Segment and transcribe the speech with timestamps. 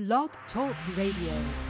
[0.00, 1.69] Blog Talk Radio.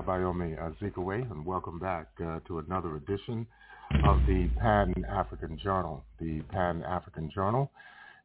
[0.00, 3.46] Abayomi Azikiwe, and welcome back uh, to another edition
[4.06, 6.02] of the Pan-African Journal.
[6.18, 7.70] The Pan-African Journal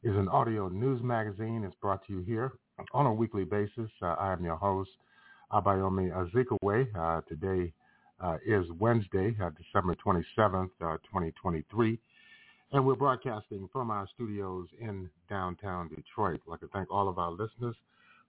[0.02, 1.66] is an audio news magazine.
[1.66, 2.54] It's brought to you here
[2.94, 3.90] on a weekly basis.
[4.02, 4.92] Uh, I am your host,
[5.52, 6.88] Abayomi Azikiwe.
[6.98, 7.74] Uh, today
[8.22, 12.00] uh, is Wednesday, uh, December 27th, 2023.
[12.72, 16.40] And we're broadcasting from our studios in downtown Detroit.
[16.48, 17.76] I'd like to thank all of our listeners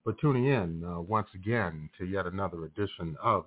[0.07, 3.45] for tuning in uh, once again to yet another edition of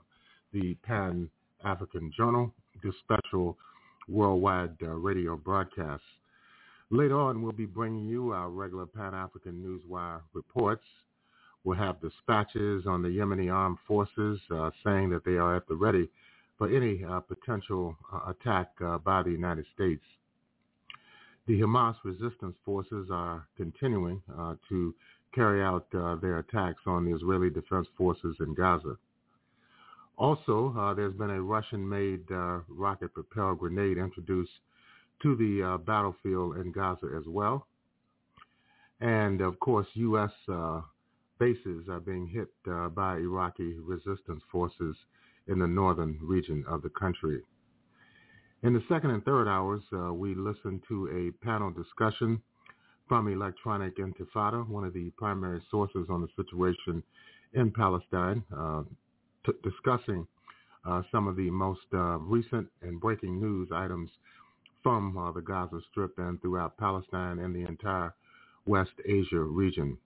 [0.52, 2.54] the Pan-African Journal,
[2.84, 3.58] this special
[4.10, 6.04] worldwide uh, radio broadcast.
[6.92, 10.84] Later on, we'll be bringing you our regular Pan-African Newswire reports.
[11.64, 15.76] We'll have dispatches on the Yemeni armed forces uh, saying that they are at the
[15.76, 16.10] ready
[16.58, 20.04] for any uh, potential uh, attack uh, by the United States.
[21.48, 24.94] The Hamas resistance forces are continuing uh, to
[25.34, 28.98] carry out uh, their attacks on the Israeli Defense Forces in Gaza.
[30.18, 32.26] Also, uh, there's been a Russian-made
[32.68, 34.52] rocket-propelled grenade introduced
[35.22, 37.68] to the battlefield in Gaza as well.
[39.00, 40.31] And of course, U.S.
[41.40, 42.50] bases are being hit
[42.94, 44.98] by Iraqi resistance forces
[45.48, 47.42] in the northern region of the country.
[48.62, 52.42] In the second and third hours, uh, we listened to a panel discussion
[53.10, 57.04] from Electronic Intifada, one of the primary sources on the situation
[57.54, 58.84] in Palestine, uh,
[59.46, 60.26] t- discussing
[60.88, 64.12] uh, some of the most uh, recent and breaking news items
[64.84, 68.14] from uh, the Gaza Strip and throughout Palestine and the entire
[68.68, 69.98] West Asia region.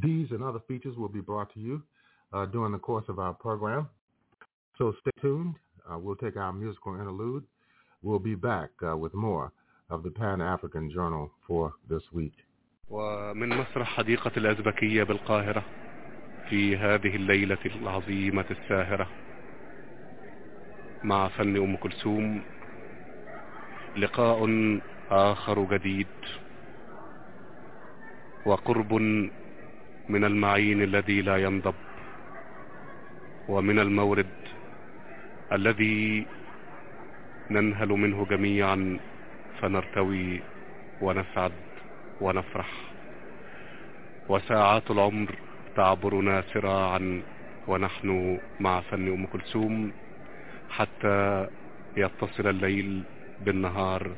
[0.00, 1.82] These and other features will be brought to you
[2.34, 3.88] uh, during the course of our program.
[4.76, 5.54] So stay tuned.
[5.90, 7.44] Uh, we'll take our musical interlude.
[8.02, 9.52] We'll be back with more
[9.90, 12.34] of the Pan-African Journal for this week.
[12.90, 15.62] ومن مسرح حديقة الأزبكية بالقاهرة
[16.48, 19.08] في هذه الليلة العظيمة الساهرة
[21.04, 22.42] مع فن أم كلثوم
[23.96, 24.48] لقاء
[25.10, 26.06] آخر جديد
[28.46, 28.92] وقرب
[30.08, 31.74] من المعين الذي لا ينضب
[33.48, 34.26] ومن المورد
[35.52, 36.26] الذي
[37.50, 38.98] ننهل منه جميعا
[39.60, 40.40] فنرتوي
[41.02, 41.52] ونسعد
[42.20, 42.70] ونفرح.
[44.28, 45.34] وساعات العمر
[45.76, 47.22] تعبرنا سراعا
[47.68, 49.92] ونحن مع فن أم كلثوم
[50.70, 51.46] حتى
[51.96, 53.02] يتصل الليل
[53.44, 54.10] بالنهار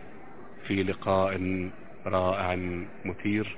[0.67, 1.33] في لقاء
[2.07, 2.59] رائع
[3.05, 3.57] مثير.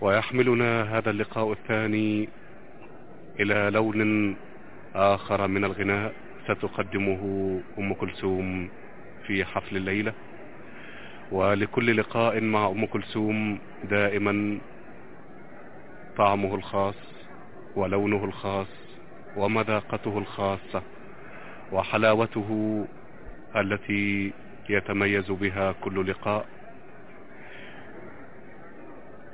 [0.00, 2.28] ويحملنا هذا اللقاء الثاني
[3.40, 4.36] إلى لون
[4.94, 6.12] آخر من الغناء
[6.44, 7.22] ستقدمه
[7.78, 8.68] أم كلثوم
[9.26, 10.12] في حفل الليلة.
[11.32, 13.58] ولكل لقاء مع أم كلثوم
[13.90, 14.58] دائما
[16.16, 16.94] طعمه الخاص
[17.76, 18.66] ولونه الخاص
[19.36, 20.82] ومذاقته الخاصة
[21.72, 22.84] وحلاوته
[23.56, 24.32] التي
[24.68, 26.46] يتميز بها كل لقاء.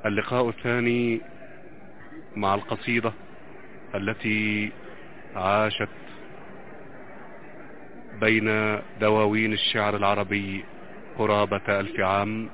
[0.07, 1.21] اللقاء الثاني
[2.37, 3.13] مع القصيدة
[3.95, 4.73] التي
[5.37, 5.89] عاشت
[8.21, 10.65] بين دواوين الشعر العربي
[11.19, 12.49] قرابة ألف عام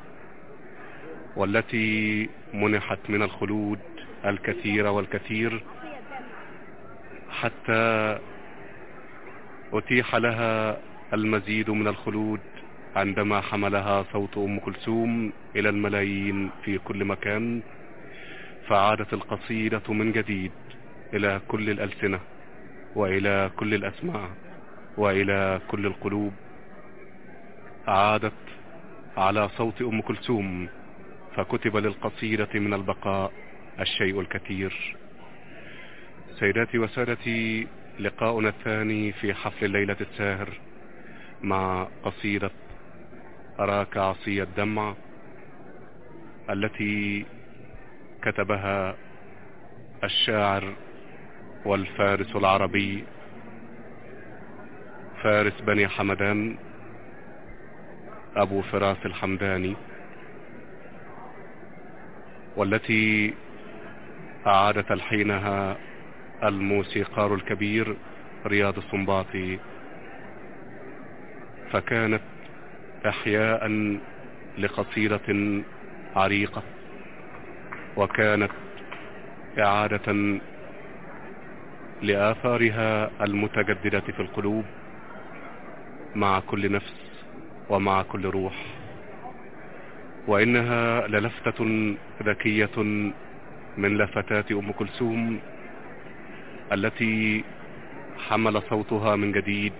[1.36, 3.78] والتي منحت من الخلود
[4.24, 5.62] الكثير والكثير
[7.30, 8.18] حتى
[9.72, 10.78] أتيح لها
[11.14, 12.40] المزيد من الخلود
[12.96, 17.62] عندما حملها صوت أم كلثوم إلى الملايين في كل مكان
[18.68, 20.52] فعادت القصيدة من جديد
[21.14, 22.20] إلى كل الألسنة
[22.96, 24.28] وإلى كل الأسماع
[24.96, 26.32] وإلى كل القلوب.
[27.86, 28.32] عادت
[29.16, 30.68] على صوت أم كلثوم
[31.36, 33.32] فكتب للقصيدة من البقاء
[33.80, 34.96] الشيء الكثير.
[36.38, 37.66] سيداتي وسادتي
[38.00, 40.48] لقاؤنا الثاني في حفل الليلة الساهر
[41.42, 42.50] مع قصيدة
[43.60, 44.94] أراك عصي الدمع
[46.50, 47.26] التي
[48.22, 48.96] كتبها
[50.04, 50.72] الشاعر
[51.64, 53.04] والفارس العربي
[55.24, 56.56] فارس بني حمدان
[58.36, 59.76] أبو فراس الحمداني
[62.56, 63.34] والتي
[64.46, 65.76] أعاد تلحينها
[66.42, 67.96] الموسيقار الكبير
[68.46, 69.58] رياض السنباطي
[71.72, 72.22] فكانت
[73.06, 73.68] إحياء
[74.58, 75.62] لقصيدة
[76.16, 76.62] عريقة
[77.96, 78.50] وكانت
[79.58, 80.38] إعادة
[82.02, 84.64] لآثارها المتجددة في القلوب.
[86.14, 86.94] مع كل نفس
[87.70, 88.54] ومع كل روح
[90.26, 92.76] وإنها للفتة ذكية
[93.78, 95.40] من لفتات أم كلثوم
[96.72, 97.44] التي
[98.28, 99.72] حمل صوتها من جديد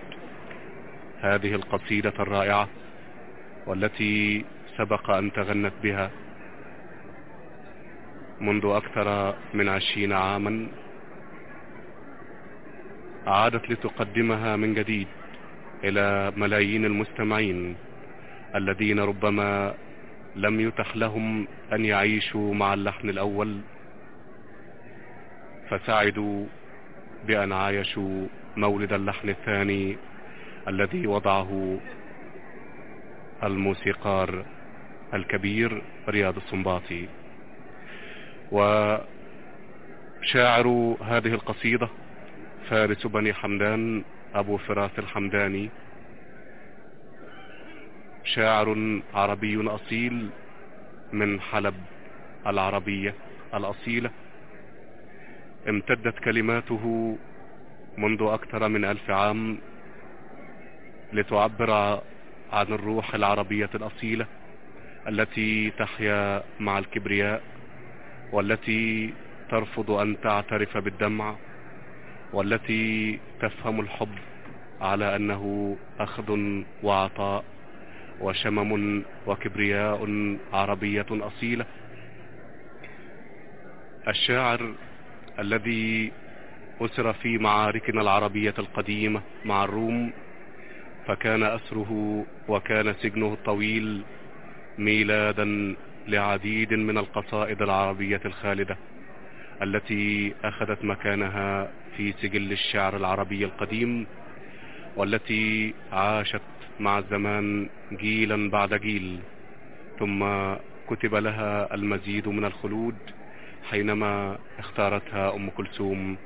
[1.21, 2.67] هذه القصيدة الرائعة
[3.67, 4.45] والتي
[4.77, 6.11] سبق أن تغنت بها
[8.41, 10.67] منذ أكثر من عشرين عاما
[13.27, 15.07] عادت لتقدمها من جديد.
[15.83, 17.75] إلى ملايين المستمعين
[18.55, 19.73] الذين ربما
[20.35, 23.59] لم يتح لهم أن يعيشوا مع اللحن الأول
[25.69, 26.45] فسعدوا
[27.27, 28.27] بأن عايشوا
[28.57, 29.97] مولد اللحن الثاني
[30.67, 31.79] الذي وضعه
[33.43, 34.45] الموسيقار
[35.13, 37.07] الكبير رياض السنباطي
[38.51, 39.07] وشاعر
[41.01, 41.89] هذه القصيدة
[42.69, 44.03] فارس بني حمدان
[44.35, 45.69] أبو فراس الحمداني.
[48.23, 50.29] شاعر عربي أصيل
[51.13, 51.75] من حلب
[52.47, 53.15] العربية
[53.53, 54.11] الأصيلة.
[55.69, 57.17] امتدت كلماته
[57.97, 59.57] منذ أكثر من ألف عام
[61.13, 61.71] لتعبر
[62.51, 64.25] عن الروح العربية الأصيلة
[65.07, 67.41] التي تحيا مع الكبرياء
[68.31, 69.13] والتي
[69.49, 71.35] ترفض أن تعترف بالدمع
[72.35, 74.15] والتي تفهم الحب
[74.81, 76.39] على أنه أخذ
[76.83, 77.43] وعطاء
[78.21, 80.07] وشمم وكبرياء
[80.53, 81.65] عربية أصيلة.
[84.07, 84.73] الشاعر
[85.39, 86.11] الذي
[86.81, 90.11] أسر في معاركنا العربية القديمة مع الروم
[91.07, 94.01] فكان أسره وكان سجنه الطويل
[94.77, 95.75] ميلادا
[96.07, 98.77] لعديد من القصائد العربية الخالدة.
[99.61, 104.07] التي أخذت مكانها في سجل الشعر العربي القديم
[104.95, 106.41] والتي عاشت
[106.79, 109.19] مع الزمان جيلا بعد جيل.
[109.99, 110.25] ثم
[110.89, 112.95] كتب لها المزيد من الخلود
[113.69, 116.17] حينما اختارتها أم كلثوم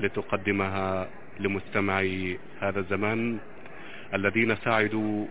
[0.00, 1.08] لتقدمها
[1.40, 3.38] لمستمعي هذا الزمان
[4.14, 5.26] الذين سعدوا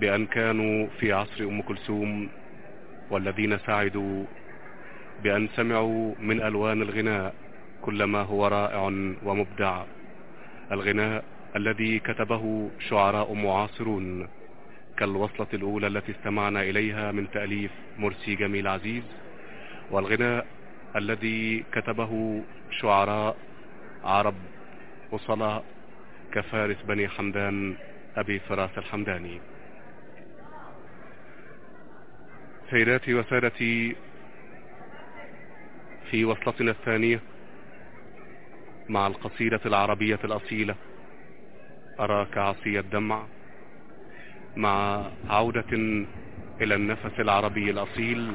[0.00, 2.28] بأن كانوا في عصر أم كلثوم
[3.10, 4.24] والذين سعدوا
[5.22, 7.34] بأن سمعوا من ألوان الغناء
[7.82, 8.82] كل ما هو رائع
[9.24, 9.84] ومبدع.
[10.72, 11.24] الغناء
[11.56, 14.28] الذي كتبه شعراء معاصرون
[14.96, 19.02] كالوصلة الأولى التي استمعنا إليها من تأليف مرسي جميل عزيز.
[19.90, 20.46] والغناء
[20.96, 23.36] الذي كتبه شعراء
[24.04, 24.34] عرب
[25.12, 25.64] وصلاء
[26.32, 27.74] كفارس بني حمدان
[28.16, 29.40] أبي فراس الحمداني.
[32.70, 33.96] سيداتي وسادتي
[36.10, 37.20] في وصلتنا الثانية
[38.88, 40.74] مع القصيدة العربية الأصيلة.
[42.00, 43.26] أراك عصي الدمع
[44.56, 45.72] مع عودة
[46.60, 48.34] إلى النفس العربي الأصيل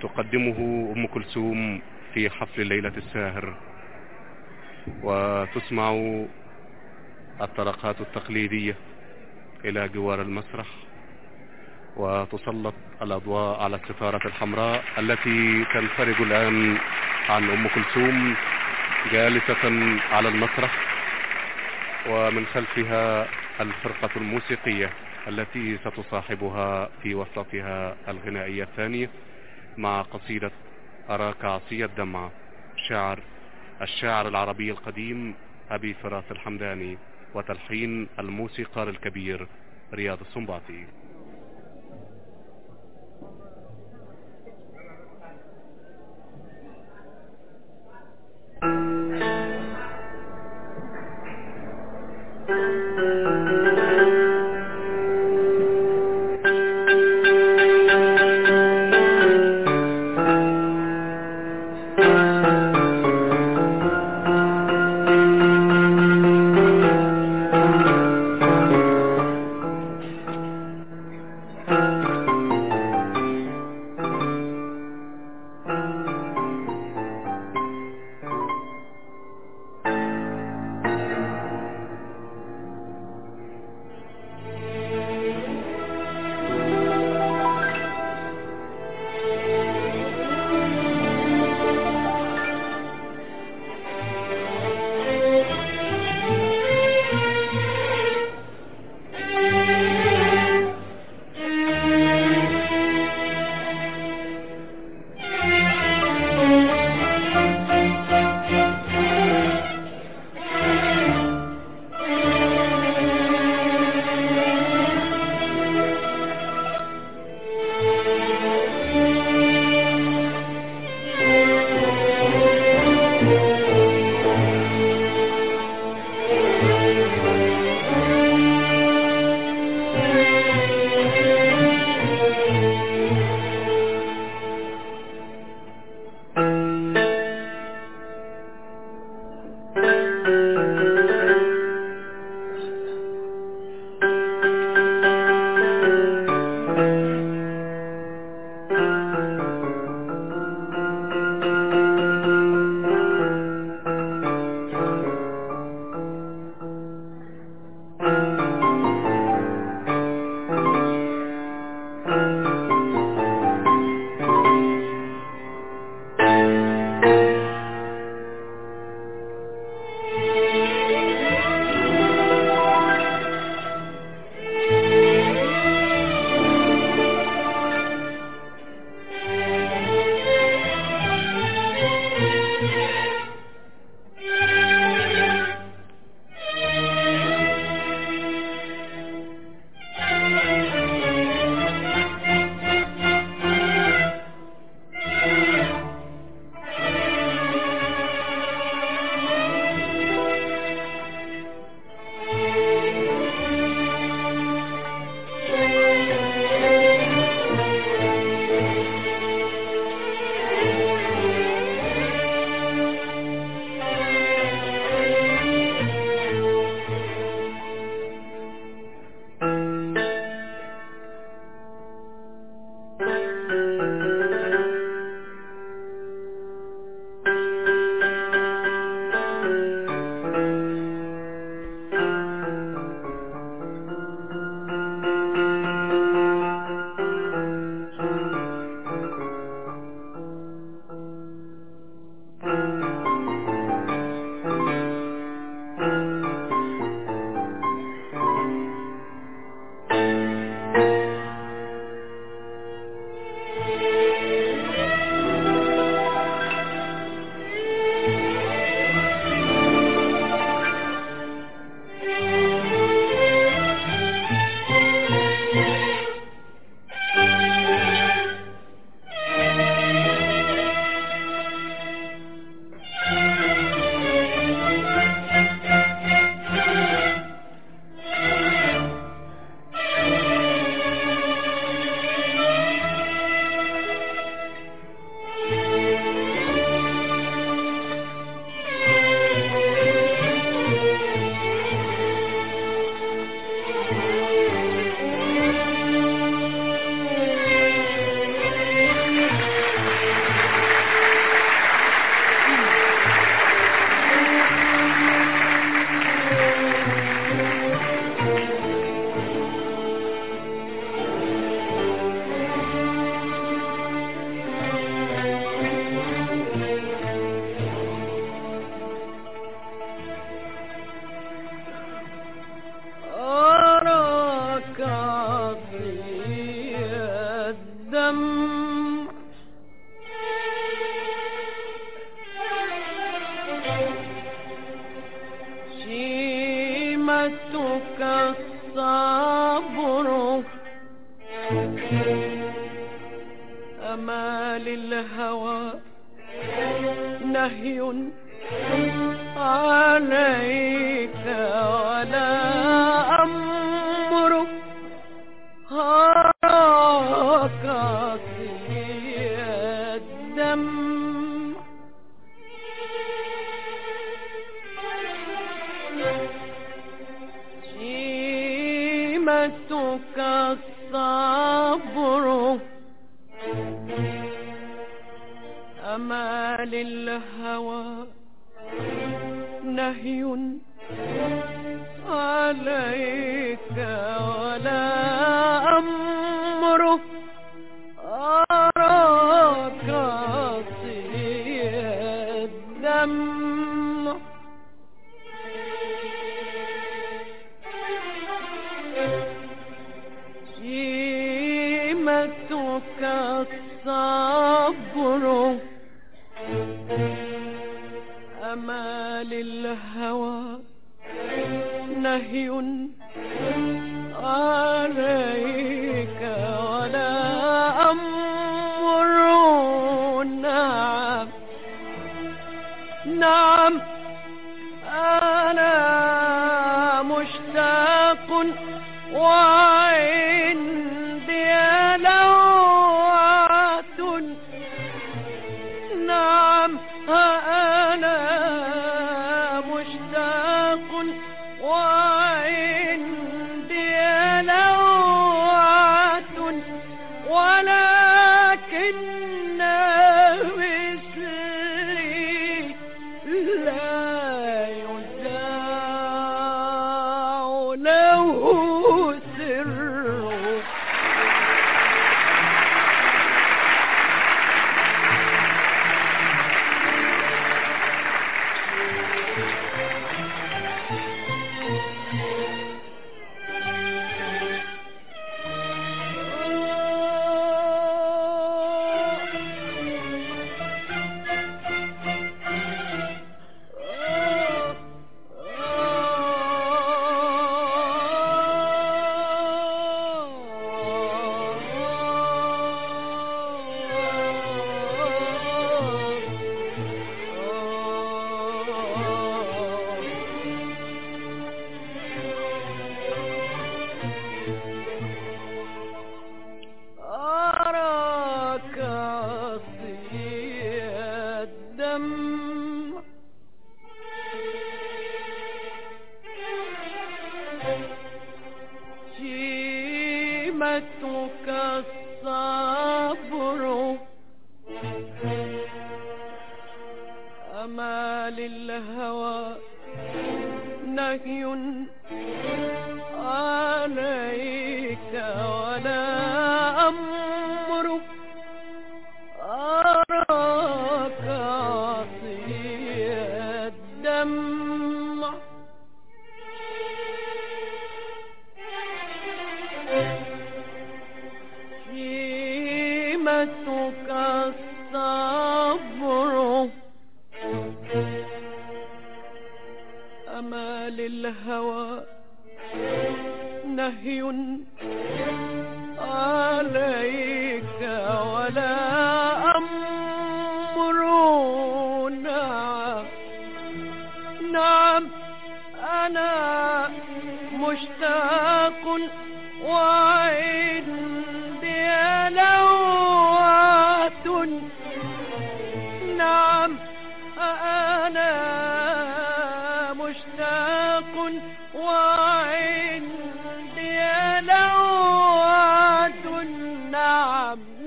[0.00, 1.82] تقدمه أم كلثوم
[2.14, 3.56] في حفل ليلة الساهر.
[5.02, 5.90] وتسمع
[7.40, 8.76] الطرقات التقليدية
[9.64, 10.66] إلى جوار المسرح.
[11.96, 16.78] وتسلط الأضواء على الستارة الحمراء التي تنفرج الآن
[17.28, 18.34] عن أم كلثوم
[19.12, 19.64] جالسة
[20.12, 20.78] على المسرح
[22.08, 23.28] ومن خلفها
[23.60, 24.90] الفرقة الموسيقية
[25.28, 29.10] التي ستصاحبها في وسطها الغنائية الثانية
[29.78, 30.50] مع قصيدة
[31.10, 32.28] أراك عصي الدمع
[32.88, 33.18] شعر
[33.82, 35.34] الشاعر العربي القديم
[35.70, 36.98] أبي فراس الحمداني
[37.34, 39.46] وتلحين الموسيقار الكبير
[39.94, 40.86] رياض السنباطي.
[52.46, 53.51] Thank you.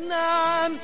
[0.09, 0.79] نعم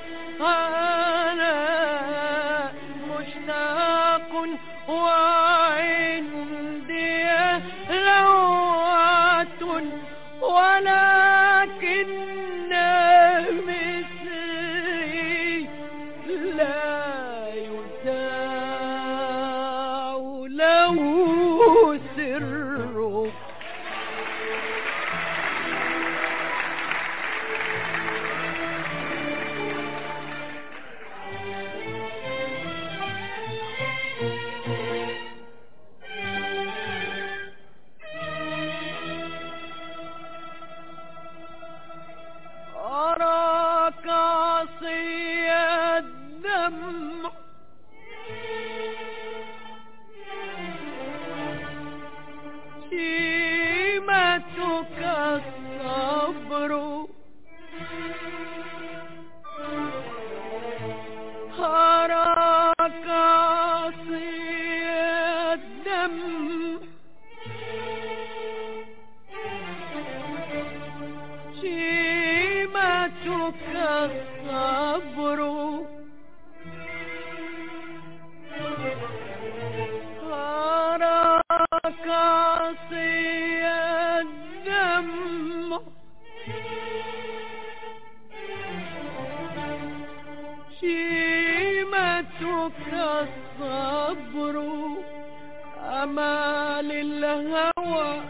[97.92, 98.22] هو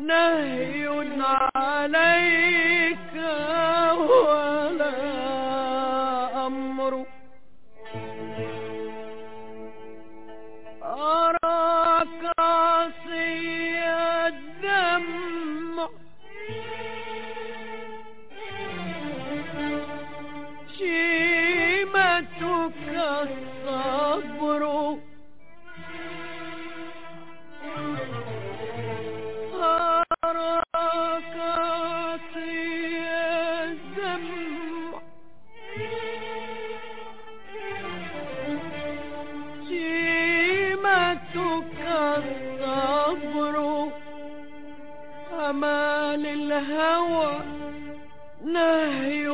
[0.00, 0.88] نهي
[1.56, 2.67] عليه
[48.57, 49.27] نهي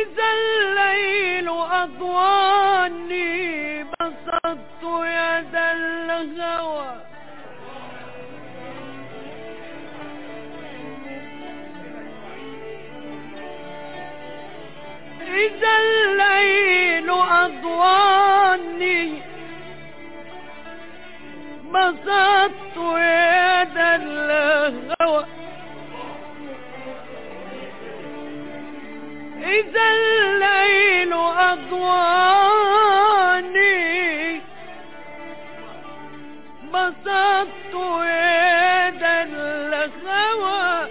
[0.00, 1.48] إذا الليل
[1.82, 3.30] أضواني
[3.84, 6.90] بسطت يد الهوى.
[15.26, 17.10] إذا الليل
[17.42, 19.02] أضواني
[21.72, 25.24] بسطت يد الهوى.
[29.50, 31.12] إذا الليل
[32.70, 34.40] أضواني
[36.72, 37.74] بسطت
[38.04, 39.24] يدا
[39.70, 40.88] لخوى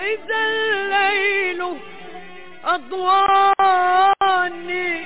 [0.00, 1.62] إذا الليل
[3.64, 5.04] أضواني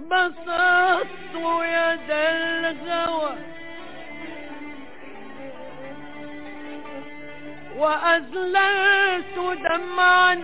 [0.00, 2.26] بسطت يدا
[2.62, 3.34] لخوى
[7.76, 10.34] وأزللت دمعا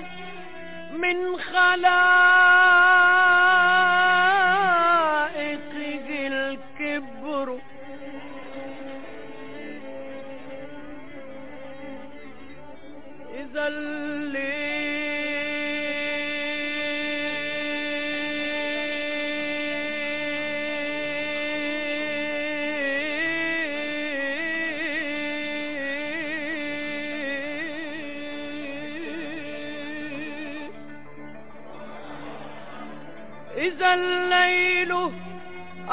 [0.92, 3.21] من خلائقه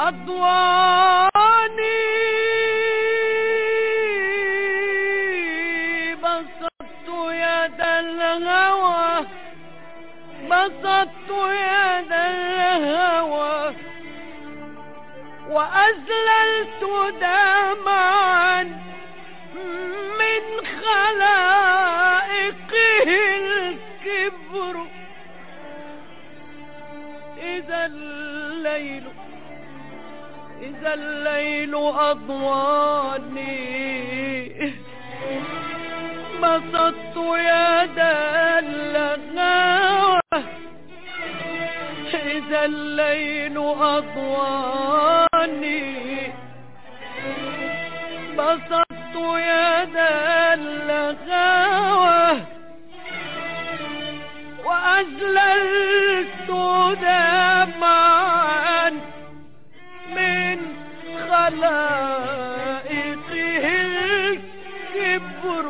[0.00, 1.30] أضواني
[6.14, 9.26] بسطت يد الهوى.
[10.50, 13.74] بسطت يد الهوى.
[15.50, 16.82] وأزللت
[17.20, 18.79] دمعا
[30.80, 33.50] هذا الليل أضواني.
[36.42, 40.20] بسطت يدا للغاوة
[42.14, 45.52] إذا الليل أضواني.
[48.38, 52.40] بسطت يدا للغاوة
[54.64, 56.50] وأجللت
[57.02, 58.30] دمعا.
[62.30, 63.66] خلائقه
[64.94, 65.66] الكبر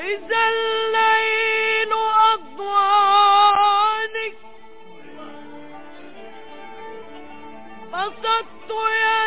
[0.00, 1.92] إذا الليل
[2.32, 4.28] أضواني
[7.92, 9.23] بسطت يد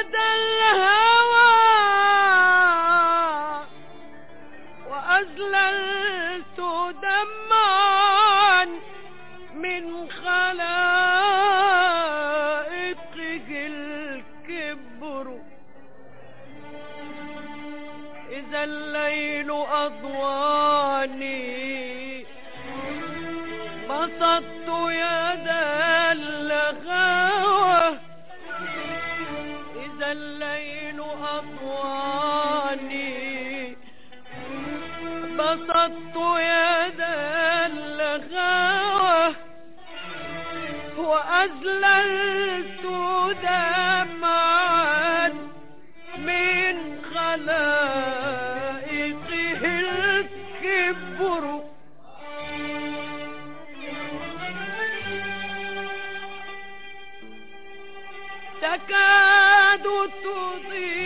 [20.88, 21.48] أضواني
[23.90, 25.48] بسطت يد
[26.12, 27.84] الهوى
[29.86, 31.00] إذا الليل
[31.38, 33.08] أضواني
[35.38, 37.02] بسطت يد
[37.72, 39.36] الهوى
[40.98, 42.84] وأزللت
[43.44, 45.28] دمعا
[46.18, 46.76] من
[47.16, 48.27] خلائقه
[59.77, 61.06] تكاد تضيء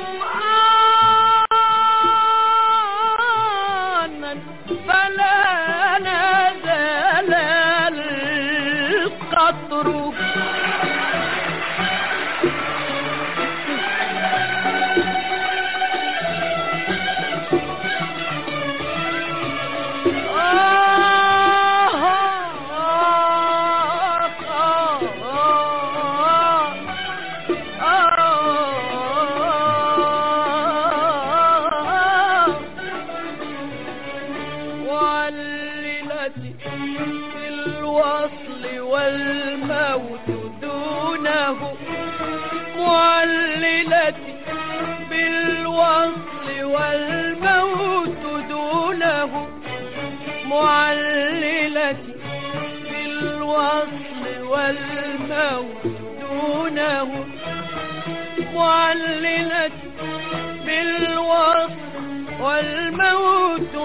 [0.00, 0.27] Oh!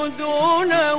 [0.03, 0.95] دونه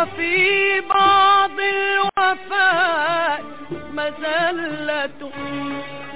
[0.00, 3.42] وفي بعض الوفاء
[3.92, 5.30] مزلة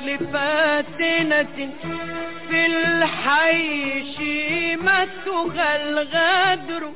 [0.05, 1.71] لفاتنة
[2.49, 6.93] في الحي شيمتها الغدر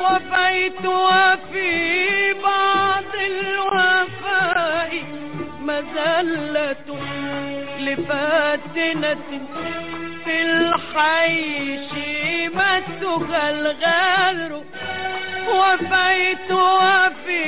[0.00, 4.92] وفيت وفي بعض الوفاء
[5.60, 6.84] مزلة
[7.78, 9.16] لفاتنة
[10.24, 14.62] في الحي شيمتها الغدر
[15.48, 17.44] وفيت وفي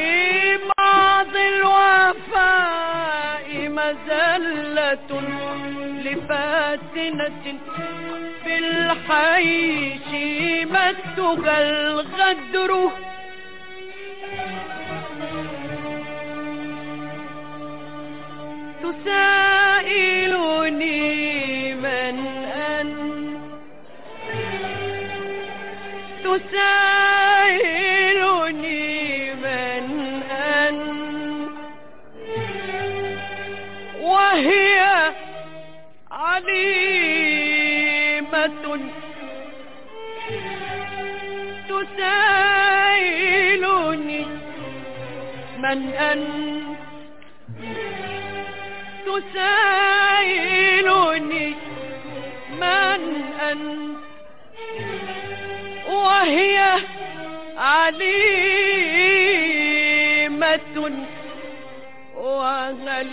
[0.78, 2.68] بعض الوفاء
[3.68, 5.10] مزلة
[6.04, 7.44] لفاتنة
[8.44, 12.70] في الحي شيمتها الغدر.
[20.40, 22.16] تسائلني من
[22.56, 23.29] أنت
[28.00, 31.50] تسائلني من أنت
[34.00, 35.12] وهي
[36.10, 37.20] عليمة
[42.90, 44.26] تسائلني
[45.58, 46.78] من أنت
[50.10, 51.46] تسائلني
[52.60, 53.02] من
[53.50, 54.09] أنت
[55.90, 56.76] وهي
[59.60, 60.92] عليمة
[62.16, 63.06] وهل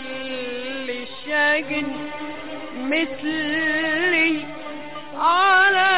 [0.88, 1.86] لشيء
[2.76, 4.40] مثلي
[5.18, 5.88] على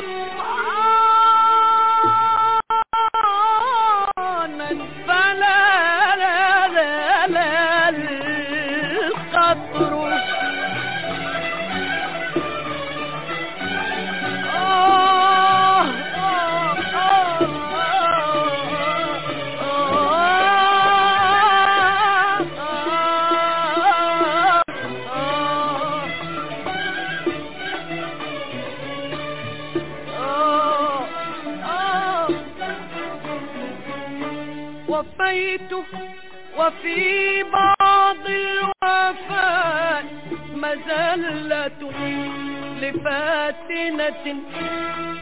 [0.00, 0.39] رب
[36.70, 40.04] وفي بعض الوفاء
[40.54, 41.90] مزلة
[42.80, 44.24] لفاتنة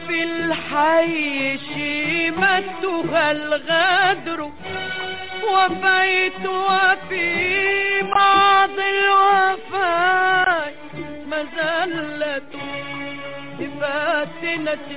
[0.07, 4.51] في الحي شيمتها الغدر
[5.51, 10.73] وفيت وفي بعض الوفاء
[11.27, 12.41] مزلة
[13.59, 14.87] لفاتنة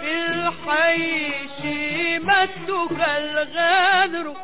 [0.00, 1.32] في الحي
[1.62, 4.34] شيمتها الغدر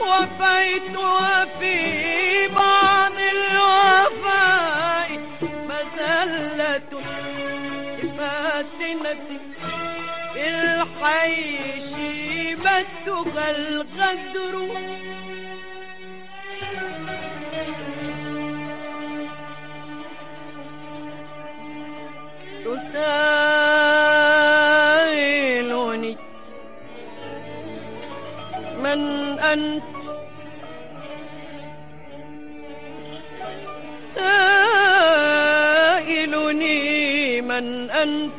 [0.00, 5.10] وفيت وفي بعض الوفاء
[5.42, 6.90] مزلة
[8.18, 9.40] فاتنة
[10.36, 11.36] الحي
[11.96, 14.54] شيمتها الغدر
[23.06, 23.95] تسائلني
[29.52, 29.82] أنت
[36.06, 38.32] سائلني من أنت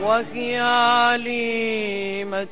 [0.00, 2.46] وهي عليمة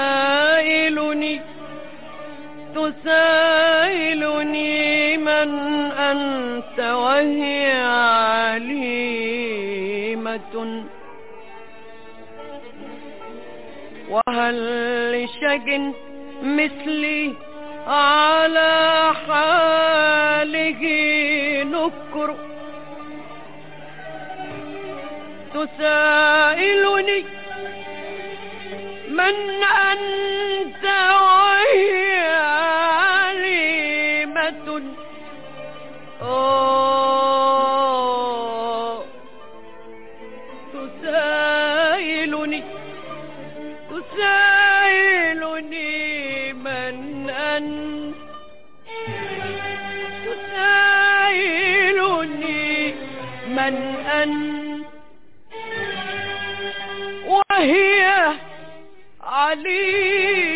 [0.00, 1.40] تسائلني
[2.74, 4.36] تسائلني
[5.16, 5.50] من
[5.92, 8.80] أنت وهي عليمة
[14.10, 14.56] وهل
[15.12, 15.68] لشج
[16.42, 17.34] مثلي
[17.86, 20.82] على حاله
[21.64, 22.36] نكر؟
[25.54, 27.24] تسائلني
[29.08, 29.34] من
[29.90, 30.84] أنت
[31.22, 32.26] وهي
[33.08, 34.82] عليمة
[40.72, 42.79] تسائلني.
[44.12, 45.92] تسائلني
[46.52, 48.14] من أنت
[51.60, 52.94] تسائلني
[53.48, 53.76] من
[54.22, 54.86] أنت
[57.26, 58.02] وهي
[59.20, 60.50] عليمة.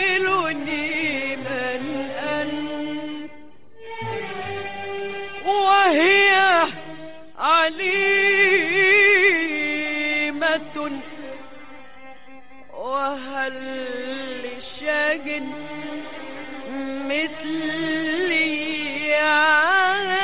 [0.00, 1.82] سائلني من
[2.40, 3.30] أنت
[5.46, 6.30] وهي
[10.30, 11.00] عليمة
[12.74, 13.56] وهل
[14.44, 15.26] لشج
[17.10, 20.19] مثلي على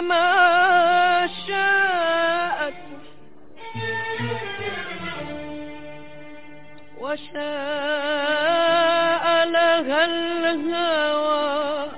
[0.00, 2.74] كما شاءت
[6.98, 7.34] وشاء
[9.44, 11.90] لها الهوى.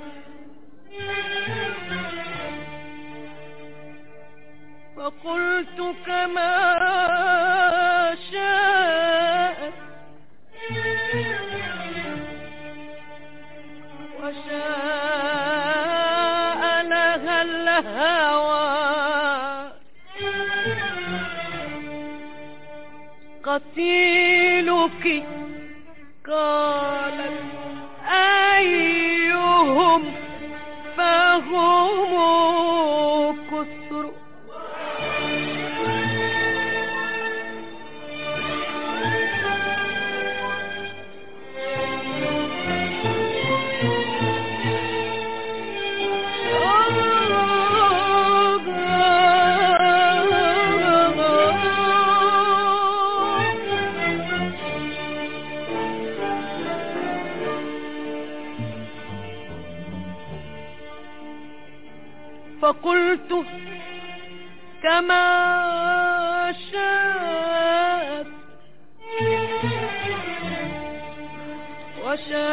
[4.96, 6.55] فقلت كما
[17.83, 19.72] الهوى.
[23.45, 25.05] قتيلك
[26.26, 27.43] قالت
[28.57, 30.03] أيهم
[30.97, 32.12] فهم
[33.51, 33.82] كثر
[62.73, 63.45] فقلت
[64.83, 68.27] كما شاءت.
[72.05, 72.53] وشاء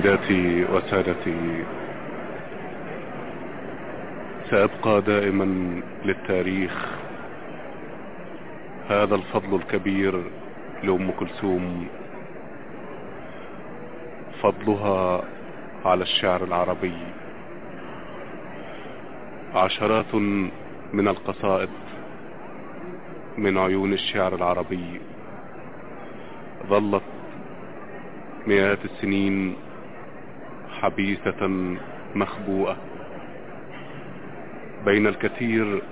[0.07, 1.65] سيداتي وسادتي
[4.51, 6.87] سأبقى دائما للتاريخ.
[8.89, 10.23] هذا الفضل الكبير
[10.83, 11.87] لأم كلثوم.
[14.43, 15.23] فضلها
[15.85, 16.99] على الشعر العربي.
[19.55, 20.15] عشرات
[20.93, 21.71] من القصائد
[23.39, 25.01] من عيون الشعر العربي.
[26.67, 27.03] ظلت
[28.47, 29.57] مئات السنين
[30.87, 31.43] حبيسة
[32.15, 32.77] مخبوءة
[34.85, 35.83] بين الكثير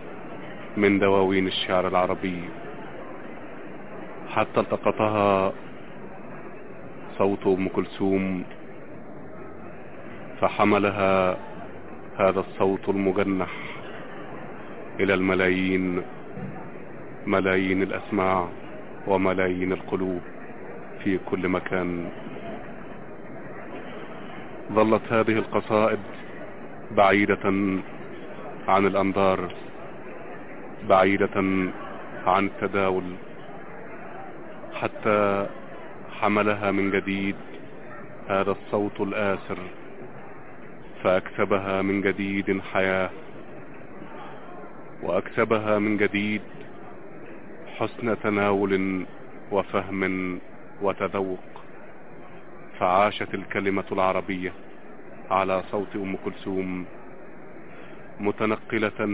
[0.76, 2.40] من دواوين الشعر العربي.
[4.30, 5.52] حتى التقطها
[7.18, 8.44] صوت أم كلثوم
[10.40, 11.36] فحملها
[12.18, 13.50] هذا الصوت المجنح
[15.00, 16.02] إلى الملايين
[17.26, 18.48] ملايين الأسماع
[19.06, 20.20] وملايين القلوب
[21.04, 22.10] في كل مكان.
[24.74, 25.98] ظلت هذه القصائد
[26.90, 27.44] بعيدة
[28.68, 29.52] عن الأنظار
[30.88, 31.36] بعيدة
[32.26, 33.04] عن التداول
[34.74, 35.46] حتى
[36.20, 37.36] حملها من جديد
[38.28, 39.58] هذا الصوت الآسر
[41.02, 43.10] فأكسبها من جديد حياة
[45.02, 46.42] وأكسبها من جديد
[47.78, 49.04] حسن تناول
[49.52, 50.38] وفهم
[50.82, 51.44] وتذوق
[52.78, 54.52] فعاشت الكلمة العربية.
[55.30, 56.86] على صوت أم كلثوم
[58.20, 59.06] متنقلة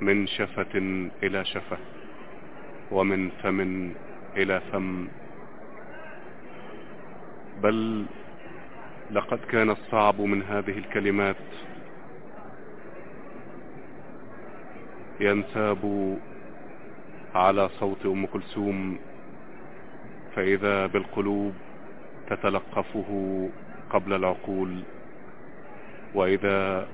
[0.00, 0.74] من شفة
[1.22, 1.78] إلى شفة
[2.90, 3.90] ومن فم
[4.36, 5.08] إلى فم.
[7.62, 8.06] بل
[9.10, 11.36] لقد كان الصعب من هذه الكلمات
[15.20, 16.16] ينساب
[17.34, 18.98] على صوت أم كلثوم
[20.36, 21.54] فإذا بالقلوب
[22.30, 23.48] تتلقفه
[23.90, 24.82] قبل العقول.
[26.14, 26.88] وإذا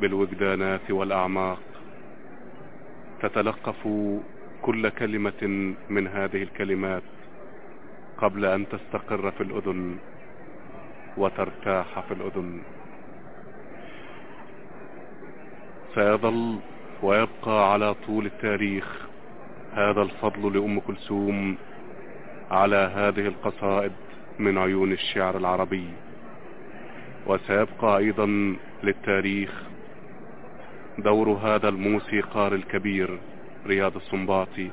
[0.00, 1.58] بالوجدانات والأعماق
[3.22, 3.88] تتلقف
[4.62, 7.02] كل كلمة من هذه الكلمات
[8.18, 9.96] قبل أن تستقر في الأذن
[11.16, 12.60] وترتاح في الأذن.
[15.94, 16.58] سيظل
[17.02, 19.06] ويبقى على طول التاريخ
[19.72, 21.56] هذا الفضل لأم كلثوم
[22.50, 23.92] على هذه القصائد
[24.38, 25.88] من عيون الشعر العربي.
[27.28, 29.62] وسيبقى أيضا للتاريخ
[30.98, 33.18] دور هذا الموسيقار الكبير
[33.66, 34.70] رياض السنباطي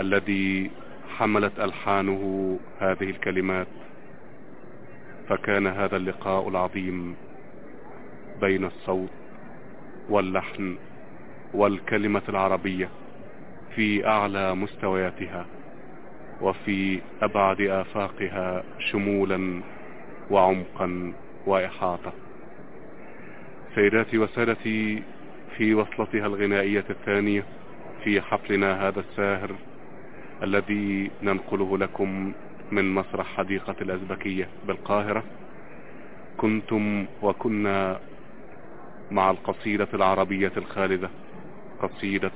[0.00, 0.70] الذي
[1.16, 3.66] حملت ألحانه هذه الكلمات
[5.28, 7.16] فكان هذا اللقاء العظيم
[8.40, 9.10] بين الصوت
[10.08, 10.76] واللحن
[11.54, 12.88] والكلمة العربية
[13.74, 15.46] في أعلى مستوياتها
[16.40, 19.62] وفي أبعد آفاقها شمولا
[20.30, 21.12] وعمقا.
[21.46, 22.12] وإحاطة.
[23.74, 25.02] سيداتي وسادتي
[25.56, 27.44] في وصلتها الغنائية الثانية
[28.04, 29.50] في حفلنا هذا الساهر
[30.42, 32.32] الذي ننقله لكم
[32.72, 35.24] من مسرح حديقة الأزبكية بالقاهرة.
[36.36, 38.00] كنتم وكنا
[39.10, 41.10] مع القصيدة العربية الخالدة
[41.82, 42.30] قصيدة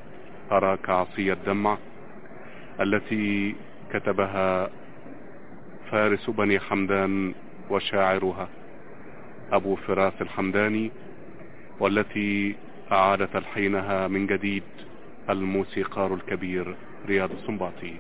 [0.52, 1.78] أراك عصي الدمع
[2.80, 3.54] التي
[3.92, 4.70] كتبها
[5.90, 7.34] فارس بني حمدان
[7.70, 8.48] وشاعرها
[9.52, 10.90] أبو فراس الحمداني
[11.80, 12.56] والتي
[12.92, 14.62] أعاد تلحينها من جديد
[15.30, 16.76] الموسيقار الكبير
[17.06, 17.96] رياض السنباطي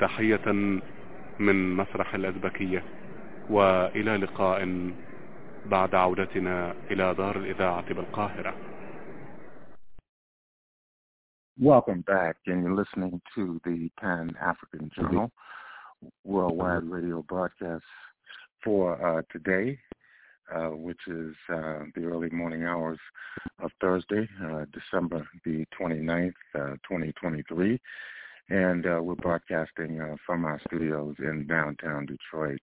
[0.00, 0.52] تحية
[1.38, 2.82] من مسرح الأزبكية
[3.50, 4.90] وإلى لقاء
[5.66, 8.54] بعد عودتنا إلى دار الإذاعة بالقاهرة.
[11.62, 15.30] Welcome back, and you're listening to the Pan African Journal
[16.24, 17.84] worldwide radio broadcast
[18.64, 19.78] for uh, today,
[20.54, 22.98] uh, which is uh, the early morning hours
[23.62, 24.28] of Thursday,
[24.72, 27.80] December the 29th, 2023.
[28.48, 32.60] And we're broadcasting from our studios in downtown Detroit.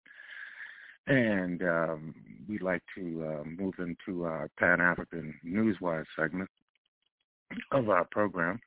[1.07, 2.13] And um,
[2.49, 6.49] we'd like to move into our Pan African Newswire segment
[7.71, 8.59] of our program.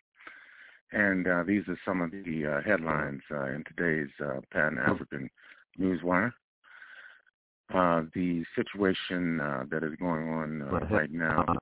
[0.93, 4.11] And uh, these are some of the uh, headlines uh, in today's
[4.53, 5.31] Pan African
[7.73, 8.13] Newswire.
[8.15, 11.43] the situation uh, that is going on uh, right now.
[11.43, 11.55] Uh-huh.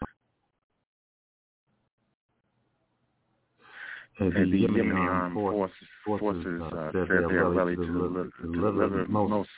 [4.20, 5.74] And the, the Yemeni armed forces,
[6.04, 6.62] forces, forces
[6.92, 9.48] said they are ready to deliver, to deliver the most,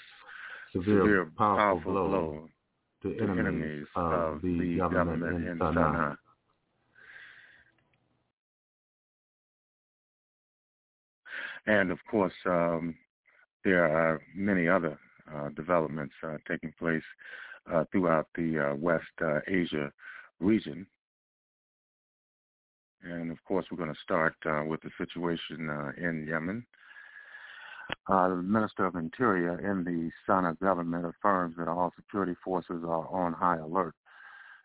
[0.72, 2.48] severe, powerful, blow
[3.02, 6.16] to enemies, enemies of the government, in Sana'a.
[11.66, 12.94] And of course, um,
[13.64, 15.09] there are many other uh,
[15.54, 17.02] developments uh, taking place
[17.72, 19.04] uh, throughout the West
[19.46, 19.92] Asia
[20.40, 20.86] region.
[23.02, 24.34] And of course, we're going to start
[24.66, 26.66] with the situation in Yemen.
[28.08, 33.08] Uh, the Minister of Interior in the Sana government affirms that all security forces are
[33.08, 33.94] on high alert.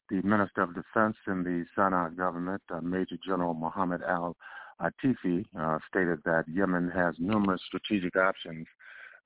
[0.10, 4.36] The Minister of Defense in the Sana government, uh, Major General Mohammed Al
[4.82, 8.68] Atifi uh, stated that Yemen has numerous strategic options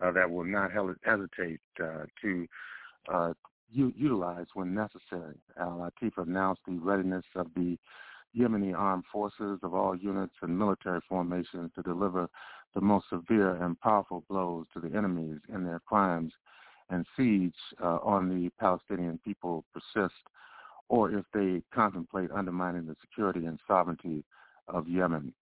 [0.01, 2.47] uh, that will not hesitate uh, to
[3.11, 3.33] uh,
[3.71, 5.35] u- utilize when necessary.
[5.59, 7.77] Al Atifi announced the readiness of the
[8.37, 12.29] Yemeni armed forces of all units and military formations to deliver
[12.75, 16.31] the most severe and powerful blows to the enemies in their crimes
[16.89, 20.13] and siege uh, on the Palestinian people persist,
[20.87, 24.23] or if they contemplate undermining the security and sovereignty
[24.67, 25.33] of Yemen.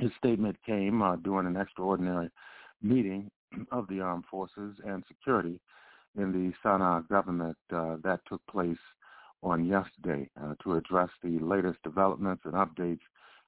[0.00, 2.30] His statement came uh, during an extraordinary
[2.82, 3.30] meeting
[3.70, 5.60] of the armed forces and security
[6.16, 8.78] in the Sana'a government uh, that took place
[9.42, 13.00] on yesterday uh, to address the latest developments and updates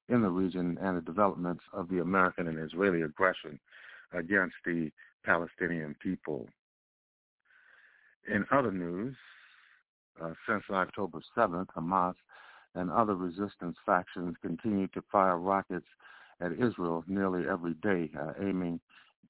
[0.09, 3.59] in the region and the developments of the American and Israeli aggression
[4.13, 4.89] against the
[5.25, 6.47] Palestinian people.
[8.33, 9.15] In other news,
[10.21, 12.15] uh, since October 7th, Hamas
[12.75, 15.87] and other resistance factions continue to fire rockets
[16.39, 18.79] at Israel nearly every day, uh, aiming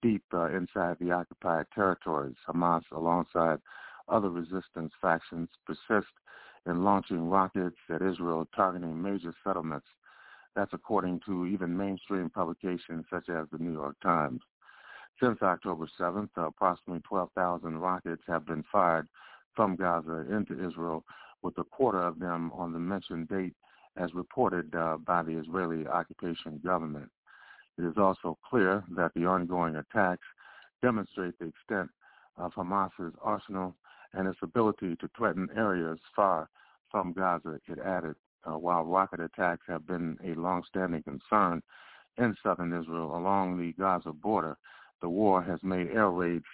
[0.02, 2.36] deep uh, inside the occupied territories.
[2.48, 3.60] Hamas, alongside
[4.08, 6.12] other resistance factions, persist
[6.66, 9.88] in launching rockets at Israel targeting major settlements.
[10.56, 14.42] That's according to even mainstream publications such as the New York Times.
[15.22, 19.08] Since October 7th, uh, approximately 12,000 rockets have been fired
[19.56, 21.04] from Gaza into Israel,
[21.42, 23.54] with a quarter of them on the mentioned date
[23.96, 27.10] as reported uh, by the Israeli occupation government.
[27.78, 30.26] It is also clear that the ongoing attacks
[30.82, 31.90] demonstrate the extent
[32.38, 33.76] of Hamas's arsenal
[34.14, 36.50] and its ability to threaten areas far
[36.90, 38.16] from Gaza, it added.
[38.46, 41.62] Uh, while rocket attacks have been a long-standing concern
[42.18, 44.58] in southern Israel along the Gaza border,
[45.02, 46.46] the war has made air raids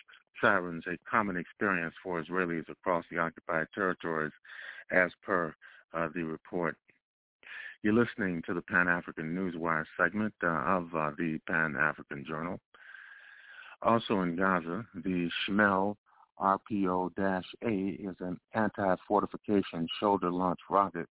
[0.41, 4.33] sirens a common experience for Israelis across the occupied territories,
[4.91, 5.55] as per
[5.93, 6.75] uh, the report.
[7.83, 12.61] You're listening to the Pan African Newswire segment uh, of uh, the Pan African Journal.
[13.81, 15.97] Also in Gaza, the Shmel
[16.39, 21.07] RPO-A is an anti-fortification shoulder-launched rocket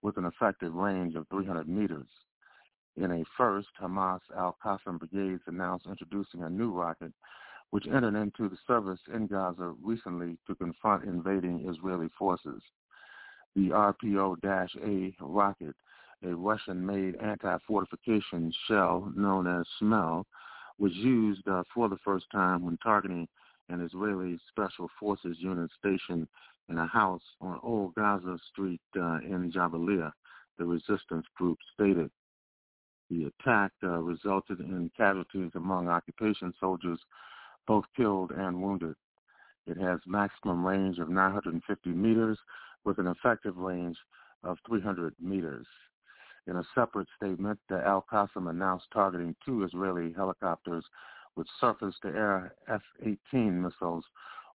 [0.00, 2.08] with an effective range of 300 meters.
[2.96, 7.12] In a first, Hamas Al-Qassam brigades announced introducing a new rocket
[7.72, 12.62] which entered into the service in Gaza recently to confront invading Israeli forces.
[13.54, 15.76] The RPO-A rocket,
[16.24, 20.24] a Russian-made anti-fortification shell known as Shmel,
[20.78, 23.26] was used uh, for the first time when targeting
[23.68, 26.28] an Israeli Special Forces unit stationed
[26.68, 30.12] in a house on Old Gaza Street uh, in Jabalia,
[30.58, 32.10] the resistance group stated.
[33.10, 36.98] The attack uh, resulted in casualties among occupation soldiers,
[37.66, 38.94] both killed and wounded.
[39.66, 42.38] It has maximum range of 950 meters
[42.84, 43.96] with an effective range
[44.44, 45.66] of 300 meters.
[46.46, 50.84] In a separate statement, the Al-Qassam announced targeting two Israeli helicopters
[51.34, 54.04] with surface-to-air F-18 missiles,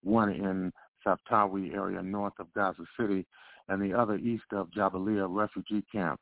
[0.01, 0.71] one in
[1.05, 3.25] Saftawi area north of Gaza City
[3.67, 6.19] and the other east of Jabalia refugee camp.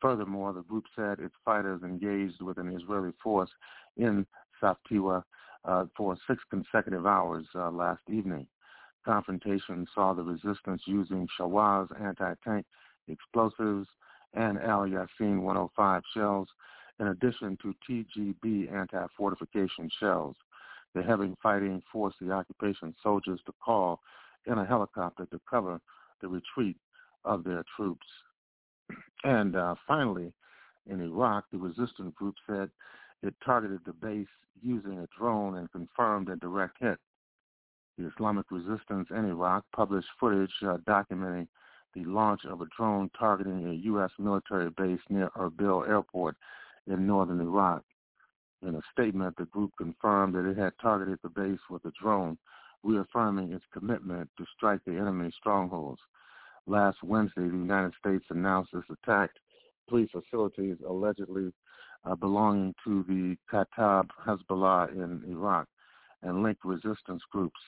[0.00, 3.50] Furthermore, the group said its fighters engaged with an Israeli force
[3.96, 4.26] in
[4.60, 5.22] Saftiwa
[5.64, 8.46] uh, for six consecutive hours uh, last evening.
[9.04, 12.66] Confrontation saw the resistance using Shawaz anti-tank
[13.08, 13.86] explosives
[14.34, 16.48] and Al Yassin 105 shells,
[17.00, 20.36] in addition to TGB anti-fortification shells.
[20.94, 24.00] The heavy fighting forced the occupation soldiers to call
[24.46, 25.80] in a helicopter to cover
[26.20, 26.76] the retreat
[27.24, 28.06] of their troops.
[29.24, 30.32] And uh, finally,
[30.86, 32.70] in Iraq, the resistance group said
[33.22, 34.26] it targeted the base
[34.60, 36.98] using a drone and confirmed a direct hit.
[37.98, 41.46] The Islamic resistance in Iraq published footage uh, documenting
[41.94, 44.10] the launch of a drone targeting a U.S.
[44.18, 46.36] military base near Erbil Airport
[46.86, 47.82] in northern Iraq.
[48.62, 52.38] In a statement, the group confirmed that it had targeted the base with a drone,
[52.82, 56.00] reaffirming its commitment to strike the enemy's strongholds.
[56.66, 59.30] Last Wednesday, the United States announced it's attack
[59.88, 61.52] three facilities allegedly
[62.04, 65.66] uh, belonging to the Kataib Hezbollah in Iraq
[66.22, 67.60] and linked resistance groups.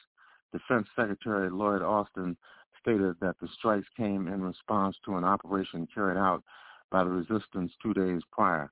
[0.52, 2.36] Defense Secretary Lloyd Austin
[2.84, 6.42] stated that the strikes came in response to an operation carried out
[6.90, 8.70] by the resistance two days prior,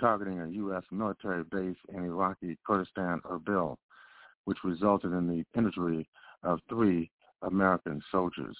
[0.00, 0.84] targeting a U.S.
[0.92, 3.76] military base in Iraqi Kurdistan Erbil,
[4.44, 6.08] which resulted in the injury
[6.44, 7.10] of three
[7.42, 8.56] American soldiers.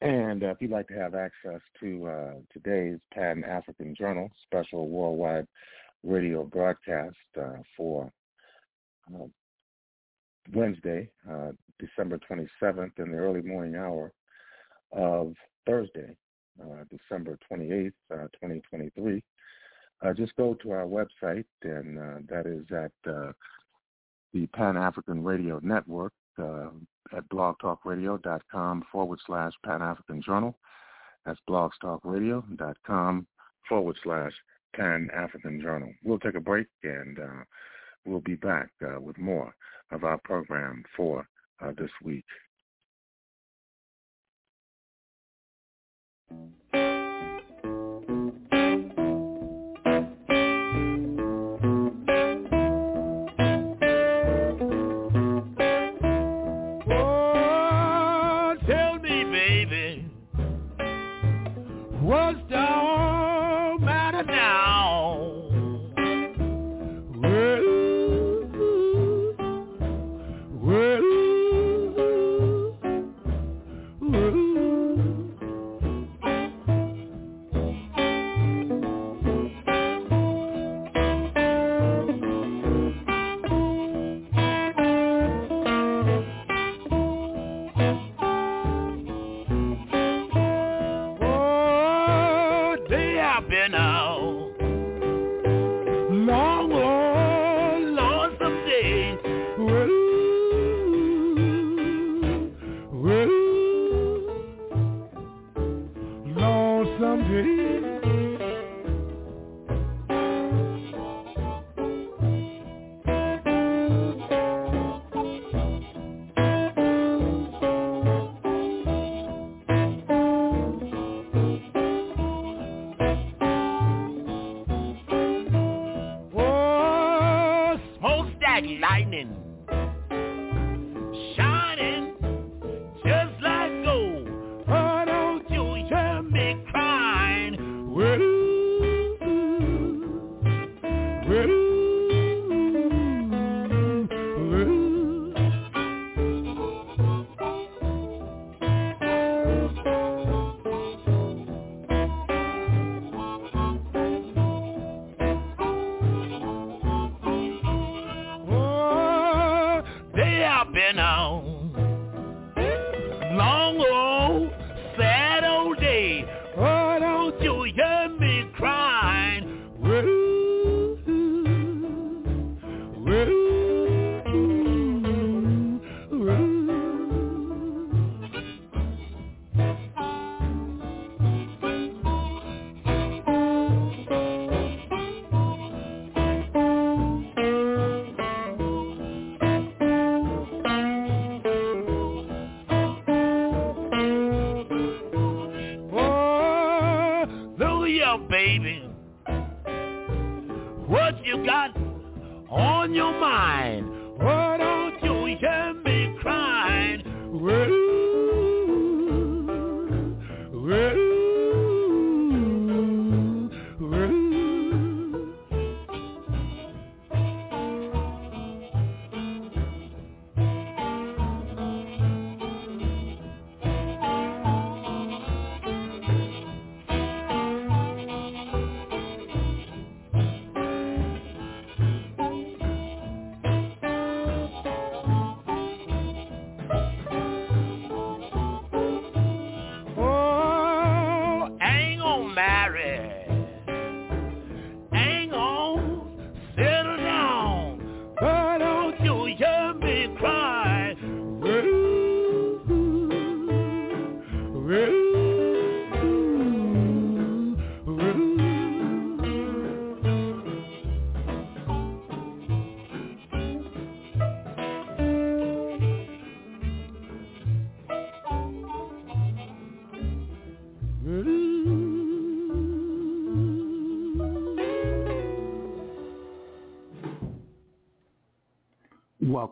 [0.00, 4.88] And uh, if you'd like to have access to uh, today's Pan African Journal special
[4.88, 5.46] worldwide
[6.02, 8.10] radio broadcast uh, for
[9.14, 9.26] uh,
[10.54, 14.12] Wednesday, uh, December 27th, in the early morning hour
[14.92, 15.34] of
[15.66, 16.16] Thursday,
[16.62, 19.22] uh, December 28th, 2023,
[20.16, 26.14] just go to our website, and that is at the Pan African Radio Network,
[27.16, 30.56] at blogtalkradio.com forward slash Pan African Journal.
[31.24, 33.26] That's blogtalkradio.com
[33.68, 34.32] forward slash
[34.74, 35.92] Pan African Journal.
[36.04, 37.44] We'll take a break and uh,
[38.04, 39.54] we'll be back uh, with more
[39.90, 41.26] of our program for
[41.60, 42.24] uh, this week.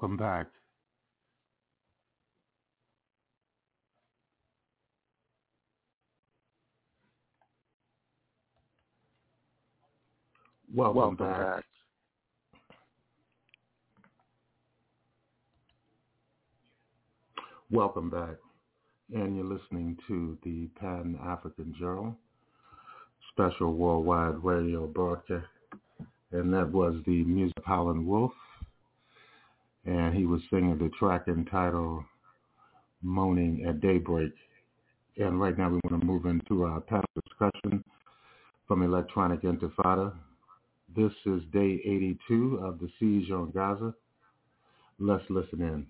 [0.01, 0.47] Welcome back.
[10.73, 11.65] Welcome, back.
[17.73, 18.37] Welcome back.
[19.13, 22.17] And you're listening to the Pan African Journal
[23.33, 25.45] special worldwide radio broadcast.
[26.31, 28.31] And that was the music of Howlin' Wolf.
[29.89, 32.05] And he was singing the track entitled
[33.01, 34.35] Moaning at Daybreak.
[35.17, 37.83] And right now we want to move into our panel discussion
[38.67, 40.13] from Electronic Intifada.
[40.95, 43.95] This is day 82 of the siege on Gaza.
[44.99, 45.87] Let's listen in.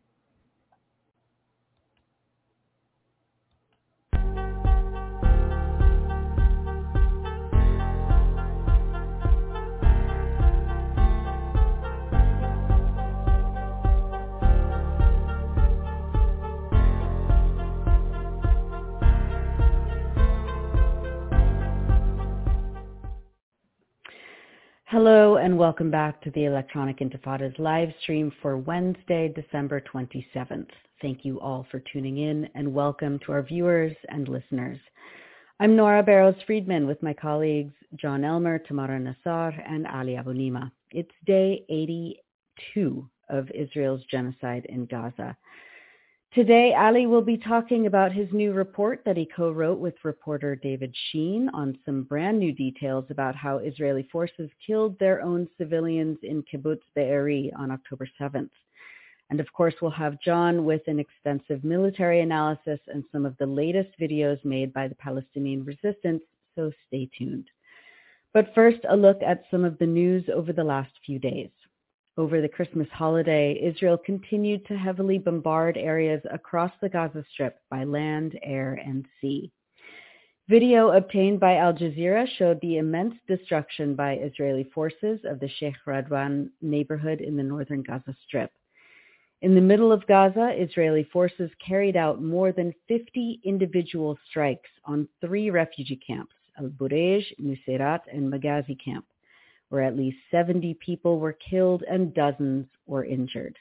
[25.48, 30.68] And welcome back to the Electronic Intifada's live stream for Wednesday, December 27th.
[31.00, 34.78] Thank you all for tuning in and welcome to our viewers and listeners.
[35.58, 40.70] I'm Nora Barrows Friedman with my colleagues Jon Elmer, Tamara Nassar, and Ali Abunimah.
[40.90, 45.34] It's day 82 of Israel's genocide in Gaza.
[46.34, 50.94] Today, Ali will be talking about his new report that he co-wrote with reporter David
[51.10, 56.42] Sheen on some brand new details about how Israeli forces killed their own civilians in
[56.42, 58.50] Kibbutz Be'eri on October 7th.
[59.30, 63.46] And of course, we'll have John with an extensive military analysis and some of the
[63.46, 66.22] latest videos made by the Palestinian resistance,
[66.54, 67.48] so stay tuned.
[68.34, 71.50] But first, a look at some of the news over the last few days.
[72.18, 77.84] Over the Christmas holiday, Israel continued to heavily bombard areas across the Gaza Strip by
[77.84, 79.52] land, air, and sea.
[80.48, 85.76] Video obtained by Al Jazeera showed the immense destruction by Israeli forces of the Sheikh
[85.86, 88.50] Radwan neighborhood in the northern Gaza Strip.
[89.42, 95.06] In the middle of Gaza, Israeli forces carried out more than 50 individual strikes on
[95.20, 99.06] three refugee camps, Al Bureij, Nuseirat, and Maghazi camp,
[99.68, 103.56] where at least 70 people were killed and dozens were injured.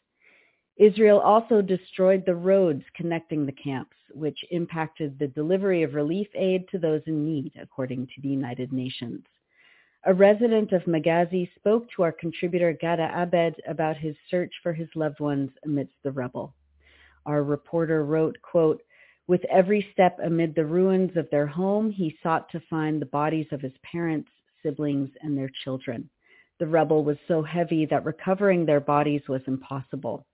[0.77, 6.67] Israel also destroyed the roads connecting the camps, which impacted the delivery of relief aid
[6.69, 9.25] to those in need, according to the United Nations.
[10.05, 14.87] A resident of Maghazi spoke to our contributor Ghada Abed about his search for his
[14.95, 16.53] loved ones amidst the rubble.
[17.25, 18.81] Our reporter wrote, quote,
[19.27, 23.47] with every step amid the ruins of their home, he sought to find the bodies
[23.51, 24.29] of his parents,
[24.63, 26.09] siblings, and their children.
[26.59, 30.25] The rubble was so heavy that recovering their bodies was impossible.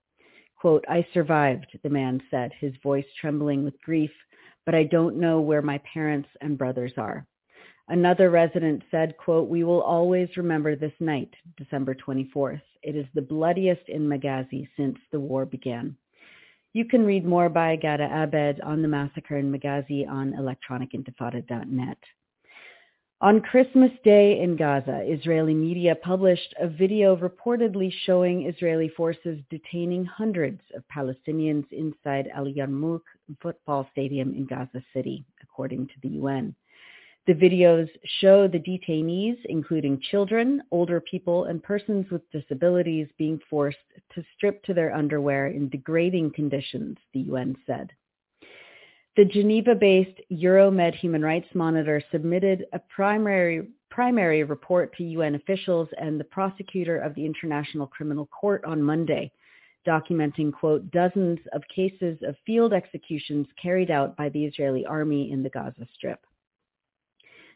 [0.55, 4.11] Quote, I survived, the man said, his voice trembling with grief,
[4.65, 7.25] but I don't know where my parents and brothers are.
[7.89, 12.61] Another resident said, quote, we will always remember this night, December 24th.
[12.81, 15.97] It is the bloodiest in Maghazi since the war began.
[16.71, 21.97] You can read more by Ghada Abed on the massacre in Maghazi on electronicintifada.net.
[23.23, 30.03] On Christmas Day in Gaza, Israeli media published a video reportedly showing Israeli forces detaining
[30.03, 32.99] hundreds of Palestinians inside Al Yarmouk
[33.41, 36.53] football stadium in Gaza City, according to the UN.
[37.25, 37.87] The videos
[38.19, 43.77] show the detainees, including children, older people, and persons with disabilities being forced
[44.15, 47.89] to strip to their underwear in degrading conditions, the UN said.
[49.15, 56.19] The Geneva-based Euromed Human Rights Monitor submitted a primary, primary report to UN officials and
[56.19, 59.31] the prosecutor of the International Criminal Court on Monday,
[59.85, 65.43] documenting, quote, dozens of cases of field executions carried out by the Israeli army in
[65.43, 66.25] the Gaza Strip.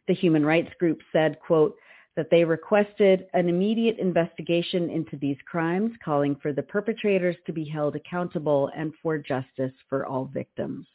[0.07, 1.75] The human rights group said, quote,
[2.15, 7.65] that they requested an immediate investigation into these crimes, calling for the perpetrators to be
[7.65, 10.85] held accountable and for justice for all victims.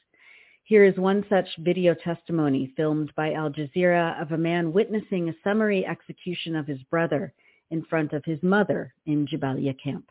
[0.65, 5.35] Here is one such video testimony filmed by Al Jazeera of a man witnessing a
[5.43, 7.35] summary execution of his brother
[7.73, 10.09] in front of his mother in Jabalia camp.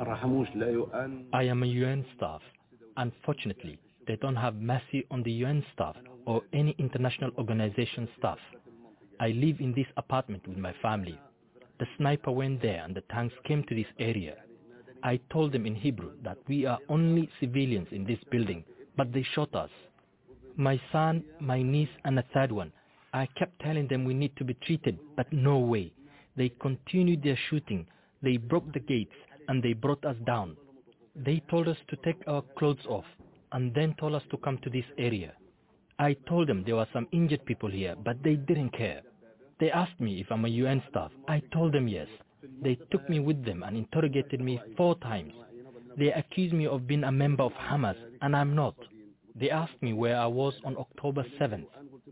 [0.00, 2.40] I am a UN staff.
[2.96, 8.38] Unfortunately, they don't have mercy on the UN staff or any international organization staff.
[9.20, 11.18] I live in this apartment with my family.
[11.80, 14.36] The sniper went there and the tanks came to this area.
[15.02, 18.64] I told them in Hebrew that we are only civilians in this building
[18.96, 19.70] but they shot us.
[20.56, 22.72] My son, my niece, and a third one.
[23.12, 25.92] I kept telling them we need to be treated, but no way.
[26.36, 27.86] They continued their shooting.
[28.22, 29.14] They broke the gates,
[29.48, 30.56] and they brought us down.
[31.16, 33.04] They told us to take our clothes off,
[33.52, 35.32] and then told us to come to this area.
[35.98, 39.02] I told them there were some injured people here, but they didn't care.
[39.60, 41.12] They asked me if I'm a UN staff.
[41.28, 42.08] I told them yes.
[42.62, 45.32] They took me with them and interrogated me four times.
[45.96, 48.74] They accused me of being a member of Hamas, and I'm not.
[49.38, 51.66] They asked me where I was on October 7th.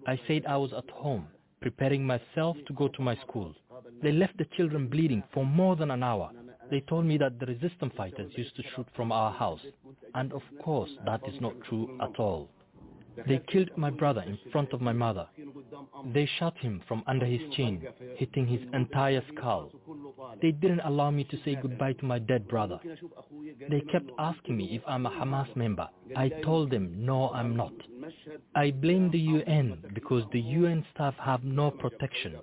[0.07, 1.27] I said I was at home,
[1.63, 3.55] preparing myself to go to my school.
[4.03, 6.31] They left the children bleeding for more than an hour.
[6.71, 9.63] They told me that the resistance fighters used to shoot from our house.
[10.15, 12.51] And of course, that is not true at all.
[13.27, 15.27] They killed my brother in front of my mother.
[16.13, 17.83] They shot him from under his chin,
[18.17, 19.71] hitting his entire skull.
[20.41, 22.79] They didn't allow me to say goodbye to my dead brother.
[23.69, 25.89] They kept asking me if I'm a Hamas member.
[26.17, 27.73] I told them, no, I'm not.
[28.55, 32.37] I blame the UN because the UN staff have no protection.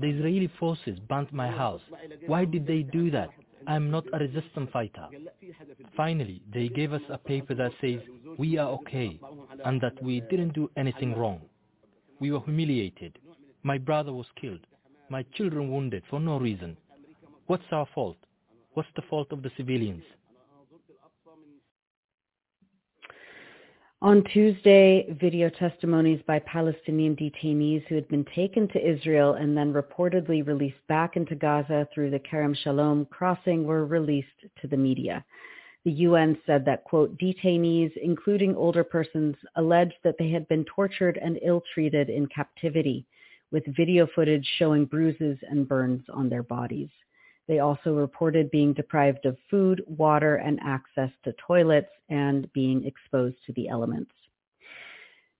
[0.00, 1.80] The Israeli forces burnt my house.
[2.26, 3.30] Why did they do that?
[3.66, 5.08] I'm not a resistance fighter.
[5.96, 8.00] Finally, they gave us a paper that says
[8.38, 9.18] we are okay
[9.64, 11.40] and that we didn't do anything wrong.
[12.20, 13.18] We were humiliated.
[13.62, 14.66] My brother was killed.
[15.10, 16.76] My children wounded for no reason.
[17.46, 18.16] What's our fault?
[18.74, 20.04] What's the fault of the civilians?
[24.00, 29.72] On Tuesday, video testimonies by Palestinian detainees who had been taken to Israel and then
[29.72, 34.28] reportedly released back into Gaza through the Kerem Shalom crossing were released
[34.60, 35.24] to the media.
[35.84, 41.18] The UN said that, quote, detainees, including older persons, alleged that they had been tortured
[41.20, 43.04] and ill-treated in captivity,
[43.50, 46.90] with video footage showing bruises and burns on their bodies.
[47.48, 53.36] They also reported being deprived of food, water, and access to toilets and being exposed
[53.46, 54.12] to the elements.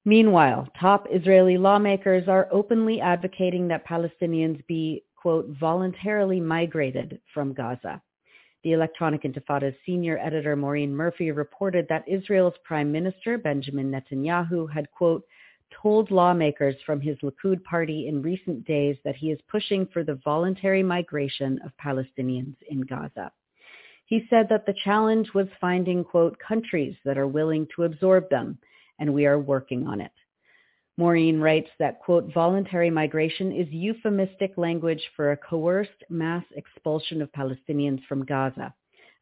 [0.07, 8.01] Meanwhile, top Israeli lawmakers are openly advocating that Palestinians be, quote, voluntarily migrated from Gaza.
[8.65, 14.91] The Electronic Intifada's senior editor Maureen Murphy reported that Israel's Prime Minister Benjamin Netanyahu had,
[14.93, 15.25] quote,
[15.71, 20.21] told lawmakers from his Likud party in recent days that he is pushing for the
[20.25, 23.33] voluntary migration of Palestinians in Gaza.
[24.07, 28.59] He said that the challenge was finding, quote, countries that are willing to absorb them,
[28.99, 30.13] and we are working on it.
[30.97, 37.31] Maureen writes that, quote, voluntary migration is euphemistic language for a coerced mass expulsion of
[37.33, 38.75] Palestinians from Gaza,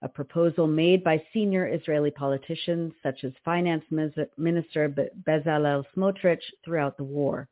[0.07, 4.89] a proposal made by senior Israeli politicians such as Finance Minister
[5.27, 7.49] Bezalel Smotrich throughout the war.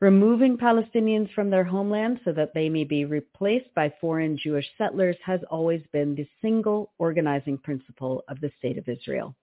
[0.00, 5.16] Removing Palestinians from their homeland so that they may be replaced by foreign Jewish settlers
[5.24, 9.34] has always been the single organizing principle of the State of Israel.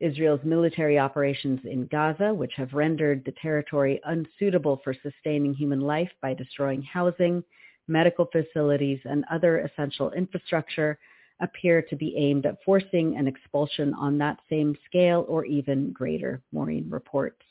[0.00, 6.10] Israel's military operations in Gaza, which have rendered the territory unsuitable for sustaining human life
[6.20, 7.42] by destroying housing,
[7.88, 10.98] medical facilities, and other essential infrastructure,
[11.40, 16.42] appear to be aimed at forcing an expulsion on that same scale or even greater,
[16.52, 17.42] Maureen reports.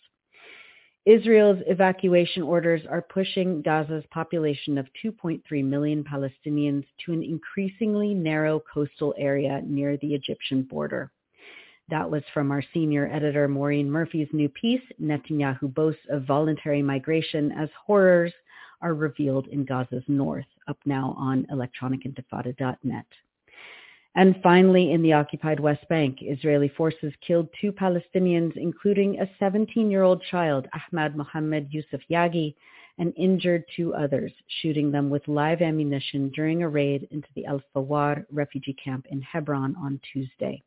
[1.05, 8.61] Israel's evacuation orders are pushing Gaza's population of 2.3 million Palestinians to an increasingly narrow
[8.73, 11.11] coastal area near the Egyptian border.
[11.89, 17.51] That was from our senior editor Maureen Murphy's new piece, Netanyahu boasts of voluntary migration
[17.51, 18.31] as horrors
[18.81, 23.05] are revealed in Gaza's north, up now on electronicintifada.net.
[24.15, 30.21] And finally, in the occupied West Bank, Israeli forces killed two Palestinians, including a 17-year-old
[30.29, 32.53] child, Ahmad Mohammed Yusuf Yagi,
[32.99, 34.31] and injured two others,
[34.61, 39.19] shooting them with live ammunition during a raid into the Al Fawar refugee camp in
[39.21, 40.61] Hebron on Tuesday.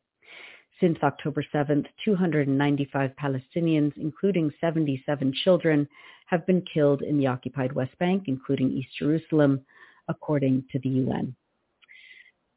[0.81, 5.87] Since October 7th, 295 Palestinians, including 77 children,
[6.25, 9.61] have been killed in the occupied West Bank, including East Jerusalem,
[10.09, 11.33] according to the UN.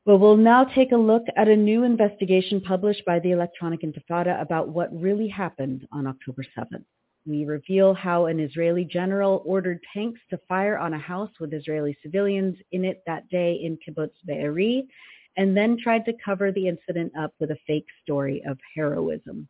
[0.07, 4.41] Well, we'll now take a look at a new investigation published by the Electronic Intifada
[4.41, 6.87] about what really happened on October 7th.
[7.27, 11.99] We reveal how an Israeli general ordered tanks to fire on a house with Israeli
[12.03, 14.89] civilians in it that day in Kibbutz Be'eri
[15.37, 19.47] and then tried to cover the incident up with a fake story of heroism.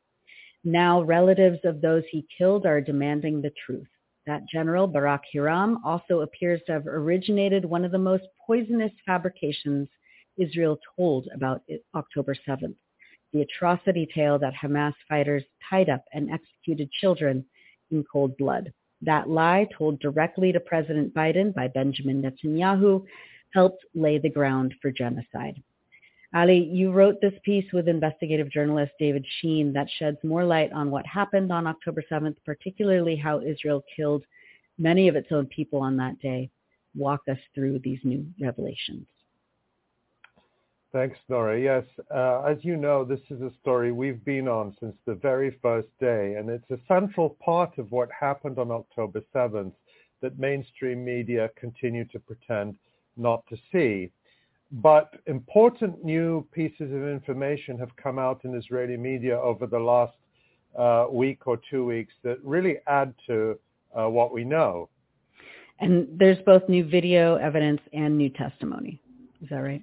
[0.64, 3.88] Now relatives of those he killed are demanding the truth.
[4.26, 9.88] That general, Barak Hiram, also appears to have originated one of the most poisonous fabrications
[10.40, 11.62] Israel told about
[11.94, 12.74] October 7th,
[13.32, 17.44] the atrocity tale that Hamas fighters tied up and executed children
[17.90, 18.72] in cold blood.
[19.02, 23.04] That lie, told directly to President Biden by Benjamin Netanyahu,
[23.52, 25.62] helped lay the ground for genocide.
[26.32, 30.90] Ali, you wrote this piece with investigative journalist David Sheen that sheds more light on
[30.90, 34.24] what happened on October 7th, particularly how Israel killed
[34.78, 36.48] many of its own people on that day.
[36.94, 39.06] Walk us through these new revelations.
[40.92, 41.60] Thanks, Nora.
[41.60, 45.56] Yes, uh, as you know, this is a story we've been on since the very
[45.62, 49.72] first day, and it's a central part of what happened on October 7th
[50.20, 52.74] that mainstream media continue to pretend
[53.16, 54.10] not to see.
[54.72, 60.16] But important new pieces of information have come out in Israeli media over the last
[60.76, 63.58] uh, week or two weeks that really add to
[63.96, 64.88] uh, what we know.
[65.78, 69.00] And there's both new video evidence and new testimony.
[69.40, 69.82] Is that right?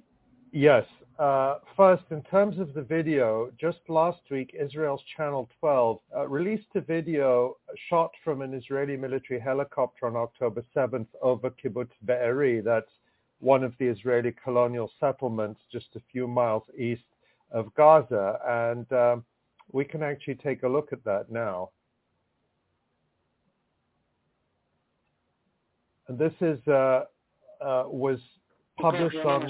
[0.52, 0.84] Yes.
[1.18, 6.68] Uh, first, in terms of the video, just last week, Israel's Channel 12 uh, released
[6.76, 7.56] a video
[7.90, 12.60] shot from an Israeli military helicopter on October 7th over Kibbutz Be'eri.
[12.60, 12.90] That's
[13.40, 17.02] one of the Israeli colonial settlements just a few miles east
[17.50, 18.38] of Gaza.
[18.46, 19.24] And um,
[19.72, 21.70] we can actually take a look at that now.
[26.06, 27.04] And this is uh,
[27.60, 28.20] uh, was
[28.80, 29.42] published on...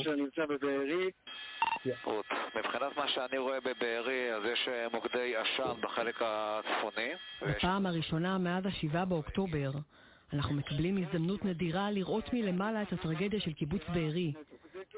[2.57, 7.09] מבחינת מה שאני רואה בבארי, אז יש מוקדי עשן בחלק הצפוני.
[7.43, 9.71] בפעם הראשונה מאז ה-7 באוקטובר,
[10.33, 14.33] אנחנו מקבלים הזדמנות נדירה לראות מלמעלה את הטרגדיה של קיבוץ בארי,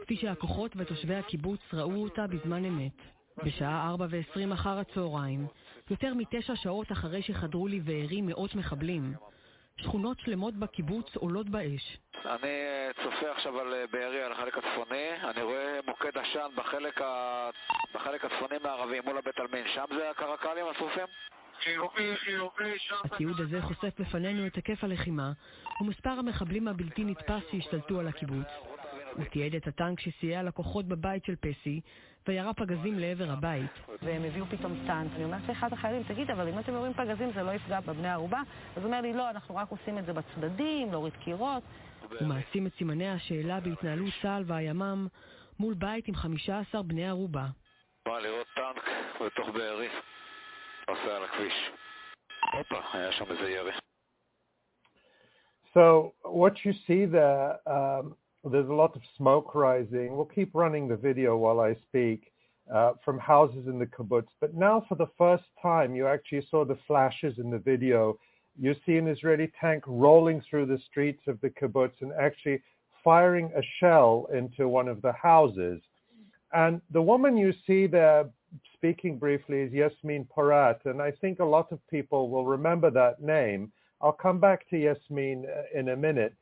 [0.02, 2.97] כפי שהכוחות ותושבי הקיבוץ ראו אותה בזמן אמת.
[3.44, 5.47] בשעה 4 ו-20 אחר הצהריים,
[5.90, 9.15] יותר מתשע שעות אחרי שחדרו לבארי מאות מחבלים,
[9.82, 11.98] שכונות שלמות בקיבוץ עולות באש.
[12.24, 12.48] אני
[13.02, 17.51] צופה עכשיו על בארי, על החלק הצפוני, אני רואה מוקד עשן בחלק, ה...
[17.94, 21.07] בחלק הצפוני מערבי מול הבית עלמין, שם זה הקרקלים השרופים?
[21.65, 25.32] חיובי, חיובי, התיעוד הזה חושף בפנינו את היקף הלחימה
[25.81, 28.69] ומספר המחבלים הבלתי נתפס שהשתלטו על הקיבוץ.
[29.16, 31.80] הוא תיעד את הטנק שסייע לכוחות בבית של פסי
[32.28, 33.70] וירה פגזים לעבר הבית.
[34.02, 37.42] והם הביאו פתאום סטאנט, אני אומרת לאחד החיילים, תגיד, אבל אם אתם יורים פגזים זה
[37.42, 38.40] לא יפגע בבני הערובה?
[38.76, 41.62] אז הוא אומר לי, לא, אנחנו רק עושים את זה בצדדים, להוריד קירות.
[42.20, 45.06] הוא מעצים את סימני השאלה בהתנהלות צה"ל והימ"מ
[45.58, 47.46] מול בית עם 15 בני ערובה.
[48.06, 48.84] בא לראות טנק
[49.20, 49.88] בתוך בארי.
[50.88, 51.70] נוסע על הכביש.
[52.52, 53.72] הופה, היה שם איזה ירי.
[55.74, 60.16] So what you see there, um, there's a lot of smoke rising.
[60.16, 62.32] We'll keep running the video while I speak
[62.72, 64.28] uh, from houses in the kibbutz.
[64.40, 68.18] But now for the first time, you actually saw the flashes in the video
[68.58, 72.62] you see an Israeli tank rolling through the streets of the kibbutz and actually
[73.02, 75.80] firing a shell into one of the houses.
[76.52, 78.28] And the woman you see there
[78.74, 83.22] speaking briefly is Yasmin Porat, and I think a lot of people will remember that
[83.22, 83.72] name.
[84.02, 86.34] I'll come back to Yasmin uh, in a minute.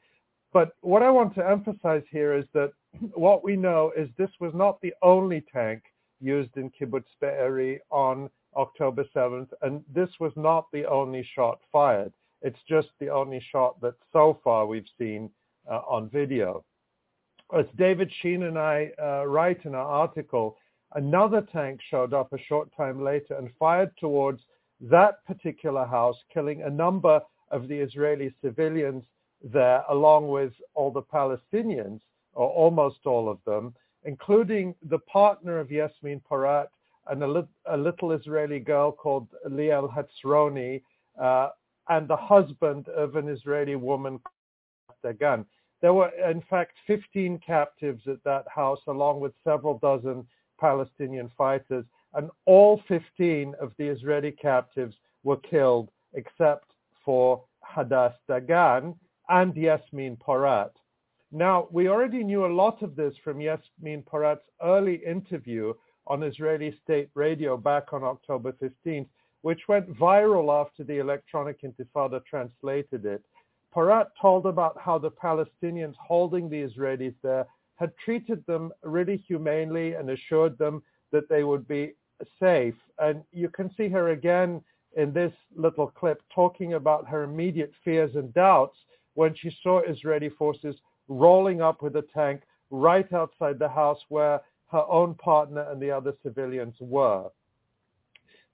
[0.52, 2.72] But what I want to emphasize here is that
[3.14, 5.82] what we know is this was not the only tank
[6.20, 12.12] used in Kibbutz Be'eri on October 7th, and this was not the only shot fired.
[12.42, 15.30] It's just the only shot that so far we've seen
[15.70, 16.64] uh, on video.
[17.56, 20.56] As David Sheen and I uh, write in our article,
[20.94, 24.40] another tank showed up a short time later and fired towards
[24.80, 27.20] that particular house, killing a number
[27.50, 29.04] of the Israeli civilians
[29.42, 32.00] there, along with all the Palestinians,
[32.34, 33.74] or almost all of them,
[34.04, 36.68] including the partner of Yasmin Porat
[37.08, 40.82] and a, li- a little Israeli girl called Liel Hatzroni,
[41.20, 41.50] uh,
[41.88, 44.20] and the husband of an Israeli woman,
[45.04, 45.46] Dagan.
[45.80, 50.26] There were, in fact, 15 captives at that house, along with several dozen
[50.60, 51.84] Palestinian fighters,
[52.14, 56.64] and all 15 of the Israeli captives were killed except
[57.04, 58.94] for Hadass Dagan
[59.28, 60.70] and Yasmin Porat.
[61.30, 65.74] Now, we already knew a lot of this from Yasmin Porat's early interview
[66.06, 69.08] on Israeli state radio back on October 15th,
[69.42, 73.22] which went viral after the Electronic Intifada translated it.
[73.74, 77.46] Porat told about how the Palestinians holding the Israelis there
[77.76, 80.82] had treated them really humanely and assured them
[81.12, 81.92] that they would be
[82.40, 82.74] safe.
[82.98, 84.62] And you can see her again
[84.96, 88.78] in this little clip talking about her immediate fears and doubts
[89.18, 90.76] when she saw Israeli forces
[91.08, 94.40] rolling up with a tank right outside the house where
[94.70, 97.24] her own partner and the other civilians were.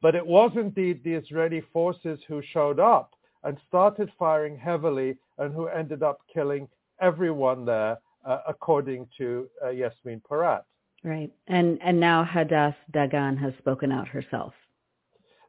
[0.00, 3.10] But it was indeed the Israeli forces who showed up
[3.42, 6.66] and started firing heavily and who ended up killing
[6.98, 10.62] everyone there, uh, according to uh, Yasmin Porat.
[11.02, 11.30] Right.
[11.46, 14.54] And, and now Hadass Dagan has spoken out herself.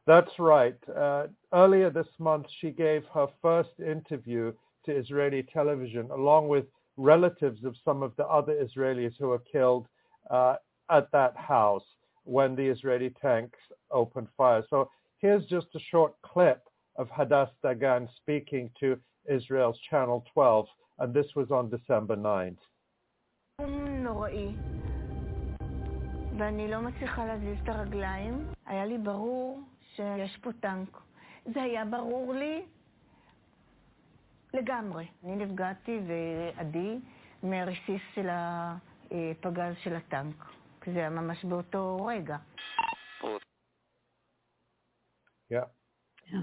[0.06, 0.76] That's right.
[0.94, 4.52] Uh, earlier this month, she gave her first interview
[4.85, 6.65] to Israeli television, along with
[6.97, 9.87] relatives of some of the other Israelis who were killed
[10.29, 10.55] uh,
[10.89, 11.83] at that house
[12.23, 13.59] when the Israeli tanks
[13.91, 14.63] opened fire.
[14.69, 16.61] So here's just a short clip
[16.97, 18.99] of Hadass Dagan speaking to
[19.29, 20.65] Israel's Channel 12,
[20.99, 22.57] and this was on December 9th.
[26.37, 28.47] ואני לא מצליחה להזיז את הרגליים.
[28.65, 29.61] היה לי ברור
[29.95, 30.97] שיש פה טנק.
[31.45, 32.65] זה היה ברור לי
[34.55, 35.05] לגמרי.
[35.23, 36.99] אני נפגעתי, ועדי,
[37.43, 40.35] מהרסיס של הפגז של הטנק.
[40.81, 42.37] כי זה היה ממש באותו רגע.
[45.51, 45.65] Yeah.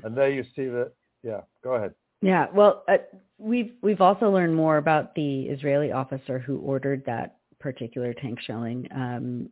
[0.05, 0.93] And there you see that.
[1.23, 1.95] Yeah, go ahead.
[2.21, 2.99] Yeah, well, uh,
[3.39, 8.87] we've we've also learned more about the Israeli officer who ordered that particular tank shelling.
[8.95, 9.49] Um,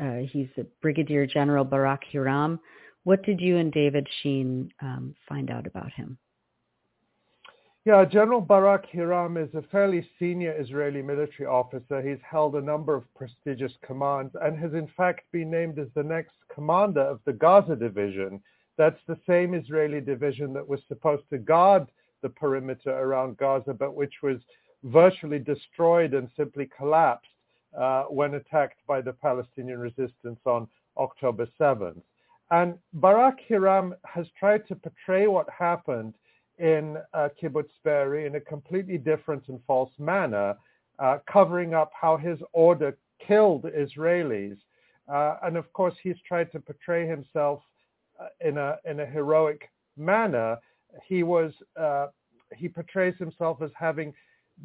[0.00, 0.48] uh, he's
[0.82, 2.60] Brigadier General Barak Hiram.
[3.04, 6.18] What did you and David Sheen um, find out about him?
[7.85, 12.01] Yeah, General Barak Hiram is a fairly senior Israeli military officer.
[12.01, 16.01] He's held a number of prestigious commands and has in fact been named as the
[16.01, 18.41] next commander of the Gaza division.
[18.75, 21.85] That's the same Israeli division that was supposed to guard
[22.23, 24.37] the perimeter around Gaza, but which was
[24.85, 27.29] virtually destroyed and simply collapsed
[27.77, 30.67] uh, when attacked by the Palestinian resistance on
[30.97, 32.01] October 7th.
[32.49, 36.15] And Barak Hiram has tried to portray what happened
[36.59, 40.55] in uh, Kibbutz Be'eri in a completely different and false manner,
[40.99, 44.57] uh, covering up how his order killed Israelis.
[45.11, 47.61] Uh, and of course, he's tried to portray himself
[48.19, 50.57] uh, in a in a heroic manner.
[51.05, 52.07] He was uh,
[52.55, 54.13] he portrays himself as having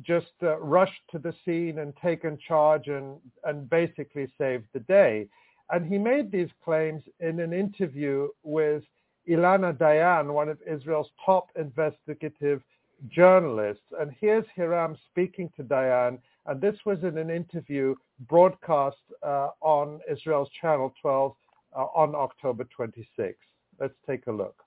[0.02, 5.28] just uh, rushed to the scene and taken charge and and basically saved the day.
[5.70, 8.82] And he made these claims in an interview with
[9.27, 12.61] Ilana Dayan, one of Israel's top investigative
[13.09, 13.83] journalists.
[13.99, 17.95] And here's Hiram speaking to Dayan, and this was in an interview
[18.29, 21.33] broadcast uh, on Israel's Channel 12
[21.75, 23.37] uh, on October 26.
[23.79, 24.61] Let's take a look.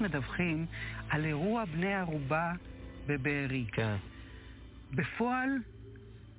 [0.00, 0.66] מדווחים
[1.10, 2.52] על אירוע בני ערובה
[3.06, 3.66] בבארי.
[3.72, 3.96] כן.
[4.94, 5.48] בפועל,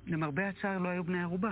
[0.06, 1.50] למרבה הצער, לא היו בני ערובה.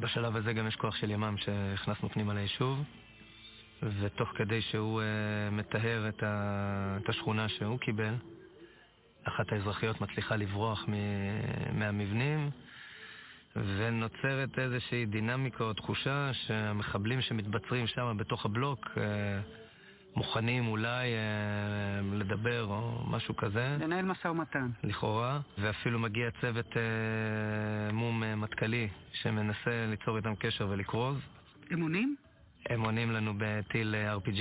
[0.00, 2.84] בשלב הזה גם יש כוח של ימ"מ שהכנסנו פנימה ליישוב,
[3.82, 8.14] ותוך כדי שהוא uh, מטהר את, ה, את השכונה שהוא קיבל,
[9.24, 10.94] אחת האזרחיות מצליחה לברוח מ,
[11.78, 12.50] מהמבנים,
[13.56, 18.88] ונוצרת איזושהי דינמיקה או תחושה שהמחבלים שמתבצרים שם בתוך הבלוק
[20.16, 23.76] מוכנים אולי אה, לדבר או משהו כזה.
[23.80, 24.70] לנהל משא ומתן.
[24.84, 31.16] לכאורה, ואפילו מגיע צוות אה, מום אה, מטכ"לי שמנסה ליצור איתם קשר ולקרוז.
[31.70, 32.16] הם עונים?
[32.68, 34.40] הם עונים לנו בטיל אה, RPG.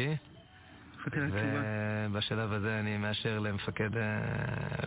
[1.08, 3.90] ובשלב הזה אני מאשר למפקד,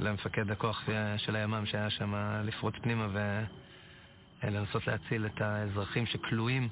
[0.01, 3.09] למפקד הכוח של הימ"מ שהיה שם לפרוץ פנימה
[4.43, 6.69] ולנסות להציל את האזרחים שכלואים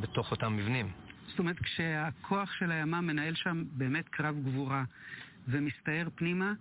[0.00, 0.92] בתוך אותם מבנים.
[1.30, 4.84] זאת אומרת, כשהכוח של הימ"מ מנהל שם באמת קרב גבורה
[5.48, 6.52] ומסתער פנימה,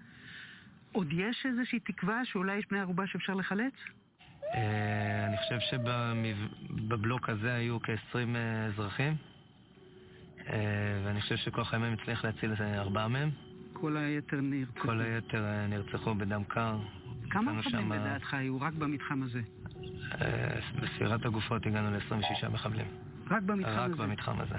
[0.92, 3.74] עוד יש איזושהי תקווה שאולי יש בני ערובה שאפשר לחלץ?
[5.28, 8.38] אני חושב שבבלוק הזה היו כ-20
[8.68, 9.16] אזרחים.
[10.50, 10.56] אה,
[11.06, 13.30] ואני חושב שכוח הימ"מ הצליח להציל את ארבעה מהם.
[13.74, 14.80] כל היתר נרצחו.
[14.80, 16.78] כל היתר אה, נרצחו בדם קר.
[17.30, 19.42] כמה מחבלים לדעתך היו רק במתחם הזה?
[20.22, 22.88] אה, בספירת הגופות הגענו ל-26 מחבלים.
[23.31, 23.95] רק במתחם רק הזה?
[23.95, 24.59] רק במתחם הזה.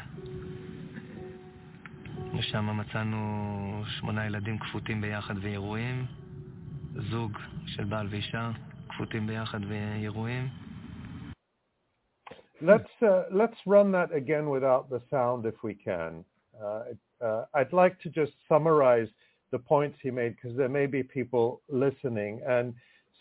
[2.39, 6.05] ושם מצאנו שמונה ילדים כפותים ביחד וירועים,
[7.09, 7.31] זוג
[7.65, 8.51] של בעל ואישה
[8.89, 10.47] כפותים ביחד וירועים.
[12.61, 16.23] Let's uh, let's run that again without the sound if we can.
[16.63, 16.83] Uh,
[17.21, 19.09] uh, I'd like to just summarize
[19.51, 22.41] the points he made because there may be people listening.
[22.47, 22.73] And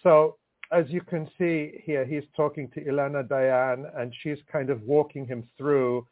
[0.03, 0.37] so,
[0.72, 5.26] as you can see here, he's talking to Ilana Dayan, and she's kind of walking
[5.26, 6.06] him through.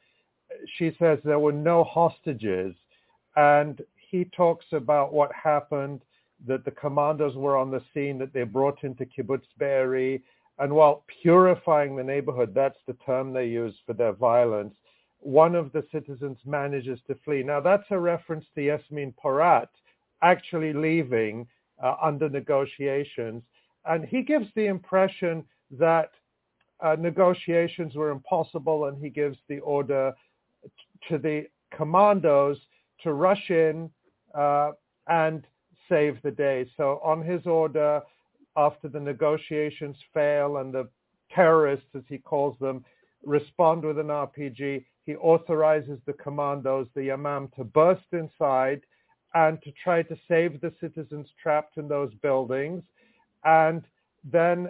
[0.77, 2.75] She says there were no hostages,
[3.35, 6.01] and he talks about what happened.
[6.45, 10.21] That the commandos were on the scene, that they brought into Kibbutz Be'eri,
[10.59, 14.75] and while purifying the neighborhood, that's the term they use for their violence,
[15.19, 17.43] one of the citizens manages to flee.
[17.43, 19.67] Now, that's a reference to Yasmin Porat
[20.21, 21.47] actually leaving
[21.83, 23.43] uh, under negotiations.
[23.87, 26.11] And he gives the impression that
[26.83, 30.13] uh, negotiations were impossible, and he gives the order
[31.09, 31.45] to the
[31.75, 32.57] commandos
[33.03, 33.89] to rush in
[34.35, 34.71] uh,
[35.07, 35.45] and
[35.89, 36.67] save the day.
[36.77, 38.01] So, on his order,
[38.55, 40.89] after the negotiations fail and the
[41.33, 42.83] terrorists, as he calls them,
[43.23, 48.81] respond with an RPG, he authorizes the commandos, the Yamam, to burst inside
[49.33, 52.83] and to try to save the citizens trapped in those buildings.
[53.47, 53.83] And
[54.25, 54.69] then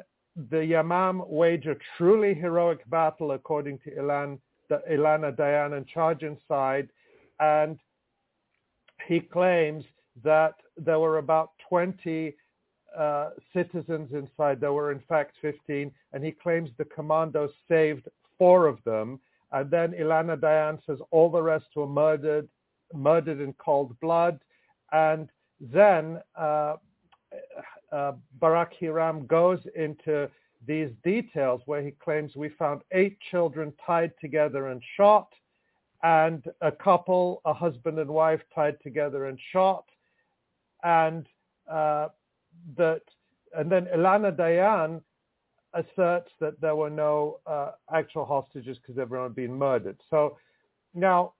[0.49, 4.37] the Yamam wage a truly heroic battle, according to Ilan,
[4.71, 6.87] Ilana Dayan, and charge inside.
[7.39, 7.79] And
[9.07, 9.83] he claims
[10.23, 12.35] that there were about 20
[12.95, 14.61] uh, citizens inside.
[14.61, 19.19] There were, in fact, 15, and he claims the commandos saved four of them.
[19.51, 22.47] And then Ilana Dayan says all the rest were murdered,
[22.93, 24.39] murdered in cold blood.
[24.91, 25.29] And
[25.59, 26.75] then uh,
[27.91, 30.29] uh, Barak Hiram goes into
[30.65, 35.31] these details where he claims we found eight children tied together and shot,
[36.03, 39.85] and a couple, a husband and wife, tied together and shot,
[40.83, 41.27] and
[41.71, 42.07] uh,
[42.75, 43.01] that,
[43.55, 45.01] and then Ilana Dayan
[45.73, 49.97] asserts that there were no uh, actual hostages because everyone had been murdered.
[50.09, 50.37] So
[50.93, 51.33] now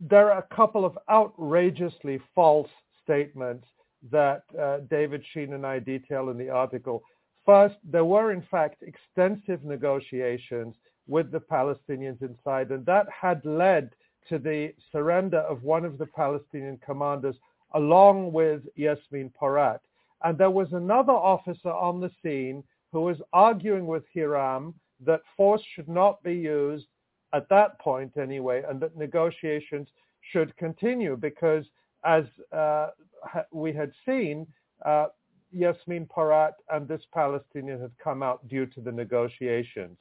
[0.00, 2.70] there are a couple of outrageously false
[3.02, 3.66] statements
[4.10, 7.02] that uh, David Sheen and I detail in the article.
[7.46, 10.74] First, there were in fact extensive negotiations
[11.06, 13.90] with the Palestinians inside, and that had led
[14.28, 17.36] to the surrender of one of the Palestinian commanders
[17.74, 19.80] along with Yasmin Porat.
[20.22, 24.74] And there was another officer on the scene who was arguing with Hiram
[25.04, 26.86] that force should not be used
[27.34, 29.88] at that point anyway, and that negotiations
[30.32, 31.64] should continue because,
[32.04, 32.88] as uh,
[33.52, 34.46] we had seen,
[34.84, 35.06] uh,
[35.52, 39.96] Yasmin Porat and this Palestinian had come out due to the negotiations.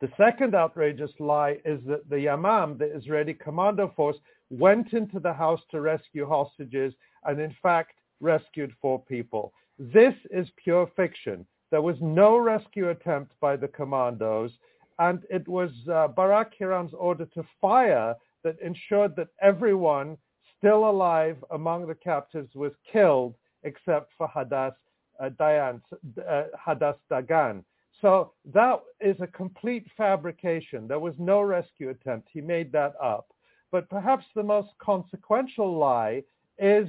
[0.00, 4.16] The second outrageous lie is that the Yamam, the Israeli commando force,
[4.50, 6.94] went into the house to rescue hostages
[7.24, 9.52] and in fact rescued four people.
[9.78, 11.46] This is pure fiction.
[11.70, 14.52] There was no rescue attempt by the commandos,
[14.98, 20.16] and it was uh, Barak Hiram's order to fire that ensured that everyone
[20.58, 24.74] still alive among the captives was killed except for Hadass
[25.20, 25.80] uh, Dayan,
[26.28, 27.64] uh, Hadass Dagan.
[28.00, 30.86] So that is a complete fabrication.
[30.86, 32.28] There was no rescue attempt.
[32.32, 33.32] He made that up.
[33.72, 36.22] But perhaps the most consequential lie
[36.58, 36.88] is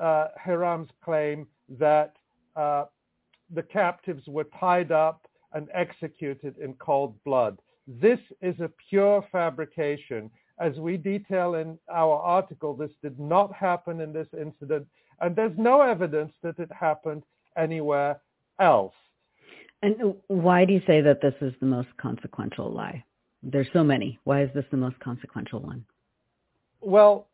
[0.00, 1.46] uh, Hiram's claim
[1.78, 2.14] that
[2.56, 2.84] uh,
[3.52, 7.58] the captives were tied up and executed in cold blood.
[7.86, 10.30] This is a pure fabrication.
[10.60, 14.86] As we detail in our article, this did not happen in this incident,
[15.20, 17.22] and there's no evidence that it happened
[17.56, 18.20] anywhere
[18.60, 18.94] else.
[19.82, 23.04] And why do you say that this is the most consequential lie?
[23.42, 24.18] There's so many.
[24.24, 25.84] Why is this the most consequential one?
[26.80, 27.28] Well,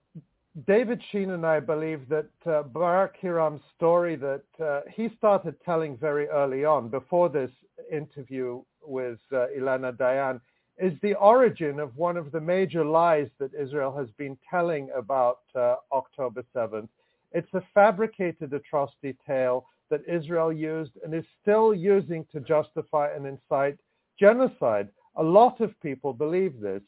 [0.67, 5.97] David Sheen and I believe that uh, Barak Hiram's story that uh, he started telling
[5.97, 7.51] very early on, before this
[7.91, 10.41] interview with uh, Ilana Dayan,
[10.79, 15.41] is the origin of one of the major lies that Israel has been telling about
[15.55, 16.89] uh, October 7th.
[17.33, 23.27] It's a fabricated atrocity tale that Israel used and is still using to justify and
[23.27, 23.79] incite
[24.19, 24.89] genocide.
[25.17, 26.83] A lot of people believe this.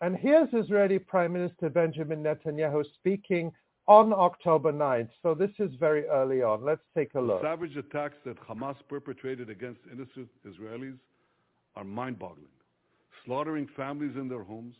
[0.00, 3.52] And here's Israeli Prime Minister Benjamin Netanyahu speaking
[3.88, 5.08] on October 9th.
[5.22, 6.64] So this is very early on.
[6.64, 7.40] Let's take a look.
[7.42, 10.98] The savage attacks that Hamas perpetrated against innocent Israelis
[11.76, 12.48] are mind-boggling,
[13.26, 14.76] slaughtering families in their homes,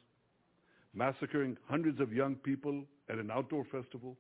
[0.95, 4.17] massacring hundreds of young people at an outdoor festival,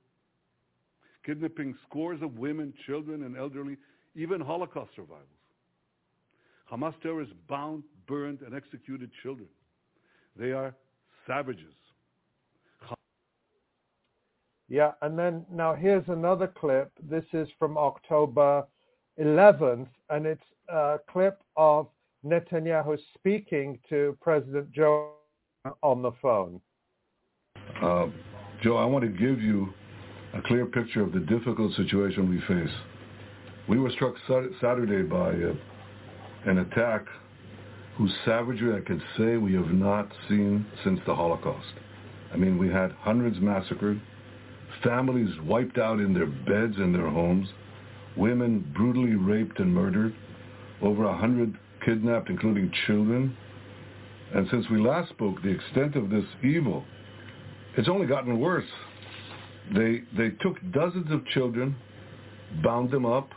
[1.25, 3.77] kidnapping scores of women, children, and elderly,
[4.15, 5.25] even Holocaust survivors.
[6.71, 9.49] Hamas terrorists bound, burned, and executed children.
[10.37, 10.75] They are
[11.27, 11.75] savages.
[14.69, 16.91] Yeah, and then now here's another clip.
[17.09, 18.67] This is from October
[19.19, 21.87] 11th, and it's a clip of
[22.27, 25.13] Netanyahu speaking to President Joe
[25.83, 26.61] on the phone.
[27.83, 28.07] Uh,
[28.63, 29.73] Joe, I want to give you
[30.35, 32.75] a clear picture of the difficult situation we face.
[33.69, 34.15] We were struck
[34.61, 37.05] Saturday by uh, an attack
[37.97, 41.73] whose savagery I can say we have not seen since the Holocaust.
[42.33, 44.01] I mean, we had hundreds massacred,
[44.85, 47.49] families wiped out in their beds in their homes,
[48.17, 50.15] women brutally raped and murdered,
[50.83, 51.57] over a hundred
[51.87, 53.35] kidnapped, including children.
[54.35, 56.85] And since we last spoke, the extent of this evil,
[57.79, 58.69] it's only gotten worse.
[59.75, 61.77] They, they took dozens of children,
[62.63, 63.31] bound them up,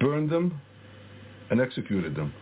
[0.00, 0.60] burned them,
[1.50, 2.32] and executed them.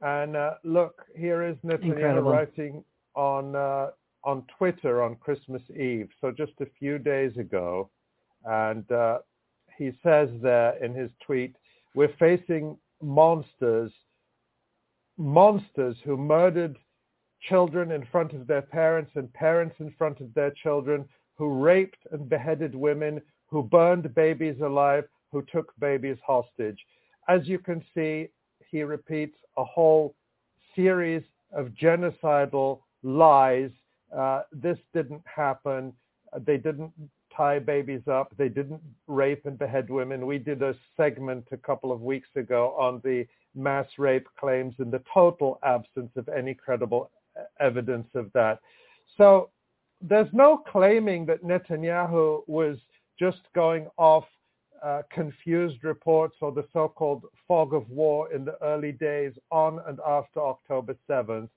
[0.00, 2.30] And uh, look, here is Netanyahu Incredible.
[2.30, 3.88] writing on uh,
[4.24, 7.90] on Twitter on Christmas Eve, so just a few days ago,
[8.44, 9.18] and uh,
[9.78, 11.56] he says there in his tweet,
[11.94, 13.92] "We're facing monsters,
[15.16, 16.76] monsters who murdered
[17.40, 22.04] children in front of their parents and parents in front of their children, who raped
[22.10, 26.84] and beheaded women, who burned babies alive, who took babies hostage."
[27.28, 28.28] As you can see,
[28.70, 30.14] he repeats a whole
[30.74, 31.22] series
[31.52, 33.70] of genocidal lies.
[34.12, 35.92] Uh, this didn't happen.
[36.40, 36.92] They didn't
[37.38, 38.34] tie babies up.
[38.36, 40.26] They didn't rape and behead women.
[40.26, 44.92] We did a segment a couple of weeks ago on the mass rape claims and
[44.92, 47.10] the total absence of any credible
[47.60, 48.60] evidence of that.
[49.16, 49.50] So
[50.02, 52.76] there's no claiming that Netanyahu was
[53.18, 54.24] just going off
[54.82, 59.98] uh, confused reports or the so-called fog of war in the early days on and
[60.06, 61.48] after October 7th.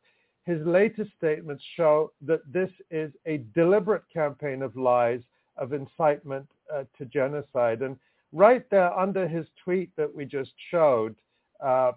[0.45, 5.21] His latest statements show that this is a deliberate campaign of lies,
[5.61, 7.81] of incitement uh, to genocide.
[7.81, 7.95] And
[8.33, 11.15] right there under his tweet that we just showed,
[11.63, 11.91] uh,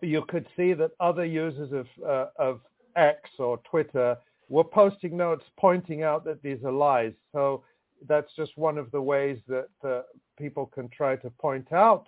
[0.00, 2.60] you could see that other users of, uh, of
[2.96, 4.16] X or Twitter
[4.48, 7.12] were posting notes pointing out that these are lies.
[7.32, 7.62] So
[8.06, 10.02] that's just one of the ways that uh,
[10.38, 12.06] people can try to point out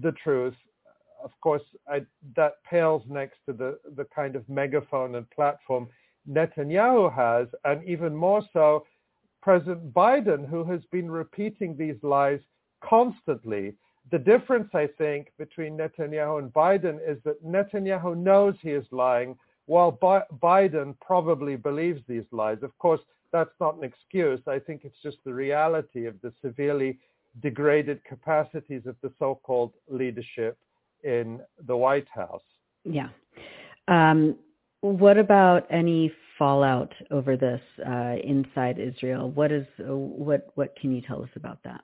[0.00, 0.54] the truth.
[1.22, 2.02] Of course, I,
[2.36, 5.88] that pales next to the, the kind of megaphone and platform
[6.30, 8.86] Netanyahu has, and even more so,
[9.44, 12.40] President Biden, who has been repeating these lies
[12.82, 13.74] constantly.
[14.10, 19.36] The difference, I think, between Netanyahu and Biden is that Netanyahu knows he is lying,
[19.66, 22.56] while Bi- Biden probably believes these lies.
[22.62, 23.02] Of course,
[23.32, 24.40] that's not an excuse.
[24.46, 26.98] I think it's just the reality of the severely
[27.42, 30.56] degraded capacities of the so-called leadership
[31.02, 32.48] in the White House.
[32.84, 33.10] Yeah.
[33.88, 34.36] Um,
[34.80, 39.30] what about any fallout over this uh, inside Israel?
[39.30, 41.82] What is what what can you tell us about that?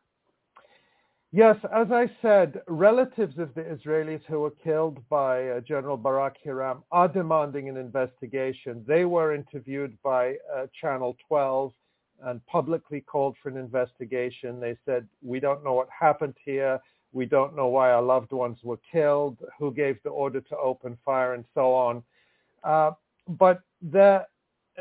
[1.32, 6.34] Yes, as I said, relatives of the Israelis who were killed by uh, General Barak
[6.42, 8.84] Hiram are demanding an investigation.
[8.86, 11.72] They were interviewed by uh, Channel 12
[12.24, 14.58] and publicly called for an investigation.
[14.58, 16.80] They said, we don't know what happened here.
[17.12, 20.98] We don't know why our loved ones were killed, who gave the order to open
[21.04, 22.02] fire, and so on.
[22.64, 22.92] Uh,
[23.28, 24.26] but there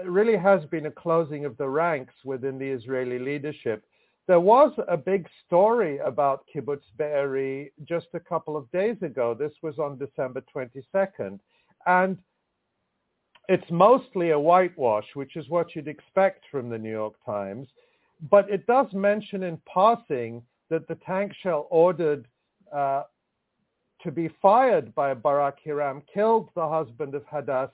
[0.06, 3.84] really has been a closing of the ranks within the Israeli leadership.
[4.28, 9.34] There was a big story about Kibbutz Be'eri just a couple of days ago.
[9.34, 11.40] This was on December 22nd.
[11.88, 12.18] And
[13.48, 17.68] it's mostly a whitewash, which is what you'd expect from the New York Times.
[18.30, 22.28] but it does mention in passing that the tank shell ordered
[22.74, 23.04] uh,
[24.02, 27.72] to be fired by Barak Hiram killed the husband of Hadass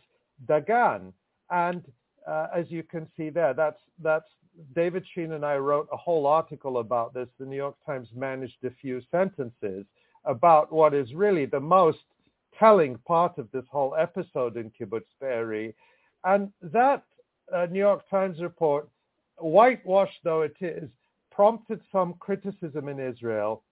[0.48, 1.14] Dagan.
[1.50, 1.84] And
[2.28, 4.30] uh, as you can see there, that's, that's
[4.76, 7.28] David Sheen and I wrote a whole article about this.
[7.40, 9.86] The New York Times managed a few sentences
[10.26, 12.00] about what is really the most
[12.58, 15.74] telling part of this whole episode in Kibbutz Be'eri.
[16.24, 17.04] And that
[17.54, 18.88] uh, New York Times report,
[19.38, 20.90] whitewashed though it is,
[21.32, 23.64] prompted some criticism in Israel.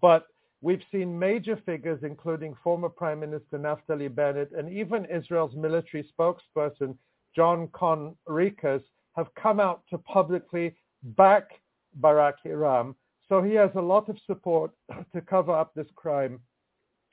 [0.00, 0.26] But
[0.60, 6.96] we've seen major figures, including former Prime Minister Naftali Bennett and even Israel's military spokesperson,
[7.36, 8.82] John Conricus,
[9.14, 11.50] have come out to publicly back
[11.94, 12.96] Barak Hiram.
[13.28, 14.70] So he has a lot of support
[15.14, 16.40] to cover up this crime.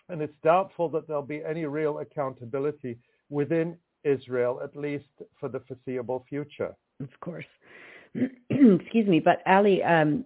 [0.09, 2.97] And it's doubtful that there'll be any real accountability
[3.29, 5.05] within Israel, at least
[5.39, 6.75] for the foreseeable future.
[6.99, 7.45] Of course.
[8.49, 10.25] Excuse me, but Ali, um,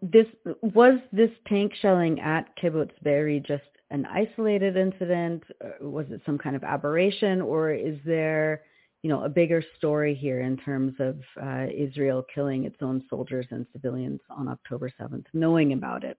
[0.00, 0.26] this
[0.62, 5.42] was this tank shelling at Kibbutz Be'eri just an isolated incident?
[5.80, 8.62] Was it some kind of aberration, or is there
[9.02, 13.46] you know, a bigger story here in terms of uh, Israel killing its own soldiers
[13.50, 16.18] and civilians on October 7th, knowing about it,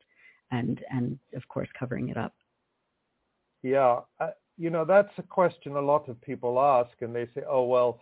[0.51, 2.33] and and of course covering it up.
[3.61, 7.43] Yeah, uh, you know that's a question a lot of people ask, and they say,
[7.47, 8.01] "Oh well,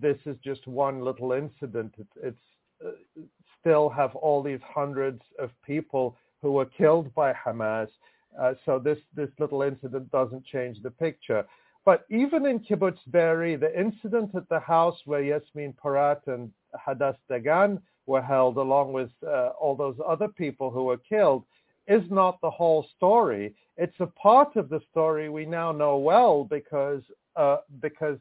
[0.00, 1.94] this is just one little incident.
[1.98, 2.46] It's, it's
[2.84, 3.22] uh,
[3.60, 7.88] still have all these hundreds of people who were killed by Hamas,
[8.40, 11.44] uh, so this this little incident doesn't change the picture."
[11.84, 16.50] But even in Kibbutz Be'eri, the incident at the house where Yasmin Porat and
[16.86, 21.44] Hadass Dagan were held, along with uh, all those other people who were killed,
[21.88, 23.54] is not the whole story.
[23.76, 27.02] It's a part of the story we now know well because
[27.34, 28.18] uh, because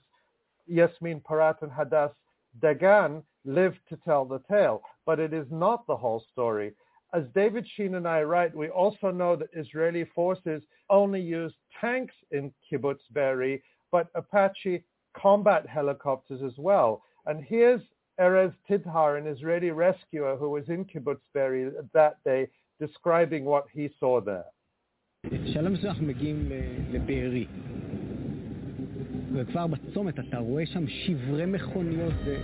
[0.67, 2.11] Yasmin Porat and Hadass
[2.61, 6.71] Dagan lived to tell the tale, but it is not the whole story.
[7.13, 12.13] As David Sheen and I write, we also know that Israeli forces only used tanks
[12.31, 13.61] in Kibbutz Be'eri,
[13.91, 14.83] but Apache
[15.13, 17.03] combat helicopters as well.
[17.25, 17.81] And here's
[18.19, 22.47] Erez Tidhar, an Israeli rescuer who was in Kibbutz Be'eri that day,
[22.79, 24.45] describing what he saw there.
[26.01, 26.49] מגיעים
[26.91, 27.47] לבארי,
[29.33, 32.37] וכבר בצומת אתה רואה שם שברי מכוניות, זה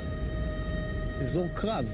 [1.22, 1.86] אזור קרב.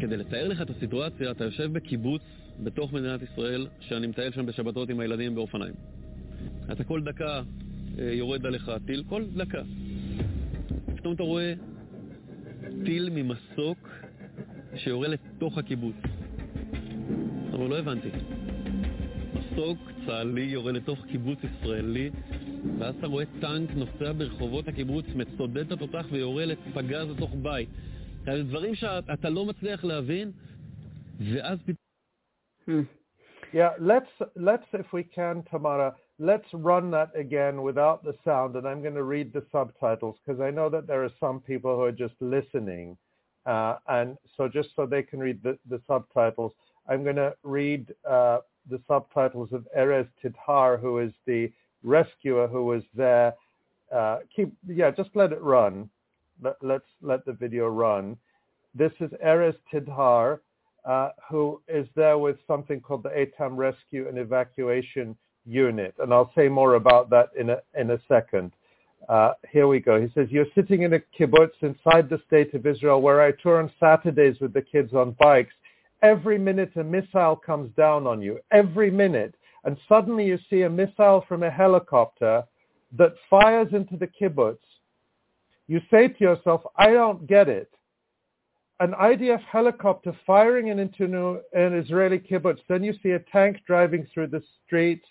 [0.00, 2.22] כדי לתאר לך את הסיטואציה, אתה יושב בקיבוץ
[2.62, 5.74] בתוך מדינת ישראל, שאני מטייל שם בשבתות עם הילדים באופניים.
[6.72, 7.42] אתה כל דקה
[7.98, 9.62] אה, יורד עליך טיל, כל דקה.
[10.96, 11.54] פתאום אתה רואה
[12.84, 13.88] טיל ממסוק
[14.76, 15.96] שיורה לתוך הקיבוץ.
[17.52, 18.08] אבל לא הבנתי.
[19.34, 22.10] מסוק צה"לי יורה לתוך קיבוץ ישראלי,
[22.78, 27.68] ואז אתה רואה טנק נוסע ברחובות הקיבוץ, מצודד את התותח ויורה לפגז לתוך בית.
[28.25, 30.31] דברים שאתה לא מצליח להבין,
[31.19, 31.59] ואז...
[32.67, 32.81] Hmm.
[33.53, 38.67] Yeah, let's let's if we can, Tamara, let's run that again without the sound, and
[38.67, 41.83] I'm going to read the subtitles because I know that there are some people who
[41.83, 42.97] are just listening,
[43.45, 46.53] uh, and so just so they can read the, the subtitles,
[46.89, 48.39] I'm going to read uh,
[48.69, 51.51] the subtitles of Erez Tidhar, who is the
[51.83, 53.35] rescuer who was there.
[53.93, 55.89] Uh, keep yeah, just let it run
[56.42, 58.16] let, us let the video run.
[58.74, 60.40] This is Erez Tidhar,
[60.84, 65.94] uh, who is there with something called the Eitam Rescue and Evacuation Unit.
[65.98, 68.52] And I'll say more about that in a, in a second.
[69.08, 70.00] Uh, here we go.
[70.00, 73.58] He says, you're sitting in a kibbutz inside the state of Israel where I tour
[73.58, 75.54] on Saturdays with the kids on bikes.
[76.02, 78.38] Every minute a missile comes down on you.
[78.52, 79.34] Every minute.
[79.64, 82.44] And suddenly you see a missile from a helicopter
[82.96, 84.58] that fires into the kibbutz
[85.70, 87.70] you say to yourself, I don't get it.
[88.80, 91.04] An IDF helicopter firing into
[91.52, 95.06] an Israeli kibbutz, then you see a tank driving through the streets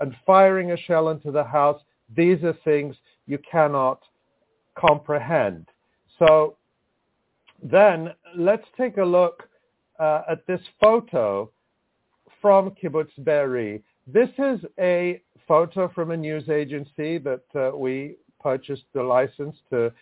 [0.00, 1.80] and firing a shell into the house.
[2.14, 2.94] These are things
[3.26, 4.02] you cannot
[4.78, 5.68] comprehend.
[6.18, 6.58] So
[7.62, 9.48] then let's take a look
[9.98, 11.50] uh, at this photo
[12.42, 13.82] from Kibbutz Be'eri.
[14.06, 19.92] This is a photo from a news agency that uh, we purchased the license to,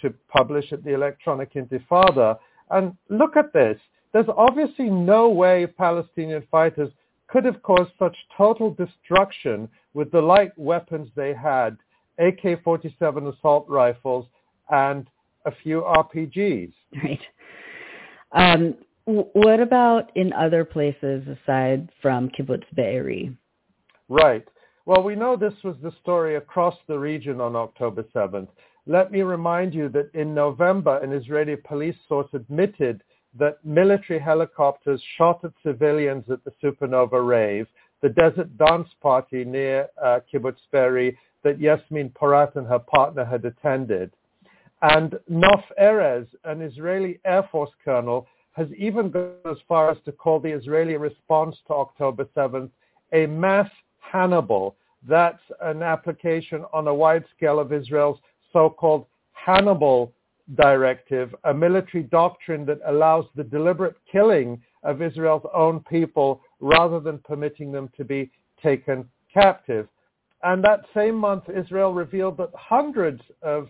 [0.00, 2.38] to publish at the Electronic Intifada.
[2.70, 3.78] And look at this.
[4.12, 6.90] There's obviously no way Palestinian fighters
[7.28, 11.76] could have caused such total destruction with the light weapons they had,
[12.18, 14.26] AK-47 assault rifles
[14.70, 15.08] and
[15.46, 16.72] a few RPGs.
[17.02, 17.20] Right.
[18.32, 18.74] Um,
[19.04, 23.36] what about in other places aside from Kibbutz Be'eri?
[24.08, 24.46] Right.
[24.86, 28.48] Well, we know this was the story across the region on October 7th.
[28.86, 33.02] Let me remind you that in November, an Israeli police source admitted
[33.38, 37.66] that military helicopters shot at civilians at the Supernova rave,
[38.00, 43.44] the desert dance party near uh, Kibbutz Be'eri that Yasmin Porat and her partner had
[43.44, 44.10] attended.
[44.82, 50.12] And Nof Erez, an Israeli Air Force colonel, has even gone as far as to
[50.12, 52.70] call the Israeli response to October 7th
[53.12, 53.70] a mass
[54.00, 54.76] Hannibal.
[55.08, 58.18] That's an application on a wide scale of Israel's
[58.52, 60.12] so-called Hannibal
[60.56, 67.18] directive, a military doctrine that allows the deliberate killing of Israel's own people rather than
[67.18, 68.30] permitting them to be
[68.62, 69.88] taken captive.
[70.42, 73.68] And that same month, Israel revealed that hundreds of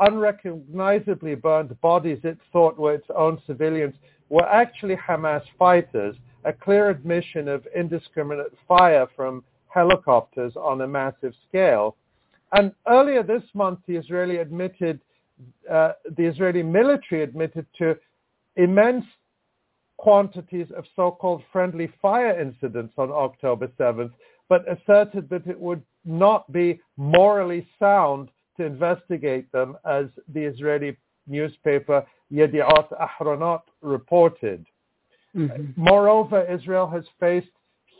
[0.00, 3.94] unrecognizably burned bodies it thought were its own civilians
[4.28, 11.34] were actually Hamas fighters, a clear admission of indiscriminate fire from helicopters on a massive
[11.48, 11.96] scale.
[12.52, 15.00] And earlier this month, the Israeli admitted,
[15.70, 17.96] uh, the Israeli military admitted to
[18.56, 19.04] immense
[19.96, 24.12] quantities of so-called friendly fire incidents on October 7th,
[24.48, 30.96] but asserted that it would not be morally sound to investigate them, as the Israeli
[31.26, 34.66] newspaper Yediot Ahronot reported.
[35.36, 35.72] Mm-hmm.
[35.76, 37.48] Moreover, Israel has faced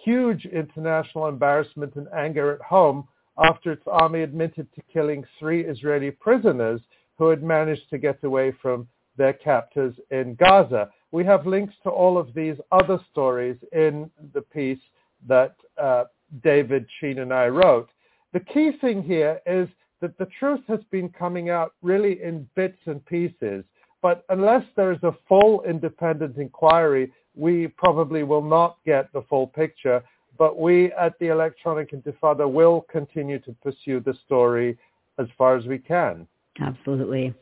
[0.05, 3.06] huge international embarrassment and anger at home
[3.39, 6.81] after its army admitted to killing three Israeli prisoners
[7.18, 10.89] who had managed to get away from their captors in Gaza.
[11.12, 14.81] We have links to all of these other stories in the piece
[15.28, 16.05] that uh,
[16.43, 17.90] David Sheen and I wrote.
[18.32, 19.68] The key thing here is
[20.01, 23.64] that the truth has been coming out really in bits and pieces.
[24.02, 29.47] But unless there is a full independent inquiry, we probably will not get the full
[29.47, 30.02] picture.
[30.39, 34.78] But we at the Electronic Intifada will continue to pursue the story
[35.18, 36.27] as far as we can.
[36.60, 37.35] Absolutely.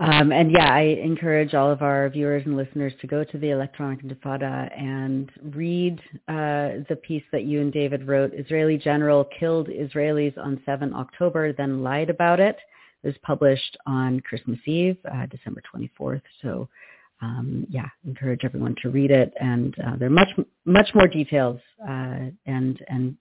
[0.00, 3.50] Um, and yeah, I encourage all of our viewers and listeners to go to the
[3.50, 8.32] Electronic Intifada and read uh, the piece that you and David wrote.
[8.32, 12.56] Israeli general killed Israelis on 7 October, then lied about it.
[13.02, 16.22] It was published on Christmas Eve, uh, December 24th.
[16.42, 16.68] So
[17.22, 19.32] um, yeah, encourage everyone to read it.
[19.40, 20.30] And uh, there are much
[20.64, 23.16] much more details, uh, and and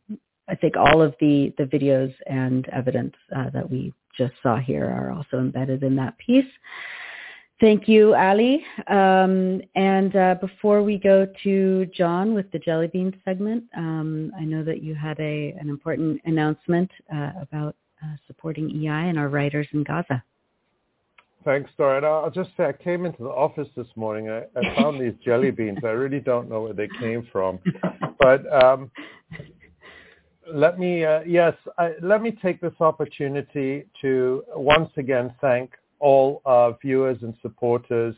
[0.47, 4.85] I think all of the the videos and evidence uh, that we just saw here
[4.85, 6.45] are also embedded in that piece.
[7.59, 8.63] Thank you, Ali.
[8.87, 14.45] Um, and uh, before we go to Jon with the Jelly Bean segment, um, I
[14.45, 19.29] know that you had a an important announcement uh, about uh, supporting EI and our
[19.29, 20.23] writers in Gaza.
[21.45, 21.97] Thanks, Nora.
[21.97, 24.29] And I'll just say I came into the office this morning.
[24.29, 25.79] I, I found these jelly beans.
[25.83, 27.59] I really don't know where they came from,
[28.19, 28.91] but um,
[30.53, 36.41] let me uh, yes, I, let me take this opportunity to once again thank all
[36.45, 38.15] our viewers and supporters.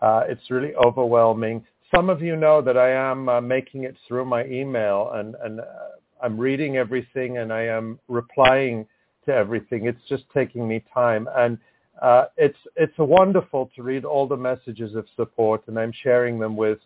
[0.00, 1.64] Uh, it's really overwhelming.
[1.94, 5.60] Some of you know that I am uh, making it through my email, and and
[5.60, 5.64] uh,
[6.22, 8.86] I'm reading everything, and I am replying
[9.26, 9.86] to everything.
[9.86, 11.58] It's just taking me time and
[12.00, 16.56] uh, it's it's wonderful to read all the messages of support, and I'm sharing them
[16.56, 16.78] with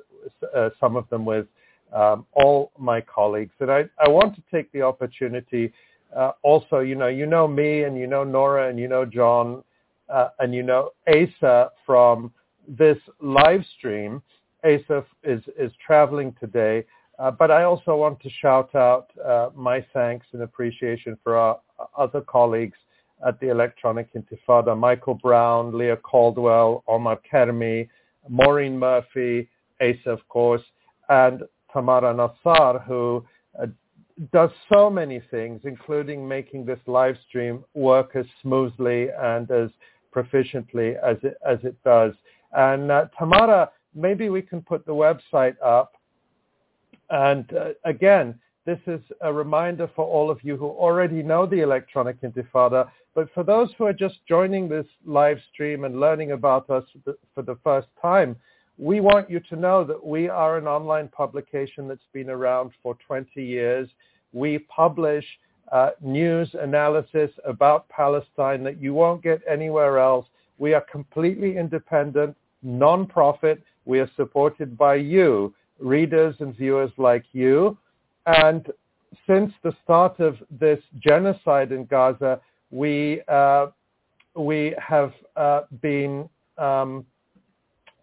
[0.55, 1.47] uh, some of them with
[1.93, 3.53] um, all my colleagues.
[3.61, 5.73] And I, I want to take the opportunity.
[6.15, 9.63] Uh, also, you know, you know me, and you know Nora, and you know Jon,
[10.09, 12.33] uh, and you know Asa from
[12.67, 14.21] this live stream.
[14.65, 16.85] Asa is is traveling today,
[17.21, 21.61] uh, but I also want to shout out uh, my thanks and appreciation for our
[21.97, 22.79] other colleagues
[23.27, 27.89] at the Electronic Intifada, Michael Brown, Leah Caldwell, Omar Karmi,
[28.29, 29.49] Maureen Murphy,
[29.81, 30.63] Asa, of course,
[31.09, 31.43] and
[31.73, 33.25] Tamara Nassar, who
[33.61, 33.67] uh,
[34.33, 39.71] does so many things, including making this live stream work as smoothly and as
[40.15, 42.15] proficiently as it, as it does.
[42.53, 45.95] And uh, Tamara, maybe we can put the website up.
[47.11, 51.61] And uh, again, this is a reminder for all of you who already know the
[51.61, 56.69] Electronic Intifada, but for those who are just joining this live stream and learning about
[56.71, 56.85] us
[57.35, 58.37] for the first time,
[58.79, 62.97] we want you to know that we are an online publication that's been around for
[63.07, 63.89] 20 years.
[64.33, 65.25] We publish
[65.71, 70.27] uh, news analysis about Palestine that you won't get anywhere else.
[70.59, 73.63] We are completely independent, non-profit.
[73.85, 77.79] We are supported by you, readers and viewers like you.
[78.27, 78.71] And
[79.27, 82.41] since the start of this genocide in Gaza,
[82.71, 83.67] we uh,
[84.35, 86.29] we have uh, been
[86.59, 87.05] um,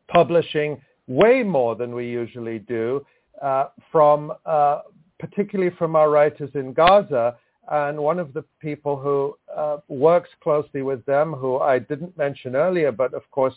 [0.08, 3.06] publishing way more than we usually do
[3.42, 4.82] uh, from uh,
[5.20, 7.38] particularly from our writers in Gaza.
[7.72, 12.56] And one of the people who uh, works closely with them, who I didn't mention
[12.56, 13.54] earlier, but of course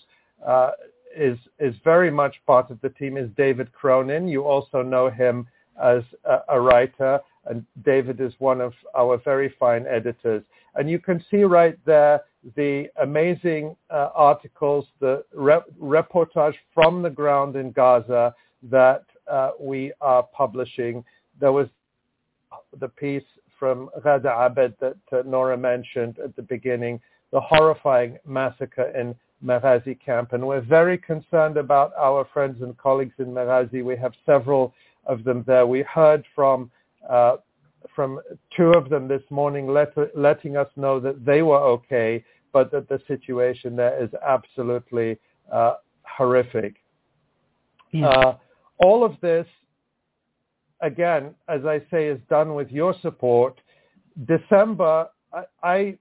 [0.46, 0.72] uh,
[1.16, 4.28] is is very much part of the team, is David Cronin.
[4.28, 5.46] You also know him
[5.82, 10.42] as a, a writer, and David is one of our very fine editors.
[10.74, 12.22] And you can see right there
[12.56, 18.34] the amazing uh, articles, the rep- reportage from the ground in Gaza
[18.64, 21.04] that uh, we are publishing.
[21.40, 21.68] There was
[22.80, 23.24] the piece
[23.58, 29.14] from Ghada Abed that uh, Nora mentioned at the beginning, the horrifying massacre in
[29.44, 30.32] Maghazi camp.
[30.32, 33.84] And we're very concerned about our friends and colleagues in Maghazi.
[33.84, 34.74] We have several
[35.06, 35.66] of them there.
[35.66, 36.70] We heard from
[37.08, 37.36] uh,
[37.94, 38.20] from
[38.56, 42.88] two of them this morning let, letting us know that they were okay, but that
[42.88, 45.18] the situation there is absolutely
[45.52, 46.76] uh, horrific.
[47.92, 48.08] Yeah.
[48.08, 48.36] Uh,
[48.78, 49.46] all of this,
[50.80, 53.60] again, as I say, is done with your support.
[54.26, 55.98] December, I, I,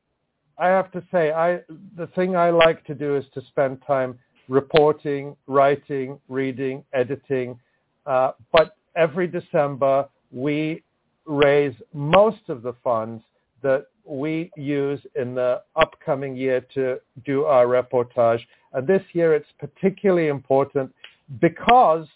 [0.57, 1.59] I have to say, I
[1.97, 4.17] the thing I like to do is to spend time
[4.47, 7.59] reporting, writing, reading, editing.
[8.05, 10.83] Uh, but every December, we
[11.25, 13.23] raise most of the funds
[13.61, 18.41] that we use in the upcoming year to do our reportage.
[18.73, 20.93] And this year it's particularly important
[21.39, 22.07] because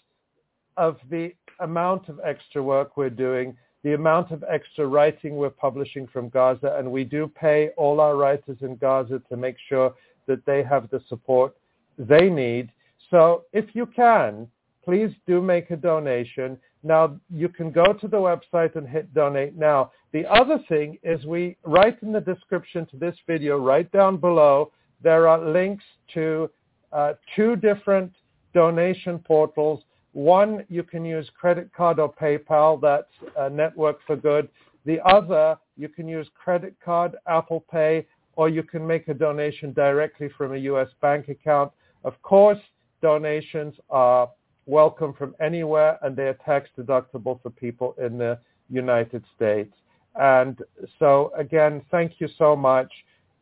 [0.76, 6.06] of the amount of extra work we're doing, the amount of extra writing we're publishing
[6.06, 9.94] from Gaza, and we do pay all our writers in Gaza to make sure
[10.26, 11.56] that they have the support
[11.96, 12.70] they need.
[13.10, 14.48] So if you can,
[14.88, 16.56] please do make a donation.
[16.82, 19.92] Now, you can go to the website and hit donate now.
[20.12, 24.72] The other thing is we write in the description to this video, right down below,
[25.02, 25.84] there are links
[26.14, 26.48] to
[26.90, 28.12] uh, two different
[28.54, 29.82] donation portals
[30.12, 32.80] one, you can use credit card or PayPal.
[32.80, 34.48] That's uh, Network for Good.
[34.86, 38.06] The other, you can use credit card, Apple Pay,
[38.36, 40.88] or you can make a donation directly from a U.S.
[41.02, 41.72] bank account.
[42.04, 42.58] Of course,
[43.02, 44.30] donations are
[44.68, 48.38] welcome from anywhere, and they are tax deductible for people in the
[48.70, 49.72] United States.
[50.14, 50.58] And
[50.98, 52.92] so, again, thank you so much.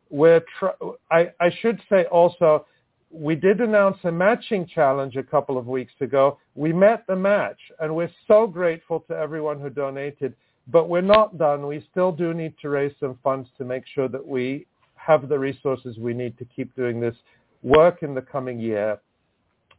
[0.09, 2.67] We're tr- I, I should say also,
[3.11, 6.39] we did announce a matching challenge a couple of weeks ago.
[6.55, 10.35] We met the match, and we're so grateful to everyone who donated.
[10.69, 11.67] But we're not done.
[11.67, 14.67] We still do need to raise some funds to make sure that we
[14.97, 17.15] have the resources we need to keep doing this
[17.63, 18.99] work in the coming year.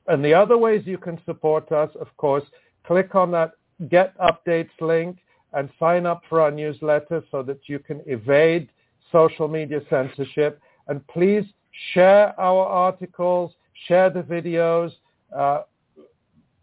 [0.08, 2.44] And the other ways you can support us, of course,
[2.86, 3.52] click on that
[3.90, 5.18] Get Updates link
[5.54, 8.70] and sign up for our newsletter so that you can evade
[9.12, 10.60] social media censorship.
[10.88, 11.46] And please
[11.94, 13.54] share our articles,
[13.88, 14.92] share the videos,
[15.36, 15.64] uh,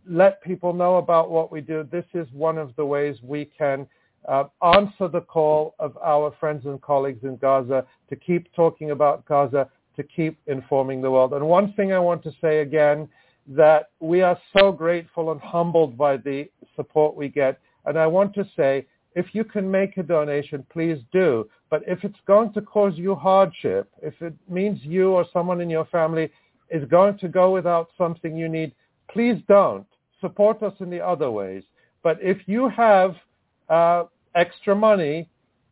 [0.09, 1.87] let people know about what we do.
[1.91, 3.87] This is one of the ways we can
[4.29, 9.25] uh, answer the call of our friends and colleagues in Gaza to keep talking about
[9.27, 11.33] Gaza, to keep informing the world.
[11.35, 13.09] And one thing I want to say again,
[13.47, 17.59] that we are so grateful and humbled by the support we get.
[17.85, 21.49] And I want to say if you can make a donation, please do.
[21.71, 25.71] But if it's going to cause you hardship, if it means you or someone in
[25.71, 26.31] your family
[26.71, 28.73] is going to go without something you need,
[29.11, 29.87] please don't.
[30.21, 31.63] Support us in the other ways.
[32.03, 33.15] But if you have
[33.69, 34.05] uh,
[34.35, 35.29] extra money,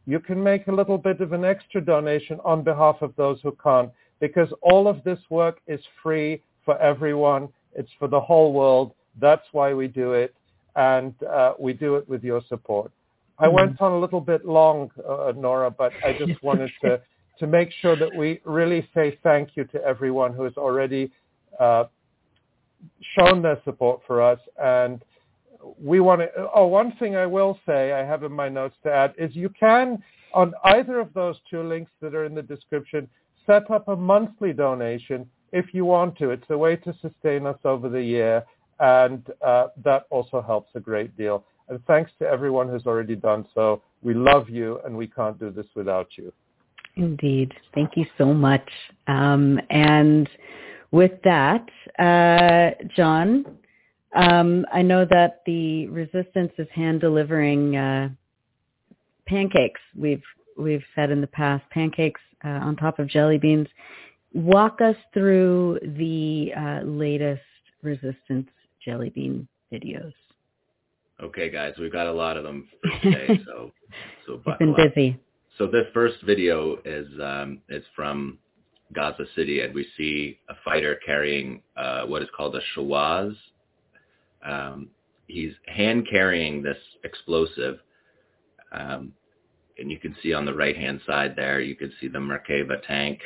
[0.06, 3.56] you can make a little bit of an extra donation on behalf of those who
[3.62, 3.90] can't,
[4.20, 7.48] because all of this work is free for everyone.
[7.74, 8.92] It's for the whole world.
[9.20, 10.34] That's why we do it,
[10.76, 12.90] and uh, we do it with your support.
[13.38, 13.54] I mm-hmm.
[13.54, 17.00] went on a little bit long, uh, Nora, but I just wanted to,
[17.38, 21.10] to make sure that we really say thank you to everyone who has already
[21.58, 21.84] uh,
[23.18, 24.38] shown their support for us.
[24.62, 25.02] And
[25.80, 28.92] we want to, oh, one thing I will say I have in my notes to
[28.92, 30.02] add is you can,
[30.34, 33.08] on either of those two links that are in the description,
[33.46, 36.30] set up a monthly donation if you want to.
[36.30, 38.44] It's a way to sustain us over the year,
[38.80, 41.44] and uh, that also helps a great deal.
[41.68, 43.82] And thanks to everyone who's already done so.
[44.02, 46.32] We love you, and we can't do this without you.
[46.96, 47.52] Indeed.
[47.74, 48.68] Thank you so much.
[49.06, 50.28] Um, and
[50.90, 51.66] with that,
[51.98, 53.46] uh, Jon,
[54.14, 58.08] um, I know that the resistance is hand delivering uh,
[59.26, 59.80] pancakes.
[59.96, 60.22] We've
[60.58, 63.68] we've said in the past pancakes uh, on top of jelly beans.
[64.34, 67.42] Walk us through the uh, latest
[67.82, 68.48] resistance
[68.84, 70.12] jelly bean videos.
[71.22, 72.68] Okay, guys, we've got a lot of them
[73.02, 73.70] today, so
[74.26, 75.20] so You've been busy.
[75.58, 78.38] So this first video is um, is from
[78.92, 83.34] Gaza City, and we see a fighter carrying uh, what is called a shawaz.
[84.44, 84.88] Um,
[85.26, 87.78] he's hand carrying this explosive.
[88.72, 89.12] Um,
[89.78, 92.86] and you can see on the right hand side there, you can see the Merkava
[92.86, 93.20] tank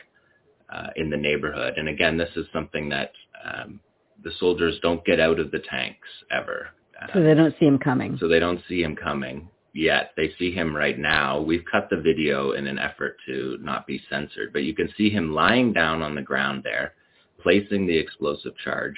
[0.71, 1.75] uh, in the neighborhood.
[1.77, 3.13] And again, this is something that
[3.45, 3.81] um,
[4.23, 6.69] the soldiers don't get out of the tanks ever.
[7.13, 8.17] So they don't see him coming.
[8.19, 10.13] So they don't see him coming yet.
[10.17, 11.41] They see him right now.
[11.41, 15.11] We've cut the video in an effort to not be censored, but you can see
[15.11, 16.95] him lying down on the ground there,
[17.43, 18.95] placing the explosive charge.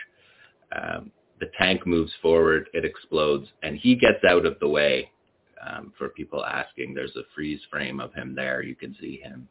[0.70, 5.10] Um, the tank moves forward, it explodes, and he gets out of the way.
[5.60, 8.62] Um, for people asking, there's a freeze frame of him there.
[8.62, 9.48] You can see him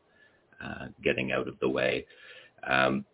[0.64, 2.06] uh, getting out of the way.
[2.68, 3.06] Um,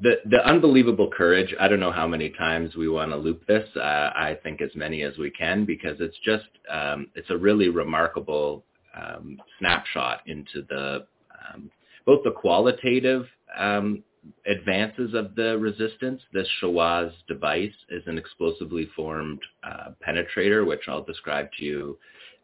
[0.00, 1.54] the the unbelievable courage.
[1.58, 3.68] I don't know how many times we want to loop this.
[3.76, 3.80] Uh,
[4.14, 8.64] I think as many as we can because it's just um, it's a really remarkable
[8.96, 11.06] um, snapshot into the
[11.54, 11.70] um,
[12.06, 13.26] both the qualitative
[13.58, 14.02] um,
[14.46, 16.22] advances of the resistance.
[16.32, 21.98] This Shawaz device is an explosively formed uh, penetrator, which I'll describe to you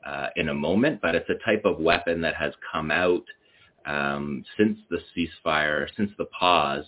[0.04, 1.00] uh, in a moment.
[1.00, 3.24] But it's a type of weapon that has come out
[3.86, 6.84] um, since the ceasefire, since the pause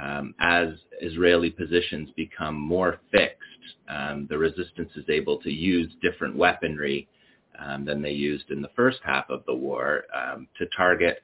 [0.00, 0.68] um, as
[1.00, 3.40] Israeli positions become more fixed,
[3.88, 7.08] um, the resistance is able to use different weaponry
[7.58, 11.22] um, than they used in the first half of the war um, to target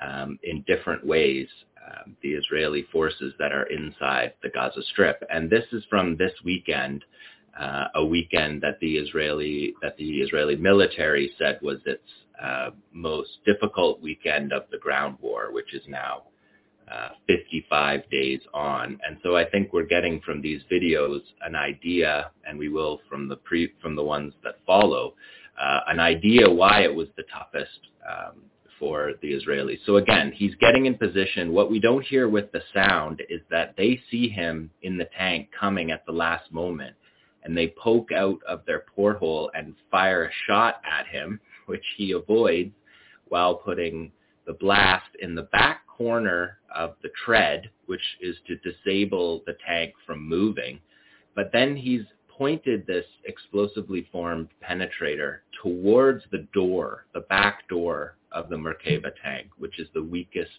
[0.00, 1.48] um, in different ways
[2.22, 5.22] the Israeli forces that are inside the Gaza Strip.
[5.30, 7.04] And this is from this weekend,
[7.58, 12.02] uh, a weekend that the Israeli that the Israeli military said was its
[12.42, 16.24] uh, most difficult weekend of the ground war, which is now
[16.90, 18.98] uh, 55 days on.
[19.06, 23.28] And so I think we're getting from these videos an idea, and we will from
[23.28, 25.14] the pre from the ones that follow,
[25.60, 28.42] uh, an idea why it was the toughest um,
[28.78, 29.78] for the Israelis.
[29.86, 31.52] So again, he's getting in position.
[31.52, 35.48] What we don't hear with the sound is that they see him in the tank
[35.58, 36.94] coming at the last moment,
[37.42, 42.12] and they poke out of their porthole and fire a shot at him, which he
[42.12, 42.72] avoids
[43.28, 44.12] while putting
[44.46, 49.92] the blast in the back corner of the tread, which is to disable the tank
[50.06, 50.78] from moving.
[51.34, 58.48] But then he's pointed this explosively formed penetrator towards the door, the back door of
[58.48, 60.50] the Merkava tank, which is the weakest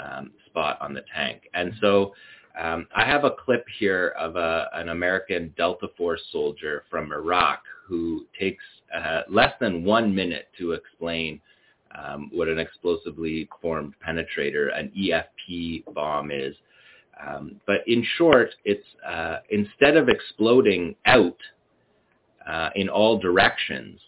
[0.00, 1.42] um, spot on the tank.
[1.54, 2.12] And so
[2.60, 7.62] um, I have a clip here of a, an American Delta Force soldier from Iraq
[7.86, 8.64] who takes
[8.94, 11.40] uh, less than one minute to explain
[11.96, 16.54] um, what an explosively formed penetrator, an EFP bomb is.
[17.26, 21.38] Um, but in short, it's uh, instead of exploding out
[22.46, 23.98] uh, in all directions,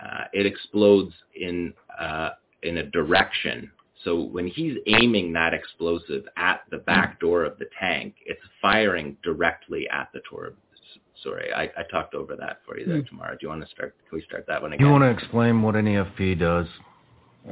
[0.00, 2.30] uh, it explodes in uh,
[2.62, 3.70] in a direction.
[4.04, 9.16] So when he's aiming that explosive at the back door of the tank, it's firing
[9.24, 10.52] directly at the door.
[11.22, 13.08] Sorry, I, I talked over that for you there, mm.
[13.08, 13.32] Tamara.
[13.32, 13.94] Do you want to start?
[14.08, 14.86] Can we start that one again?
[14.86, 16.66] You want to explain what an EFP does?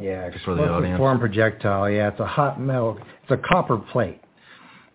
[0.01, 0.99] Yeah, for the audience.
[0.99, 1.89] form projectile.
[1.89, 2.99] Yeah, it's a hot metal.
[3.23, 4.20] It's a copper plate,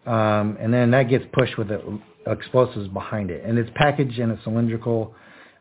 [0.06, 4.32] um, and then that gets pushed with the explosives behind it, and it's packaged in
[4.32, 5.16] a cylindrical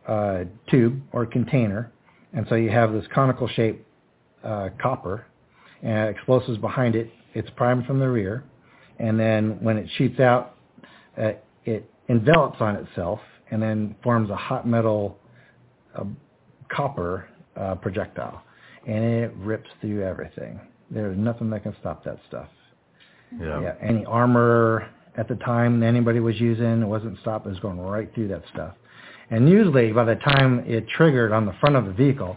[0.06, 1.92] uh, tube or container,
[2.32, 3.86] and so you have this conical shaped
[4.44, 5.24] uh, copper,
[5.82, 7.10] and explosives behind it.
[7.34, 8.44] It's primed from the rear,
[8.98, 10.56] and then when it shoots out,
[11.16, 11.32] uh,
[11.64, 13.20] it envelops on itself
[13.50, 15.18] and then forms a hot metal
[15.96, 16.04] uh,
[16.70, 18.42] copper uh, projectile
[18.86, 20.60] and it rips through everything.
[20.90, 22.48] There's nothing that can stop that stuff.
[23.38, 23.60] Yeah.
[23.60, 23.74] yeah.
[23.82, 27.46] Any armor at the time anybody was using, it wasn't stopped.
[27.46, 28.74] It was going right through that stuff.
[29.30, 32.36] And usually by the time it triggered on the front of the vehicle,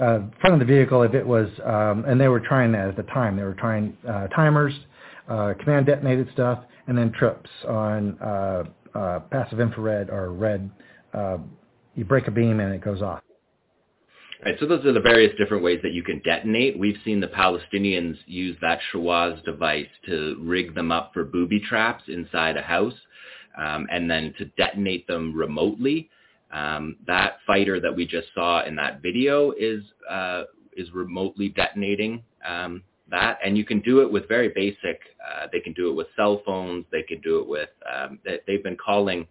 [0.00, 2.96] uh, front of the vehicle, if it was, um, and they were trying that at
[2.96, 4.72] the time, they were trying uh, timers,
[5.28, 8.16] uh, command detonated stuff, and then trips on
[8.96, 10.70] uh, passive infrared or red.
[11.12, 11.38] Uh,
[11.94, 13.22] you break a beam and it goes off.
[14.44, 16.78] Right, so those are the various different ways that you can detonate.
[16.78, 22.04] We've seen the Palestinians use that Shawaz device to rig them up for booby traps
[22.08, 22.94] inside a house
[23.56, 26.10] um, and then to detonate them remotely.
[26.52, 30.44] Um, that fighter that we just saw in that video is uh,
[30.76, 35.00] is remotely detonating um, that, and you can do it with very basic.
[35.24, 36.84] Uh, they can do it with cell phones.
[36.90, 37.70] They can do it with.
[37.92, 39.26] Um, they, they've been calling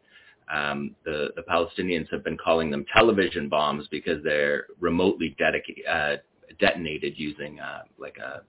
[0.54, 6.18] um, the, the Palestinians have been calling them television bombs because they're remotely dedica- uh,
[6.60, 8.44] detonated using uh, like a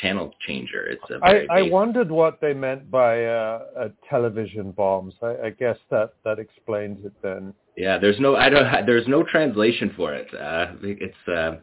[0.00, 0.86] channel changer.
[0.86, 1.02] It's
[1.50, 5.14] i wondered what they meant by uh, television bombs.
[5.22, 7.54] I, I, guess that that explains it then.
[7.76, 10.28] Yeah, there's no I don't there's no translation for it.
[10.34, 11.56] Uh, it's uh,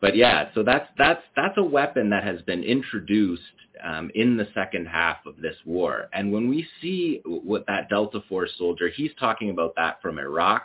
[0.00, 3.42] but yeah, so that's that's that's a weapon that has been introduced
[3.84, 6.08] um, in the second half of this war.
[6.12, 10.64] And when we see what that Delta Force soldier, he's talking about that from Iraq.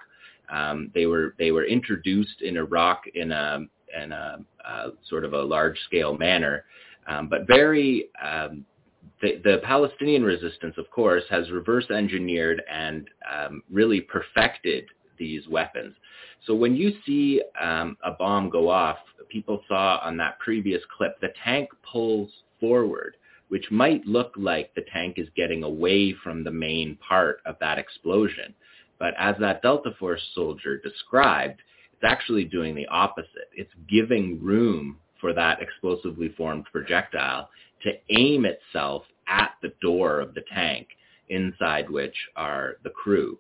[0.50, 3.60] Um, they were they were introduced in Iraq in a
[4.02, 6.66] in a, a sort of a large scale manner,
[7.08, 8.66] um, but very um,
[9.22, 14.86] the, the, Palestinian resistance, of course, has reverse engineered and um, really perfected
[15.18, 15.96] these weapons.
[16.46, 18.98] So when you see um, a bomb go off,
[19.30, 23.18] people saw on that previous clip, the tank pulls forward,
[23.50, 27.80] which might look like the tank is getting away from the main part of that
[27.80, 28.54] explosion.
[29.00, 31.62] But as that Delta Force soldier described,
[31.94, 33.50] it's actually doing the opposite.
[33.54, 37.50] It's giving room for that explosively formed projectile
[37.84, 40.88] to aim itself at the door of the tank,
[41.30, 43.38] inside which are the crew.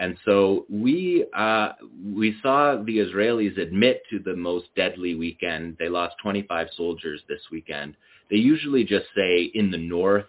[0.00, 1.72] And so we uh,
[2.02, 5.76] we saw the Israelis admit to the most deadly weekend.
[5.78, 7.96] They lost 25 soldiers this weekend.
[8.30, 10.24] They usually just say in the north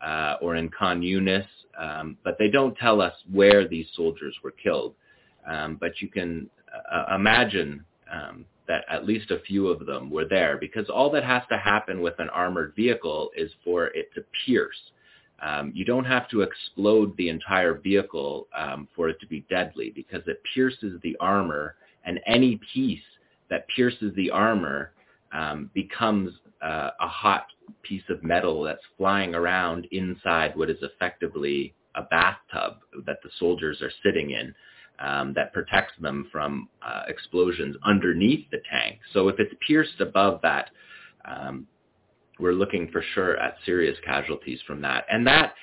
[0.00, 4.52] uh, or in Khan Yunis, um, but they don't tell us where these soldiers were
[4.52, 4.94] killed.
[5.44, 6.48] Um, but you can
[6.92, 11.24] uh, imagine um, that at least a few of them were there because all that
[11.24, 14.78] has to happen with an armored vehicle is for it to pierce
[15.42, 19.90] um, you don't have to explode the entire vehicle um, for it to be deadly
[19.94, 23.00] because it pierces the armor, and any piece
[23.48, 24.92] that pierces the armor
[25.32, 27.46] um, becomes uh, a hot
[27.82, 33.80] piece of metal that's flying around inside what is effectively a bathtub that the soldiers
[33.82, 34.54] are sitting in
[34.98, 38.98] um, that protects them from uh, explosions underneath the tank.
[39.12, 40.70] So if it's pierced above that
[41.24, 41.66] um,
[42.40, 45.04] we're looking for sure at serious casualties from that.
[45.10, 45.54] And that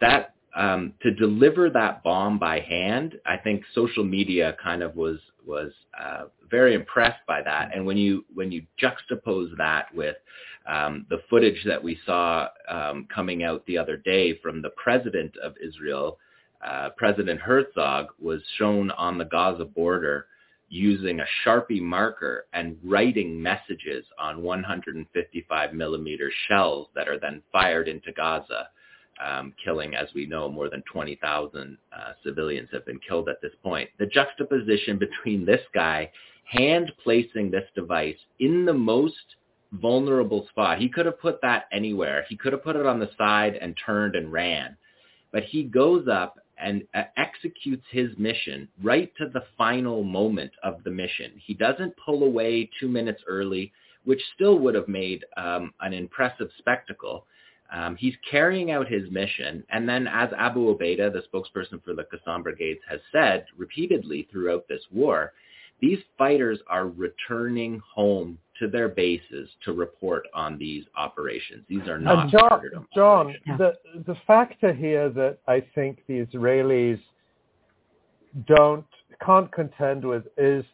[0.00, 5.18] that um, to deliver that bomb by hand, I think social media kind of was
[5.46, 7.74] was uh, very impressed by that.
[7.74, 10.16] And when you when you juxtapose that with
[10.66, 15.36] um, the footage that we saw um, coming out the other day from the president
[15.42, 16.18] of Israel,
[16.66, 20.26] uh, President Herzog was shown on the Gaza border
[20.74, 27.86] using a Sharpie marker and writing messages on 155 millimeter shells that are then fired
[27.86, 28.68] into Gaza,
[29.24, 33.52] um, killing, as we know, more than 20,000 uh, civilians have been killed at this
[33.62, 33.88] point.
[34.00, 36.10] The juxtaposition between this guy
[36.44, 39.36] hand placing this device in the most
[39.74, 40.78] vulnerable spot.
[40.78, 42.26] He could have put that anywhere.
[42.28, 44.76] He could have put it on the side and turned and ran.
[45.30, 50.82] But he goes up and uh, executes his mission right to the final moment of
[50.82, 51.32] the mission.
[51.36, 53.70] He doesn't pull away two minutes early,
[54.04, 57.26] which still would have made um, an impressive spectacle.
[57.70, 62.04] Um, he's carrying out his mission, and then as Abu Obaida, the spokesperson for the
[62.04, 65.34] Qassam Brigades, has said repeatedly throughout this war,
[65.80, 71.64] these fighters are returning home to their bases to report on these operations.
[71.68, 73.74] These are not Jon, Jon the
[74.06, 77.00] the factor here that I think the Israelis
[78.46, 78.86] don't
[79.24, 80.64] can't contend with is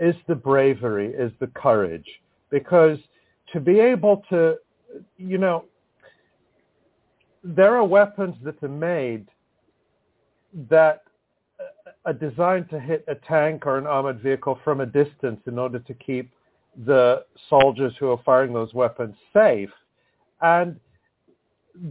[0.00, 2.06] is the bravery, is the courage,
[2.50, 2.98] because
[3.52, 4.56] to be able to,
[5.16, 5.64] you know,
[7.42, 9.26] there are weapons that are made
[10.70, 11.02] that
[11.58, 15.58] uh, are designed to hit a tank or an armored vehicle from a distance in
[15.58, 16.30] order to keep
[16.86, 19.70] the soldiers who are firing those weapons safe.
[20.40, 20.78] And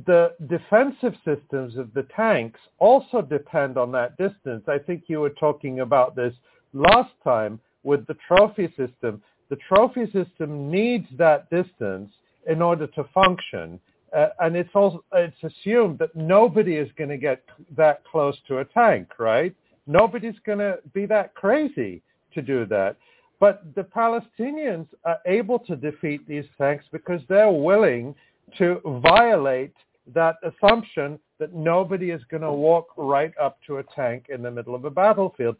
[0.05, 4.63] the defensive systems of the tanks also depend on that distance.
[4.67, 6.33] I think you were talking about this
[6.73, 9.21] last time with the trophy system.
[9.49, 12.11] The trophy system needs that distance
[12.47, 13.79] in order to function.
[14.15, 17.43] Uh, and it's also it's assumed that nobody is going to get
[17.75, 19.55] that close to a tank, right?
[19.85, 22.01] Nobody's going to be that crazy
[22.33, 22.97] to do that.
[23.39, 28.15] But the Palestinians are able to defeat these tanks because they're willing
[28.57, 29.73] to violate
[30.13, 34.49] that assumption that nobody is going to walk right up to a tank in the
[34.49, 35.55] middle of a battlefield.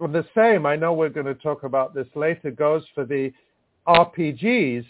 [0.00, 3.32] And the same, I know we're going to talk about this later, goes for the
[3.88, 4.84] RPGs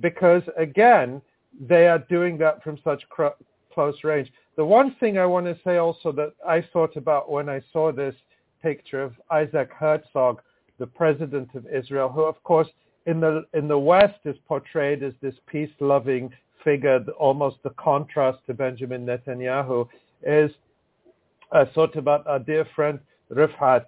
[0.00, 1.22] because, again,
[1.60, 3.38] they are doing that from such cr-
[3.72, 4.32] close range.
[4.56, 7.92] The one thing I want to say also that I thought about when I saw
[7.92, 8.14] this
[8.60, 10.40] picture of Isaac Herzog
[10.78, 12.68] the president of Israel, who of course
[13.06, 16.30] in the in the West is portrayed as this peace-loving
[16.64, 19.88] figure, almost the contrast to Benjamin Netanyahu,
[20.22, 20.50] is
[21.52, 22.98] uh, about our dear friend
[23.32, 23.86] Refaat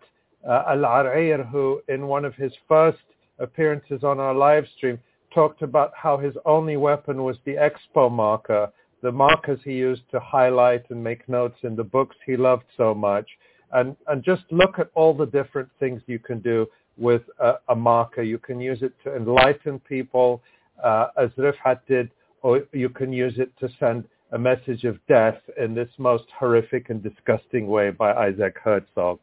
[0.49, 2.99] uh, Alareer, who in one of his first
[3.39, 4.99] appearances on our live stream
[5.35, 8.71] talked about how his only weapon was the expo marker,
[9.03, 12.95] the markers he used to highlight and make notes in the books he loved so
[12.95, 13.29] much.
[13.73, 16.67] And, and just look at all the different things you can do
[17.01, 18.23] with a, a marker.
[18.23, 20.43] You can use it to enlighten people,
[20.83, 22.11] uh, as Refaat did,
[22.43, 26.91] or you can use it to send a message of death in this most horrific
[26.91, 29.19] and disgusting way by Isaac Herzog.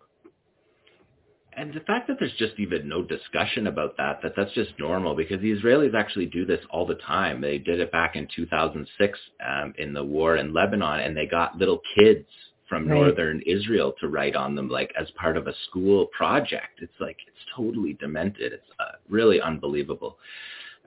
[1.55, 5.15] And the fact that there's just even no discussion about that, that that's just normal
[5.15, 7.41] because the Israelis actually do this all the time.
[7.41, 11.57] They did it back in 2006 um, in the war in Lebanon and they got
[11.57, 12.27] little kids
[12.67, 12.95] from right.
[12.95, 16.79] northern Israel to write on them like as part of a school project.
[16.81, 18.53] It's like, it's totally demented.
[18.53, 20.17] It's uh, really unbelievable.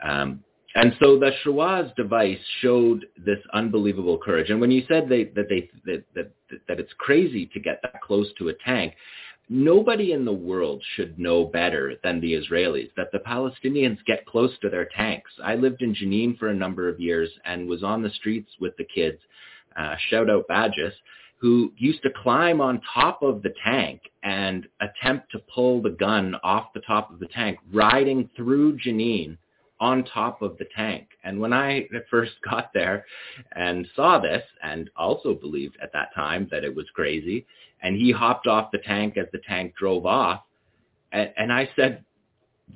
[0.02, 0.42] Um,
[0.74, 4.50] and so the Shawaz device showed this unbelievable courage.
[4.50, 6.32] And when you said they, that they that, that
[6.68, 8.94] that it's crazy to get that close to a tank,
[9.48, 14.52] nobody in the world should know better than the Israelis that the Palestinians get close
[14.62, 15.30] to their tanks.
[15.42, 18.76] I lived in Jenin for a number of years and was on the streets with
[18.76, 19.18] the kids.
[19.76, 20.94] Uh, shout out Badges
[21.40, 26.36] who used to climb on top of the tank and attempt to pull the gun
[26.44, 29.38] off the top of the tank, riding through Jenin
[29.80, 31.08] on top of the tank.
[31.24, 33.06] And when I first got there
[33.56, 37.46] and saw this and also believed at that time that it was crazy,
[37.82, 40.42] and he hopped off the tank as the tank drove off,
[41.12, 42.04] and, and I said,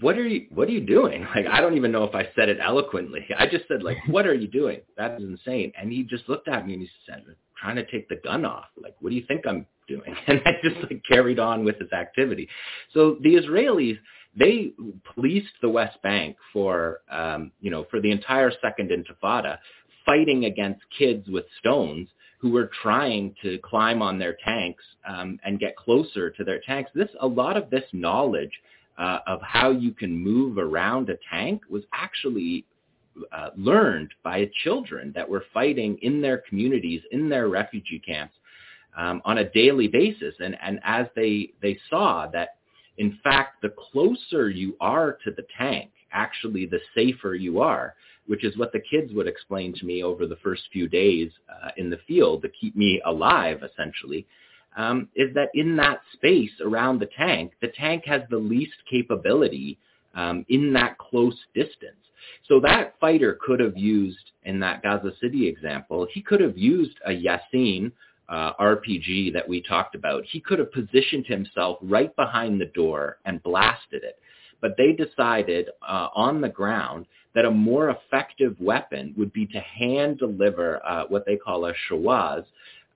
[0.00, 1.24] what are you what are you doing?
[1.36, 3.24] Like i don't even know if i said it eloquently.
[3.38, 4.80] I just said like what are you doing?
[4.96, 5.72] That is insane.
[5.80, 7.22] And he just looked at me and he said
[7.64, 8.66] trying to take the gun off.
[8.80, 10.14] Like what do you think i'm doing?
[10.26, 12.48] And i just like carried on with his activity.
[12.92, 13.98] So the israelis
[14.36, 14.72] they
[15.14, 19.58] policed the West Bank for, um, you know, for the entire Second Intifada,
[20.04, 25.60] fighting against kids with stones who were trying to climb on their tanks um, and
[25.60, 26.90] get closer to their tanks.
[26.96, 28.50] This, a lot of this knowledge
[28.98, 32.64] uh, of how you can move around a tank was actually
[33.32, 38.34] uh, learned by children that were fighting in their communities, in their refugee camps,
[38.96, 40.34] um, on a daily basis.
[40.40, 42.56] And, and as they, they saw that
[42.96, 47.94] in fact, the closer you are to the tank, actually the safer you are,
[48.26, 51.70] which is what the kids would explain to me over the first few days uh,
[51.76, 54.26] in the field to keep me alive, essentially,
[54.76, 59.78] um, is that in that space around the tank, the tank has the least capability
[60.14, 61.96] um, in that close distance.
[62.48, 66.96] So that fighter could have used, in that Gaza City example, he could have used
[67.06, 67.92] a Yassin
[68.28, 73.18] uh, RPG that we talked about, he could have positioned himself right behind the door
[73.24, 74.18] and blasted it.
[74.60, 79.60] But they decided uh, on the ground that a more effective weapon would be to
[79.60, 82.44] hand deliver uh, what they call a shawaz,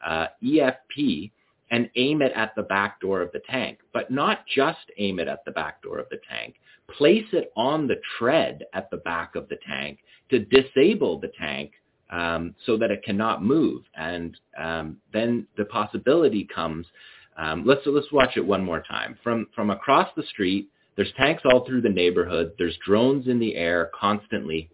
[0.06, 1.30] uh, EFP,
[1.70, 3.80] and aim it at the back door of the tank.
[3.92, 6.54] But not just aim it at the back door of the tank.
[6.96, 9.98] Place it on the tread at the back of the tank
[10.30, 11.72] to disable the tank
[12.10, 13.82] um, so that it cannot move.
[13.94, 16.86] And um, then the possibility comes.
[17.36, 20.70] Um, let's let's watch it one more time from from across the street.
[20.96, 22.52] There's tanks all through the neighborhood.
[22.58, 24.68] There's drones in the air constantly.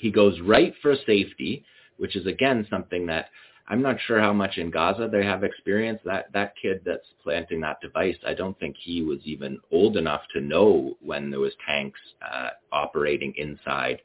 [0.00, 1.64] He goes right for safety,
[1.96, 3.30] which is again something that
[3.68, 6.00] I'm not sure how much in Gaza they have experience.
[6.04, 10.22] That that kid that's planting that device, I don't think he was even old enough
[10.34, 14.00] to know when there was tanks uh, operating inside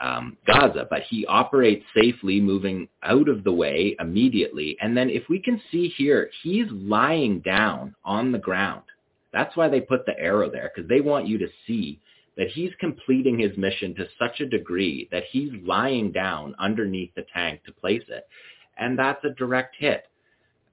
[0.00, 4.76] um, Gaza, but he operates safely, moving out of the way immediately.
[4.80, 8.82] And then if we can see here, he's lying down on the ground.
[9.32, 12.00] That's why they put the arrow there, because they want you to see
[12.36, 17.26] that he's completing his mission to such a degree that he's lying down underneath the
[17.32, 18.26] tank to place it.
[18.78, 20.04] And that's a direct hit.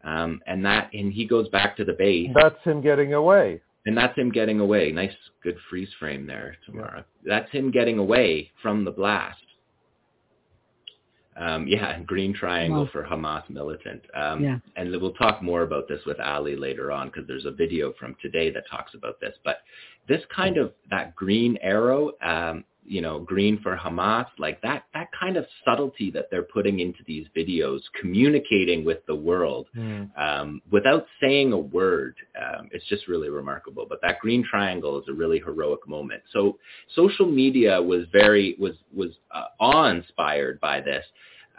[0.03, 2.29] Um, and that, and he goes back to the base.
[2.33, 3.61] That's him getting away.
[3.85, 4.91] And that's him getting away.
[4.91, 5.13] Nice,
[5.43, 7.05] good freeze frame there, Tamara.
[7.23, 7.39] Yeah.
[7.39, 9.41] That's him getting away from the blast.
[11.39, 12.89] Um, yeah, green triangle wow.
[12.91, 14.01] for Hamas militant.
[14.13, 14.57] Um, yeah.
[14.75, 18.15] And we'll talk more about this with Ali later on because there's a video from
[18.21, 19.35] today that talks about this.
[19.45, 19.61] But
[20.09, 25.09] this kind of that green arrow um, you know, green for Hamas, like that, that
[25.17, 30.09] kind of subtlety that they're putting into these videos, communicating with the world mm.
[30.19, 32.15] um, without saying a word.
[32.35, 33.85] Um, it's just really remarkable.
[33.87, 36.23] But that green triangle is a really heroic moment.
[36.33, 36.57] So
[36.95, 41.05] social media was very, was, was uh, awe-inspired by this.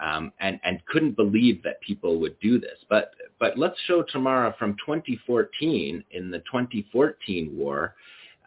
[0.03, 2.79] Um, and, and couldn't believe that people would do this.
[2.89, 7.95] But, but let's show Tamara from 2014 in the 2014 war,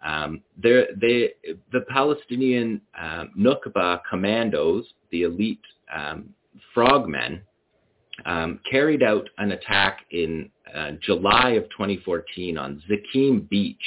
[0.03, 1.31] um, they,
[1.71, 5.61] the Palestinian uh, Nukba commandos, the elite
[5.93, 6.29] um,
[6.73, 7.41] frogmen,
[8.25, 13.83] um, carried out an attack in uh, July of 2014 on Zakim Beach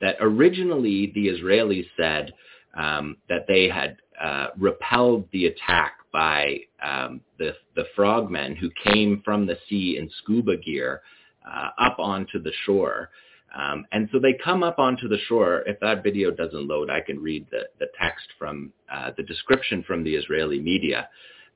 [0.00, 2.32] that originally the Israelis said
[2.76, 9.22] um, that they had uh, repelled the attack by um, the, the frogmen who came
[9.24, 11.02] from the sea in scuba gear
[11.50, 13.10] uh, up onto the shore.
[13.54, 15.62] Um, and so they come up onto the shore.
[15.66, 19.82] If that video doesn't load, I can read the, the text from uh, the description
[19.82, 21.08] from the Israeli media.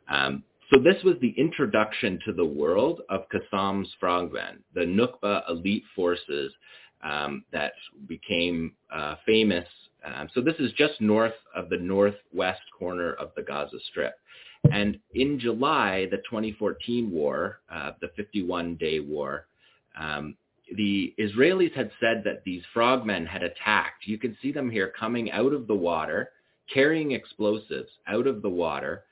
[0.08, 5.84] Um, so this was the introduction to the world of Qassam's frogmen, the Nukba elite
[5.96, 6.52] forces
[7.02, 7.72] um, that
[8.06, 9.66] became uh, famous.
[10.04, 14.14] Um, so this is just north of the northwest corner of the Gaza Strip.
[14.70, 19.46] And in July, the 2014 war, uh, the 51-day war,
[19.98, 20.36] um,
[20.76, 24.06] the Israelis had said that these frogmen had attacked.
[24.06, 26.30] You can see them here coming out of the water,
[26.72, 29.04] carrying explosives out of the water,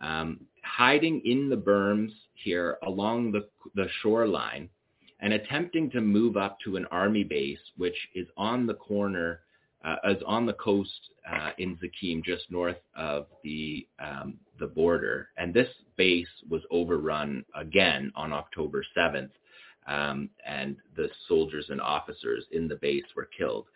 [0.00, 4.68] um, hiding in the berms here along the, the shoreline,
[5.20, 9.40] and attempting to move up to an army base, which is on the corner,
[9.84, 15.28] uh, is on the coast uh, in Zakim, just north of the um, the border.
[15.36, 19.30] And this base was overrun again on October 7th
[19.86, 23.66] um, and the soldiers and officers in the base were killed.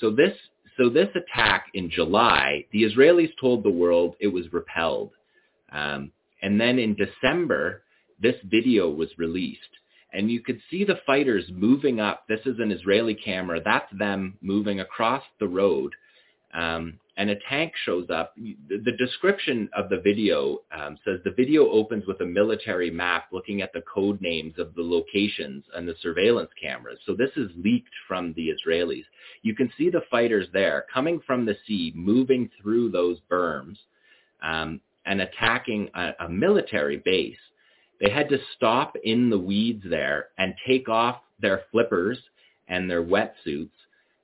[0.00, 0.36] So this
[0.76, 5.10] so this attack in July, the Israelis told the world it was repelled,
[5.72, 7.82] um, and then in December,
[8.20, 9.60] this video was released,
[10.12, 12.24] and you could see the fighters moving up.
[12.28, 13.60] This is an Israeli camera.
[13.64, 15.94] That's them moving across the road.
[16.54, 18.34] Um, and a tank shows up.
[18.36, 23.60] The description of the video um, says the video opens with a military map looking
[23.60, 27.00] at the code names of the locations and the surveillance cameras.
[27.04, 29.04] So this is leaked from the Israelis.
[29.42, 33.78] You can see the fighters there coming from the sea, moving through those berms
[34.40, 37.36] um, and attacking a, a military base.
[38.00, 42.20] They had to stop in the weeds there and take off their flippers
[42.68, 43.70] and their wetsuits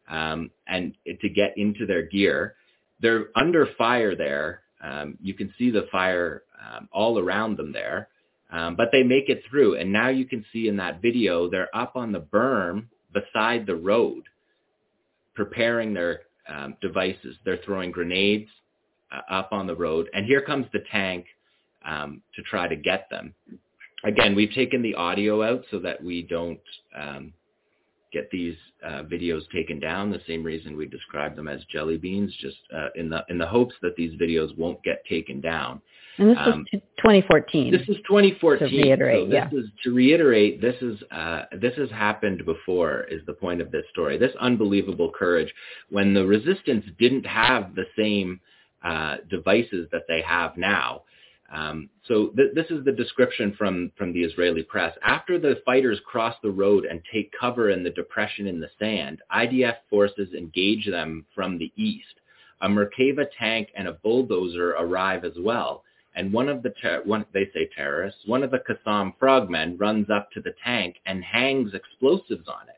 [0.08, 2.54] um, and to get into their gear
[3.04, 4.62] they're under fire there.
[4.82, 8.08] Um, you can see the fire um, all around them there,
[8.50, 9.76] um, but they make it through.
[9.76, 13.76] And now you can see in that video, they're up on the berm beside the
[13.76, 14.24] road,
[15.34, 17.36] preparing their um, devices.
[17.44, 18.48] They're throwing grenades
[19.12, 21.26] uh, up on the road, and here comes the tank
[21.84, 23.34] um, to try to get them.
[24.04, 26.60] Again, we've taken the audio out so that we don't
[26.98, 27.32] um,
[28.14, 32.32] get these uh, videos taken down the same reason we describe them as jelly beans,
[32.40, 35.82] just uh, in the in the hopes that these videos won't get taken down.
[36.16, 37.72] And this um, was 2014.
[37.72, 38.68] This is 2014.
[38.68, 39.58] To reiterate, so this yeah.
[39.58, 40.60] is to reiterate.
[40.60, 43.02] This is uh, this has happened before.
[43.10, 44.16] Is the point of this story?
[44.16, 45.52] This unbelievable courage
[45.90, 48.40] when the resistance didn't have the same
[48.84, 51.02] uh, devices that they have now.
[51.52, 54.96] Um, so th- this is the description from, from the Israeli press.
[55.02, 59.20] After the fighters cross the road and take cover in the depression in the sand,
[59.34, 62.14] IDF forces engage them from the east.
[62.62, 65.84] A Merkava tank and a bulldozer arrive as well.
[66.16, 70.08] And one of the, ter- one, they say terrorists, one of the Qassam frogmen runs
[70.10, 72.74] up to the tank and hangs explosives on it.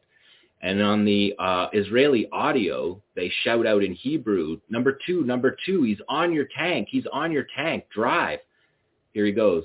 [0.62, 5.82] And on the uh, Israeli audio, they shout out in Hebrew, number two, number two,
[5.82, 8.40] he's on your tank, he's on your tank, drive.
[9.16, 9.64] Here he goes.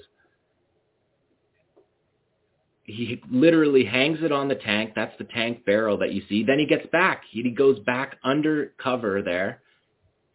[2.86, 4.94] He literally hangs it on the tank.
[4.96, 6.46] That's the tank barrel that you see.
[6.46, 7.24] Then he gets back.
[7.30, 9.62] He goes back under cover there,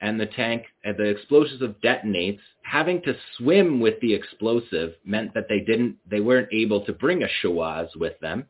[0.02, 2.40] and the tank, and the explosive detonates.
[2.60, 7.22] Having to swim with the explosive meant that they didn't, they weren't able to bring
[7.22, 8.44] a shawaz with them.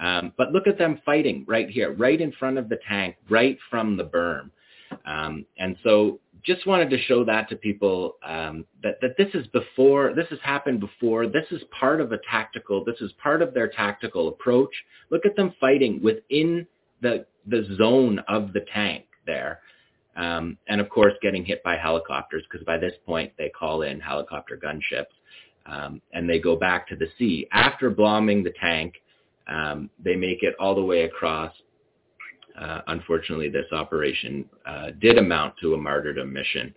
[0.00, 3.58] Um, but look at them fighting right here, right in front of the tank, right
[3.70, 4.50] from the berm.
[5.06, 9.46] Um, and so just wanted to show that to people um, that that this is
[9.48, 11.26] before this has happened before.
[11.26, 12.84] This is part of a tactical.
[12.84, 14.72] This is part of their tactical approach.
[15.10, 16.66] Look at them fighting within
[17.02, 19.60] the the zone of the tank there,
[20.16, 24.00] um, and of course getting hit by helicopters because by this point they call in
[24.00, 25.14] helicopter gunships
[25.66, 28.94] um, and they go back to the sea after bombing the tank.
[29.48, 31.52] Um, they make it all the way across
[32.58, 36.74] uh, unfortunately, this operation uh, did amount to a martyrdom mission.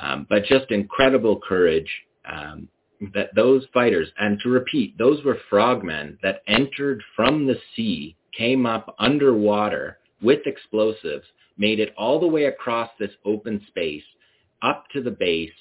[0.00, 1.90] Um, but just incredible courage
[2.30, 2.68] um,
[3.14, 8.64] that those fighters, and to repeat, those were frogmen that entered from the sea, came
[8.64, 11.26] up underwater with explosives,
[11.58, 14.04] made it all the way across this open space
[14.62, 15.52] up to the base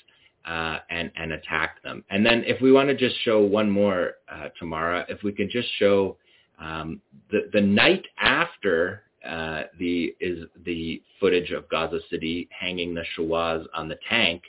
[0.45, 2.03] uh, and, and attacked them.
[2.09, 5.49] And then if we want to just show one more, uh, Tamara, if we could
[5.49, 6.17] just show
[6.59, 13.03] um, the, the night after uh, the is the footage of Gaza City hanging the
[13.17, 14.43] Shawaz on the tank.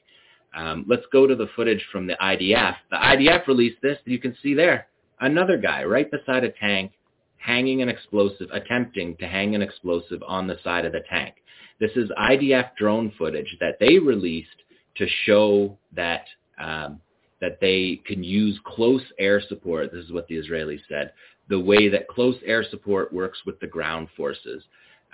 [0.55, 2.75] Um, let's go to the footage from the IDF.
[2.91, 3.99] The IDF released this.
[4.05, 4.87] You can see there
[5.21, 6.93] another guy right beside a tank
[7.39, 11.35] hanging an explosive, attempting to hang an explosive on the side of the tank.
[11.81, 14.49] This is IDF drone footage that they released
[14.97, 16.27] to show that
[16.61, 17.01] um,
[17.41, 19.91] that they can use close air support.
[19.93, 21.13] This is what the Israelis said.
[21.49, 24.63] The way that close air support works with the ground forces.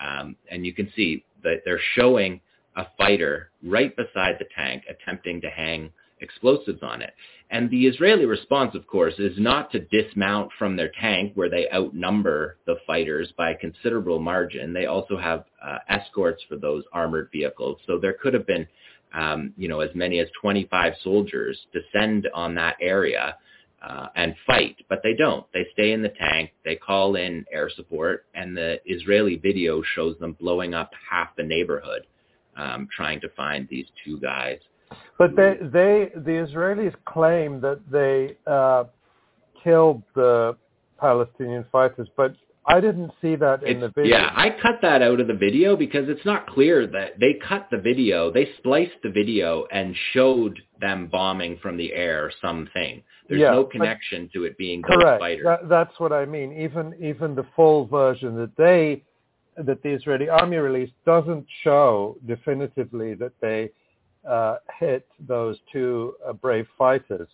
[0.01, 2.41] Um, and you can see that they're showing
[2.77, 5.91] a fighter right beside the tank attempting to hang
[6.21, 7.13] explosives on it.
[7.51, 11.69] And the Israeli response, of course, is not to dismount from their tank where they
[11.73, 14.73] outnumber the fighters by a considerable margin.
[14.73, 17.79] They also have uh, escorts for those armored vehicles.
[17.87, 18.67] So there could have been,
[19.15, 23.37] um, you know, as many as 25 soldiers descend on that area
[23.83, 25.47] uh, and fight, but they don't.
[25.53, 26.51] They stay in the tank.
[26.65, 31.45] They call in air support, and the Israeli video shows them blowing up half the
[31.45, 32.07] neighborhood,
[32.57, 34.59] um, trying to find these two guys.
[35.19, 38.85] But they, they, the Israelis claim that they uh,
[39.63, 40.57] killed the
[40.99, 42.35] Palestinian fighters, but
[42.71, 44.19] I didn't see that in It's- the video.
[44.19, 47.69] Yeah, I cut that out of the video because it's not clear that they cut
[47.71, 48.31] the video.
[48.31, 53.03] They spliced the video and showed them bombing from the air or something.
[53.27, 55.21] There's Yeah, no but- connection to it being those Correct.
[55.21, 55.45] fighters.
[55.45, 56.53] That, that's what I mean.
[56.53, 59.03] Even even the full version that they
[59.57, 63.71] that the Israeli army released doesn't show definitively that they
[64.27, 67.29] uh, hit those two uh, brave fighters.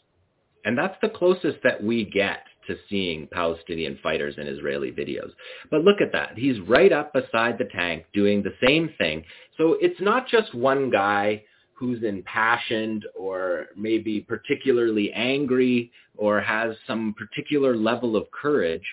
[0.65, 5.31] And that's the closest that we get to seeing Palestinian fighters in Israeli videos.
[5.71, 6.37] But look at that.
[6.37, 9.25] He's right up beside the tank doing the same thing.
[9.57, 11.45] So it's not just one guy
[11.75, 18.85] who's impassioned or maybe particularly angry or has some particular level of courage.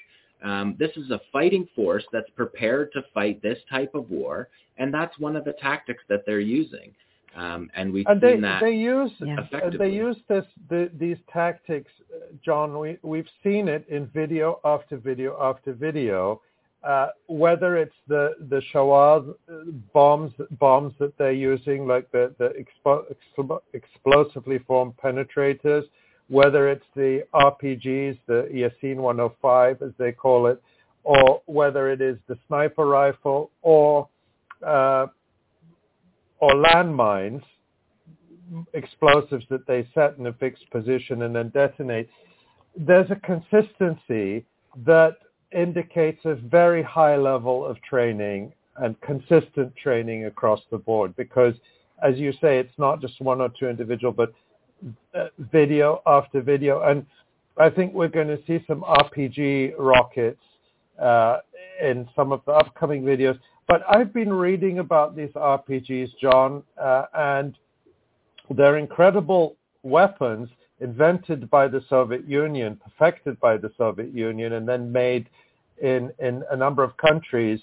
[0.43, 4.91] Um, this is a fighting force that's prepared to fight this type of war, and
[4.91, 6.91] that's one of the tactics that they're using.
[7.35, 11.17] Um, and we've and seen they that they use uh, they use this the, these
[11.31, 12.77] tactics, uh, Jon.
[12.77, 16.41] We we've seen it in video after video after video.
[16.83, 22.53] Uh, whether it's the the Shawaz uh, bombs bombs that they're using, like the the
[22.61, 25.83] expo- explo- explosively formed penetrators,
[26.27, 30.61] whether it's the RPGs, the Yasin 105 as they call it,
[31.03, 34.09] or whether it is the sniper rifle or
[34.65, 35.07] uh,
[36.41, 37.43] or landmines,
[38.73, 42.09] explosives that they set in a fixed position and then detonate,
[42.75, 44.45] there's a consistency
[44.85, 45.17] that
[45.53, 51.15] indicates a very high level of training and consistent training across the board.
[51.15, 51.53] Because
[52.03, 54.33] as you say it's not just one or two individual but
[55.13, 56.81] uh, video after video.
[56.81, 57.05] And
[57.57, 60.41] I think we're going to see some RPG rockets
[60.99, 61.37] uh,
[61.81, 63.37] in some of the upcoming videos
[63.71, 67.57] but I've been reading about these RPGs, Jon, uh, and
[68.49, 70.49] they're incredible weapons
[70.81, 75.29] invented by the Soviet Union, perfected by the Soviet Union, and then made
[75.81, 77.61] in, in a number of countries.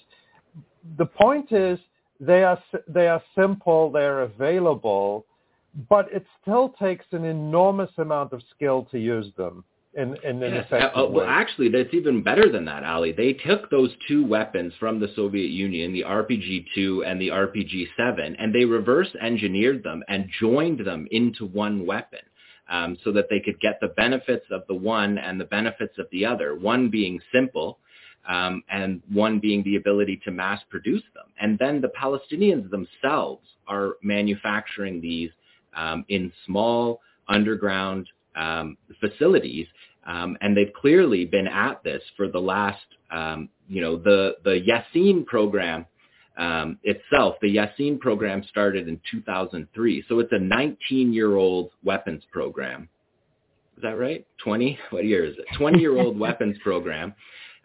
[0.97, 1.77] The point is
[2.19, 2.57] they are,
[2.87, 5.27] they are simple, they're available,
[5.89, 10.53] but it still takes an enormous amount of skill to use them in, in an
[10.53, 10.71] Yes.
[10.71, 13.11] Uh, well, actually, that's even better than that, Ali.
[13.11, 18.53] They took those two weapons from the Soviet Union, the RPG-2 and the RPG-7, and
[18.53, 22.19] they reverse engineered them and joined them into one weapon.
[22.71, 26.05] Um, so that they could get the benefits of the one and the benefits of
[26.11, 26.53] the other.
[26.53, 27.79] One being simple,
[28.27, 31.25] um, and one being the ability to mass produce them.
[31.39, 35.31] And then the Palestinians themselves are manufacturing these
[35.75, 39.67] um, in small underground um, facilities,
[40.09, 44.59] um, and they've clearly been at this for the last, um, you know, the the
[44.59, 45.85] Yasin program
[46.35, 47.35] um, itself.
[47.41, 52.89] The Yasin program started in 2003, so it's a 19-year-old weapons program.
[53.77, 54.25] Is that right?
[54.43, 54.79] 20?
[54.89, 55.45] What year is it?
[55.59, 57.13] 20-year-old weapons program.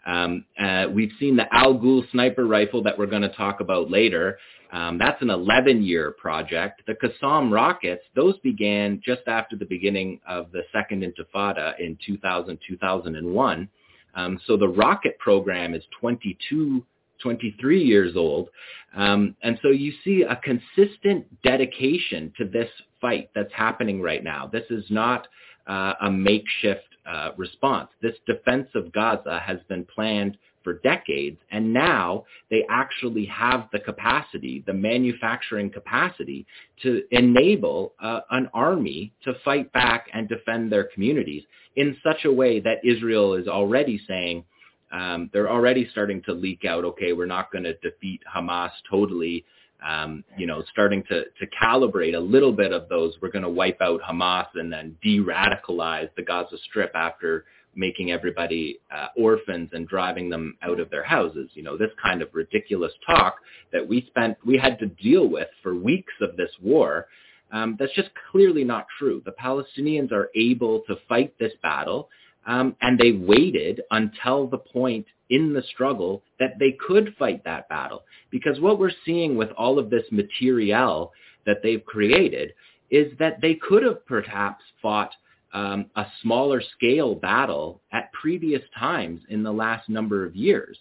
[0.05, 3.89] Um, uh, we've seen the Al Ghul sniper rifle that we're going to talk about
[3.89, 4.37] later.
[4.75, 6.81] Um, that's an 11-year project.
[6.85, 12.59] The Qassam rockets, those began just after the beginning of the Second Intifada in 2000,
[12.67, 13.69] 2001.
[14.15, 16.85] Um, so the rocket program is 22,
[17.21, 18.49] 23 years old.
[18.97, 24.45] Um, and so you see a consistent dedication to this fight that's happening right now.
[24.51, 25.29] This is not
[25.67, 27.91] uh, a makeshift uh, response.
[28.01, 33.79] This defense of Gaza has been planned for decades, and now they actually have the
[33.79, 36.45] capacity, the manufacturing capacity,
[36.83, 41.43] to enable uh, an army to fight back and defend their communities
[41.77, 44.43] in such a way that Israel is already saying,
[44.91, 49.45] um, they're already starting to leak out, okay, we're not going to defeat Hamas totally.
[49.85, 53.49] Um, you know, starting to, to calibrate a little bit of those, we're going to
[53.49, 57.45] wipe out Hamas and then de-radicalize the Gaza Strip after
[57.75, 61.49] making everybody uh, orphans and driving them out of their houses.
[61.53, 63.37] You know, this kind of ridiculous talk
[63.71, 67.07] that we spent, we had to deal with for weeks of this war.
[67.51, 69.21] Um, that's just clearly not true.
[69.25, 72.09] The Palestinians are able to fight this battle,
[72.47, 77.69] um, and they waited until the point in the struggle that they could fight that
[77.69, 78.03] battle.
[78.31, 81.11] Because what we're seeing with all of this materiel
[81.45, 82.53] that they've created
[82.91, 85.11] is that they could have perhaps fought
[85.55, 90.77] um, a smaller scale battle at previous times in the last number of years,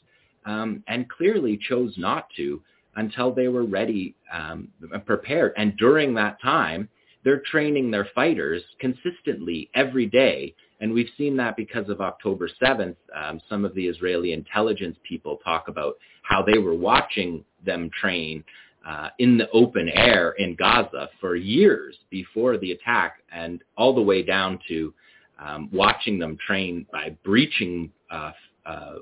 [0.46, 2.60] um, and clearly chose not to
[2.96, 5.52] until they were ready um, and prepared.
[5.56, 6.88] And during that time,
[7.24, 10.54] they're training their fighters consistently every day.
[10.80, 12.96] And we've seen that because of October 7th.
[13.16, 18.42] Um, some of the Israeli intelligence people talk about how they were watching them train
[18.86, 24.02] uh, in the open air in Gaza for years before the attack and all the
[24.02, 24.92] way down to
[25.38, 28.32] um, watching them train by breaching uh,
[28.66, 28.96] uh,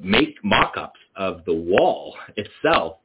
[0.00, 2.96] make mock-ups of the wall itself.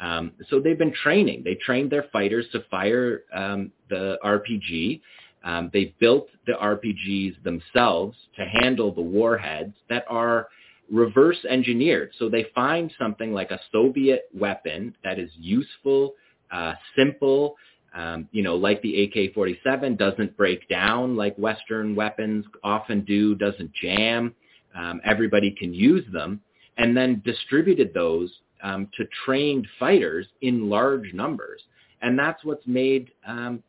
[0.00, 1.42] Um, so they've been training.
[1.44, 5.00] They trained their fighters to fire um, the RPG.
[5.44, 10.48] Um, they built the RPGs themselves to handle the warheads that are
[10.90, 12.12] reverse engineered.
[12.18, 16.14] So they find something like a Soviet weapon that is useful,
[16.50, 17.56] uh, simple,
[17.94, 23.72] um, you know, like the AK-47, doesn't break down like Western weapons often do, doesn't
[23.72, 24.34] jam.
[24.74, 26.40] Um, everybody can use them,
[26.76, 28.32] and then distributed those
[28.62, 31.62] um, to trained fighters in large numbers.
[32.02, 33.62] And that's what's made um,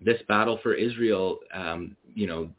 [0.00, 2.50] this battle for Israel, um, you know,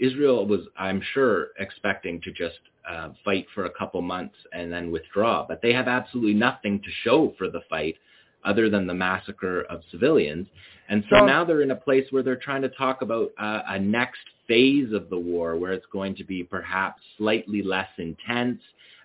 [0.00, 2.58] Israel was, I'm sure, expecting to just
[2.88, 6.88] uh, fight for a couple months and then withdraw, but they have absolutely nothing to
[7.04, 7.96] show for the fight
[8.44, 10.46] other than the massacre of civilians.
[10.88, 13.78] And so now they're in a place where they're trying to talk about uh, a
[13.78, 18.60] next phase of the war where it's going to be perhaps slightly less intense.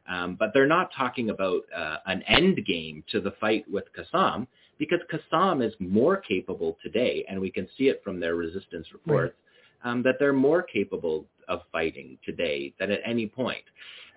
[0.07, 4.47] Um, but they're not talking about uh, an end game to the fight with Qassam
[4.77, 9.35] because Qassam is more capable today, and we can see it from their resistance reports,
[9.83, 9.91] right.
[9.91, 13.63] um, that they're more capable of fighting today than at any point.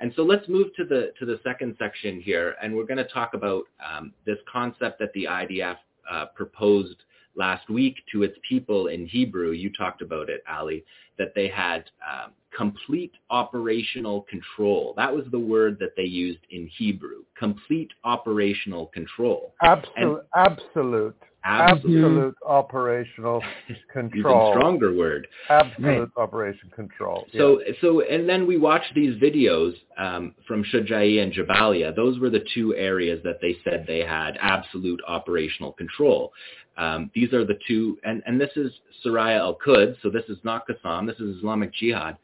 [0.00, 3.04] And so let's move to the to the second section here, and we're going to
[3.04, 5.76] talk about um, this concept that the IDF
[6.10, 6.96] uh, proposed
[7.34, 9.52] last week to its people in Hebrew.
[9.52, 10.84] You talked about it, Ali,
[11.18, 14.94] that they had um, complete operational control.
[14.96, 17.24] That was the word that they used in Hebrew.
[17.38, 19.54] Complete operational control.
[19.62, 20.26] Absolute.
[20.34, 21.16] absolute.
[21.46, 23.42] Absolute operational
[23.92, 24.50] control.
[24.50, 25.28] Even stronger word.
[25.48, 26.08] Absolute right.
[26.16, 27.26] operation control.
[27.36, 27.72] So, yeah.
[27.80, 31.94] so, and then we watched these videos um, from Shujai and Jabalia.
[31.94, 36.32] Those were the two areas that they said they had absolute operational control.
[36.76, 38.72] Um, these are the two, and, and this is
[39.04, 42.18] Saraya al-Quds, so this is not Qassam, this is Islamic Jihad.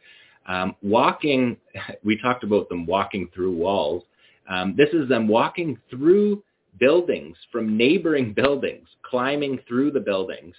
[0.47, 1.57] Um, walking,
[2.05, 4.03] we talked about them walking through walls.
[4.51, 6.43] Um, this is them walking through
[6.79, 10.55] buildings, from neighboring buildings, climbing through the buildings,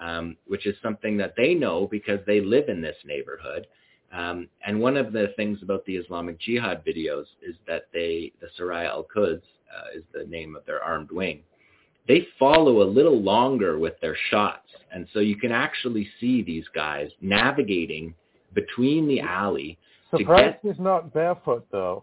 [0.00, 3.66] um, which is something that they know because they live in this neighborhood.
[4.12, 8.48] Um, and one of the things about the Islamic Jihad videos is that they, the
[8.58, 11.42] Saraya al-Quds uh, is the name of their armed wing,
[12.08, 14.66] they follow a little longer with their shots.
[14.92, 18.14] And so you can actually see these guys navigating
[18.54, 19.78] between the alley.
[20.10, 22.02] Surprised he's not barefoot though.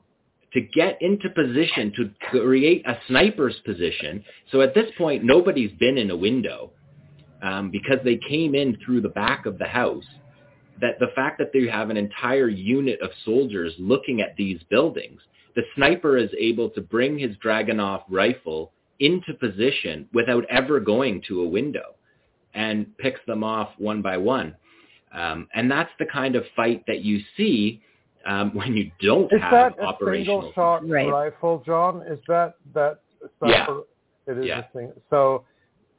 [0.54, 4.24] To get into position to create a sniper's position.
[4.52, 6.72] So at this point, nobody's been in a window
[7.44, 10.06] um, because they came in through the back of the house.
[10.80, 15.22] That the fact that they have an entire unit of soldiers looking at these buildings,
[15.56, 21.42] the sniper is able to bring his Dragunov rifle into position without ever going to
[21.42, 21.96] a window
[22.54, 24.56] and picks them off one by one.
[25.14, 27.82] Um, and that's the kind of fight that you see
[28.26, 30.40] um, when you don't is have that operational.
[30.40, 31.10] a single shot right.
[31.10, 32.02] rifle, Jon?
[32.08, 33.00] Is that that?
[33.46, 33.66] Yeah.
[34.28, 34.60] It is yeah.
[34.60, 34.92] a thing.
[35.10, 35.46] So,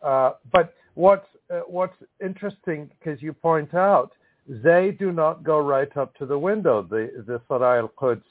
[0.02, 4.12] uh, but what's uh, what's interesting because you point out
[4.48, 6.82] they do not go right up to the window.
[6.82, 8.24] The the Saraya al-Quds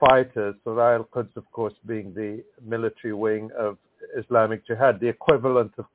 [0.00, 3.76] fighters, Saraya al-Quds, of course, being the military wing of
[4.16, 5.86] Islamic Jihad, the equivalent of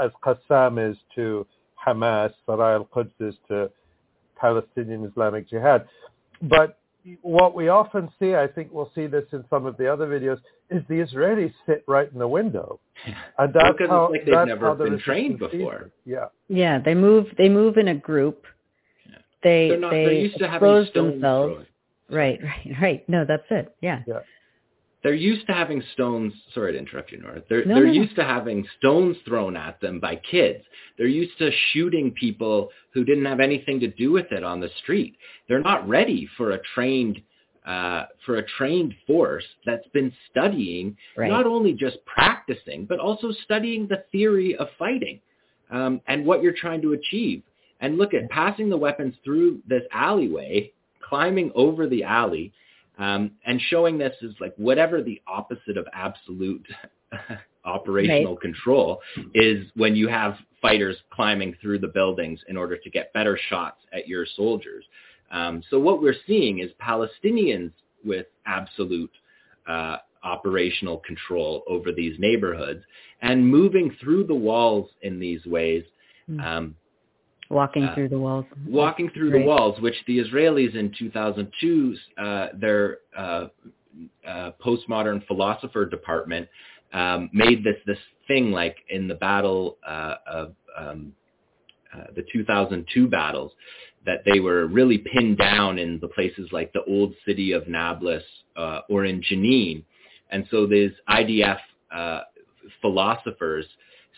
[0.00, 1.46] as Qassam is to
[1.86, 3.70] Hamas, Saraya al-Quds is to
[4.36, 5.88] Palestinian Islamic Jihad.
[6.42, 6.78] But
[7.22, 10.38] what we often see, I think we'll see this in some of the other videos,
[10.70, 12.80] is the Israelis sit right in the window,
[13.38, 15.90] and that's well, how it's like they've never how the been trained before.
[16.04, 16.26] Yeah.
[16.48, 17.26] Yeah, they move.
[17.38, 18.44] They move in a group.
[19.42, 21.54] They They're not- they they're used to having expose themselves.
[21.54, 21.66] thrown.
[22.10, 23.08] Right, right, right.
[23.08, 23.74] No, that's it.
[23.80, 24.02] Yeah.
[24.06, 24.20] Yeah.
[25.02, 26.32] They're used to having stones.
[26.54, 27.42] Sorry to interrupt you, Nora.
[27.48, 28.00] They're No, they're no, no.
[28.02, 30.64] used to having stones thrown at them by kids.
[30.96, 34.70] They're used to shooting people who didn't have anything to do with it on the
[34.82, 35.16] street.
[35.48, 37.22] They're not ready for a trained
[37.66, 41.28] uh, for a trained force that's been studying Right.
[41.30, 45.20] not only just practicing but also studying the theory of fighting.
[45.70, 47.42] um, and what you're trying to achieve.
[47.80, 50.72] And look at passing the weapons through this alleyway,
[51.06, 52.52] climbing over the alley,
[52.98, 56.66] um, and showing this is like whatever the opposite of absolute
[57.64, 58.40] operational right.
[58.40, 59.00] control
[59.34, 63.78] is when you have fighters climbing through the buildings in order to get better shots
[63.92, 64.84] at your soldiers.
[65.30, 67.72] Um, so what we're seeing is Palestinians
[68.04, 69.12] with absolute
[69.68, 72.82] uh, operational control over these neighborhoods
[73.22, 75.84] and moving through the walls in these ways.
[76.26, 76.40] Hmm.
[76.40, 76.74] Um,
[77.50, 78.44] walking uh, through the walls.
[78.66, 83.46] Walking through the walls, which the Israelis in 2002, uh, their uh,
[84.26, 86.48] uh, postmodern philosopher department
[86.92, 91.12] um, made this this thing like in the battle uh, of um,
[91.94, 93.52] uh, the 2002 battles
[94.06, 98.22] that they were really pinned down in the places like the old city of Nablus
[98.56, 99.82] uh, or in Jenin.
[100.30, 101.58] And so these IDF
[101.94, 102.20] uh,
[102.80, 103.66] philosophers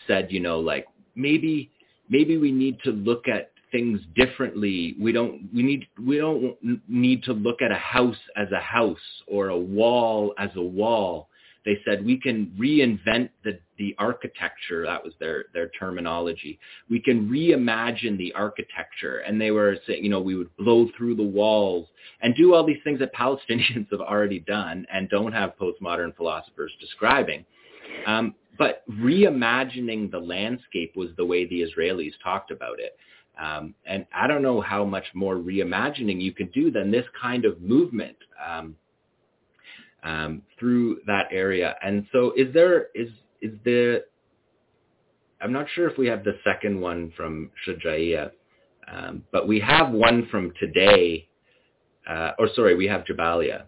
[0.07, 1.71] said, you know, like maybe
[2.11, 4.95] maybe we need to look at things differently.
[4.99, 6.55] We don't we need we don't
[6.87, 11.29] need to look at a house as a house or a wall as a wall
[11.65, 14.85] they said we can reinvent the, the architecture.
[14.85, 16.59] That was their, their terminology.
[16.89, 19.19] We can reimagine the architecture.
[19.19, 21.87] And they were saying, you know, we would blow through the walls
[22.21, 26.71] and do all these things that Palestinians have already done and don't have postmodern philosophers
[26.79, 27.45] describing.
[28.07, 32.95] Um, but reimagining the landscape was the way the Israelis talked about it.
[33.41, 37.43] Um, and I don't know how much more reimagining you can do than this kind
[37.45, 38.17] of movement.
[38.47, 38.75] Um,
[40.03, 41.75] um, through that area.
[41.83, 43.09] And so is there, is,
[43.41, 44.03] is the,
[45.41, 48.31] I'm not sure if we have the second one from Shujaiya,
[48.91, 51.27] um, but we have one from today,
[52.09, 53.63] uh, or sorry, we have Jabalia.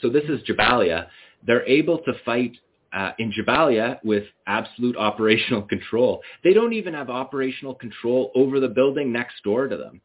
[0.00, 1.08] So this is Jabalia.
[1.46, 2.52] They're able to fight
[2.92, 6.22] uh, in Jabalia with absolute operational control.
[6.44, 10.00] They don't even have operational control over the building next door to them.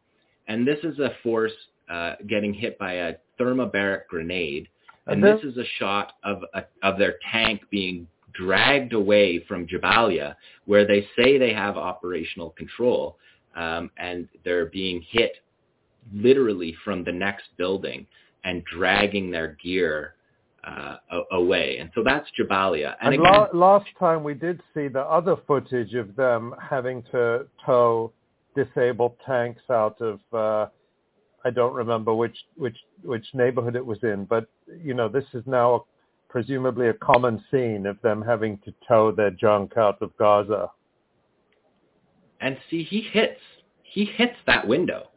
[0.48, 1.52] And this is a force
[1.90, 4.70] uh, getting hit by a thermobaric grenade
[5.08, 10.36] and this is a shot of a, of their tank being dragged away from Jabalia,
[10.66, 13.18] where they say they have operational control,
[13.56, 15.38] um, and they're being hit
[16.14, 18.06] literally from the next building
[18.44, 20.14] and dragging their gear
[20.68, 20.98] uh,
[21.32, 21.78] away.
[21.80, 22.96] And so that's Jabalia.
[23.02, 27.04] And, and again, la- last time we did see the other footage of them having
[27.12, 28.12] to tow
[28.56, 30.68] disabled tanks out of uh,
[31.46, 34.48] I don't remember which which which neighborhood it was in, but
[34.84, 35.86] you know this is now
[36.30, 40.70] presumably a common scene of them having to tow their junk out of Gaza.
[42.42, 43.40] And see, he hits
[43.84, 45.10] he hits that window.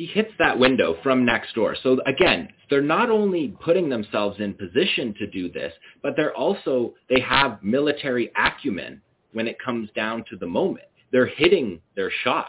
[0.00, 1.76] He hits that window from next door.
[1.82, 5.72] So again, they're not only putting themselves in position to do this,
[6.02, 10.86] but they're also they have military acumen when it comes down to the moment.
[11.12, 12.46] They're hitting their shot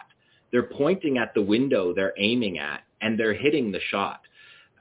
[0.52, 4.22] they're pointing at the window they're aiming at and they're hitting the shot.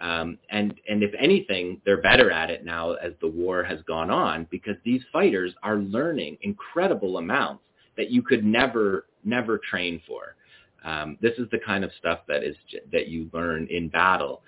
[0.00, 4.10] Um, and and if anything, they're better at it now as the war has gone
[4.10, 7.62] on because these fighters are learning incredible amounts
[7.98, 10.36] that you could never never train for.
[10.84, 12.56] Um, this is the kind of stuff that is
[12.92, 14.42] that you learn in battle,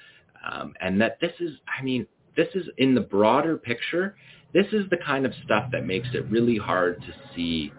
[0.51, 4.17] um, and that this is I mean this is in the broader picture.
[4.55, 7.73] This is the kind of stuff that makes it really hard to see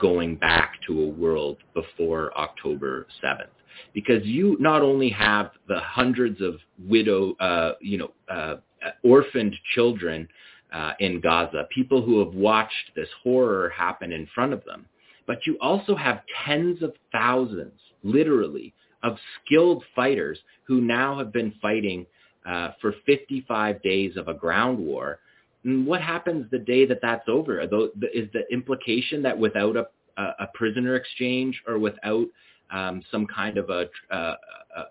[0.00, 3.46] going back to a world before October 7th.
[3.92, 8.56] Because you not only have the hundreds of widow, uh, you know, uh,
[9.02, 10.28] orphaned children
[10.72, 14.86] uh, in Gaza, people who have watched this horror happen in front of them,
[15.26, 21.54] but you also have tens of thousands, literally, of skilled fighters who now have been
[21.60, 22.06] fighting
[22.46, 25.18] uh, for 55 days of a ground war
[25.62, 27.60] what happens the day that that's over?
[27.60, 32.26] Is the implication that without a, a prisoner exchange or without
[32.70, 34.16] um, some kind of a, a,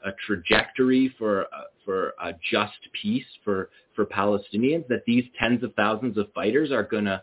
[0.06, 1.48] a trajectory for
[1.86, 6.84] for a just peace for for Palestinians, that these tens of thousands of fighters are
[6.84, 7.22] going to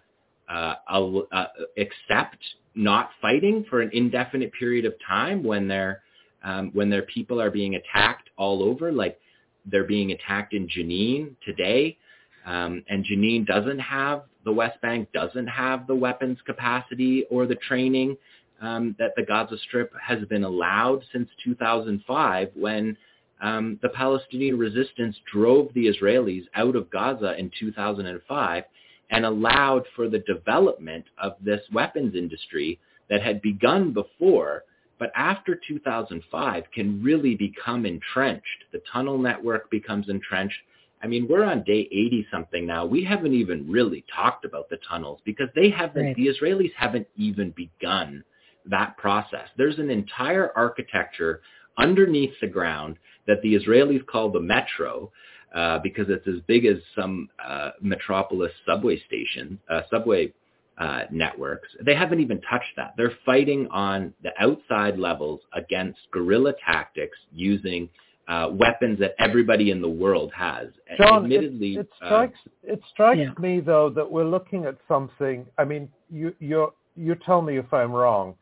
[0.48, 1.46] uh, uh,
[1.78, 2.38] accept
[2.76, 6.02] not fighting for an indefinite period of time when their
[6.44, 9.18] um, when their people are being attacked all over, like
[9.64, 11.96] they're being attacked in Jenin today.
[12.44, 17.56] Um, and Jenin doesn't have, the West Bank doesn't have the weapons capacity or the
[17.56, 18.16] training
[18.62, 22.96] um, that the Gaza Strip has been allowed since 2005 when
[23.42, 28.64] um, the Palestinian resistance drove the Israelis out of Gaza in 2005
[29.10, 32.78] and allowed for the development of this weapons industry
[33.08, 34.64] that had begun before,
[34.98, 38.64] but after 2005 can really become entrenched.
[38.72, 40.58] The tunnel network becomes entrenched
[41.02, 42.86] I mean, we're on day 80 something now.
[42.86, 46.16] We haven't even really talked about the tunnels because they haven't, right.
[46.16, 48.24] the Israelis haven't even begun
[48.64, 49.48] that process.
[49.56, 51.42] There's an entire architecture
[51.78, 55.12] underneath the ground that the Israelis call the metro
[55.54, 60.32] uh, because it's as big as some uh, metropolis subway station, uh, subway
[60.78, 61.68] uh, networks.
[61.84, 62.94] They haven't even touched that.
[62.96, 67.88] They're fighting on the outside levels against guerrilla tactics using
[68.28, 70.68] uh, weapons that everybody in the world has.
[70.98, 73.30] Jon, Admittedly, it, it strikes it strikes yeah.
[73.40, 75.46] me though that we're looking at something.
[75.58, 78.34] I mean, you you you tell me if I'm wrong,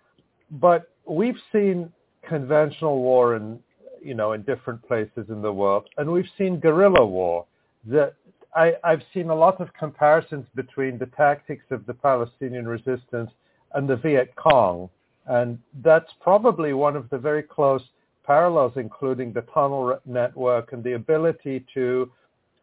[0.52, 1.92] but we've seen
[2.26, 3.58] conventional war in
[4.04, 7.46] you know in different places in the world, and we've seen guerrilla war.
[7.86, 8.14] That
[8.54, 13.30] I, I've seen a lot of comparisons between the tactics of the Palestinian resistance
[13.74, 14.88] and the Viet Cong,
[15.26, 17.82] and that's probably one of the very close
[18.24, 22.10] parallels, including the tunnel network and the ability to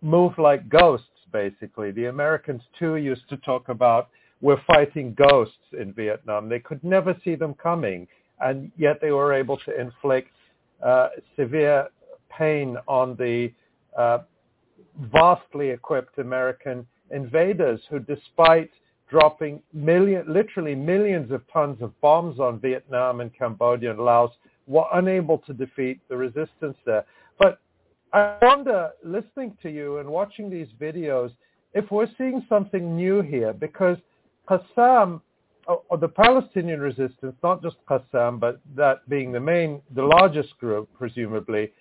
[0.02, 1.92] move like ghosts, basically.
[1.92, 4.10] The Americans, too, used to talk about
[4.42, 6.50] we're fighting ghosts in Vietnam.
[6.50, 8.08] They could never see them coming,
[8.40, 10.30] and yet they were able to inflict
[11.36, 11.88] severe
[12.30, 13.52] pain on the
[13.98, 14.20] uh,
[15.12, 18.72] vastly equipped American invaders who, despite
[19.10, 24.32] dropping million, literally millions of tons of bombs on Vietnam and Cambodia and Laos,
[24.68, 27.06] were unable to defeat the resistance there.
[27.38, 27.60] But
[28.14, 31.32] I wonder, listening to you and watching these videos,
[31.74, 33.98] if we're seeing something new here, because
[34.50, 35.22] Qassam,
[35.68, 40.90] or the Palestinian resistance, not just Qassam, but that being the main, the largest group,
[40.98, 41.72] presumably,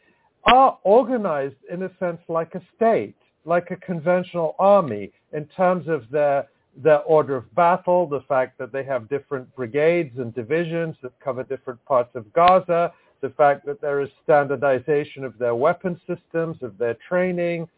[0.44, 6.08] are organized in a sense like a state, like a conventional army in terms of
[6.10, 11.12] their their order of battle, the fact that they have different brigades and divisions that
[11.20, 16.62] cover different parts of Gaza, the fact that there is standardization of their weapon systems,
[16.62, 17.68] of their training.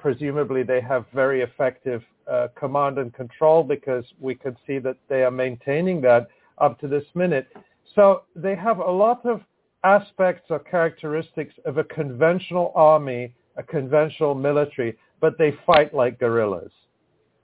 [0.00, 5.22] Presumably they have very effective uh, command and control because we can see that they
[5.24, 7.48] are maintaining that up to this minute.
[7.94, 9.42] So they have a lot of
[9.84, 16.72] aspects or characteristics of a conventional army, a conventional military, but they fight like guerrillas.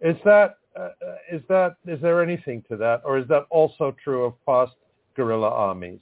[0.00, 0.90] Is that uh,
[1.32, 4.72] is that is there anything to that, or is that also true of past
[5.14, 6.00] guerrilla armies?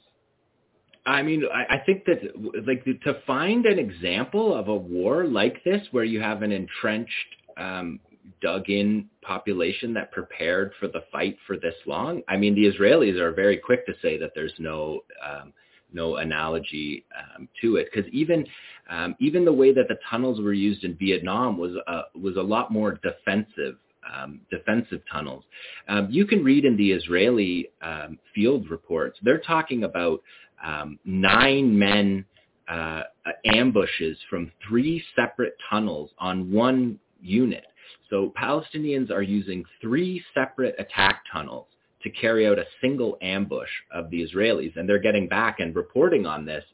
[1.07, 2.20] I mean, I, I think that
[2.66, 7.12] like to find an example of a war like this where you have an entrenched,
[7.57, 8.00] um,
[8.41, 12.23] dug-in population that prepared for the fight for this long.
[12.28, 15.52] I mean, the Israelis are very quick to say that there's no um,
[15.92, 18.47] no analogy um, to it because even
[18.91, 22.42] um, even the way that the tunnels were used in Vietnam was uh, was a
[22.42, 23.76] lot more defensive
[24.12, 25.44] um, defensive tunnels.
[25.89, 30.23] Um, you can read in the Israeli um, field reports, they're talking about
[30.64, 32.24] um, nine men
[32.68, 33.02] uh,
[33.44, 37.64] ambushes from three separate tunnels on one unit.
[38.10, 41.66] So Palestinians are using three separate attack tunnels
[42.02, 44.76] to carry out a single ambush of the Israelis.
[44.76, 46.64] And they're getting back and reporting on this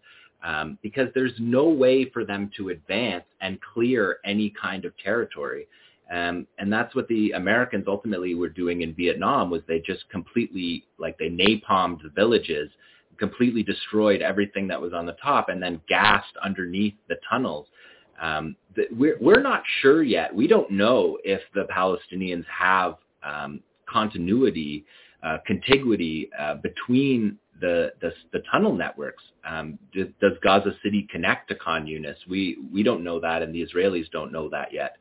[0.44, 5.66] um, because there's no way for them to advance and clear any kind of territory.
[6.12, 10.84] Um, and that's what the Americans ultimately were doing in Vietnam was they just completely,
[10.98, 12.68] like they napalmed the villages,
[13.20, 17.68] completely destroyed everything that was on the top and then gassed underneath the tunnels.
[18.20, 20.34] Um, the, we're, we're not sure yet.
[20.34, 24.84] We don't know if the Palestinians have um, continuity,
[25.22, 29.22] uh, contiguity uh, between the, the, the tunnel networks.
[29.48, 32.16] Um, does, does Gaza City connect to Khan Yunis?
[32.28, 34.96] We we don't know that, and the Israelis don't know that yet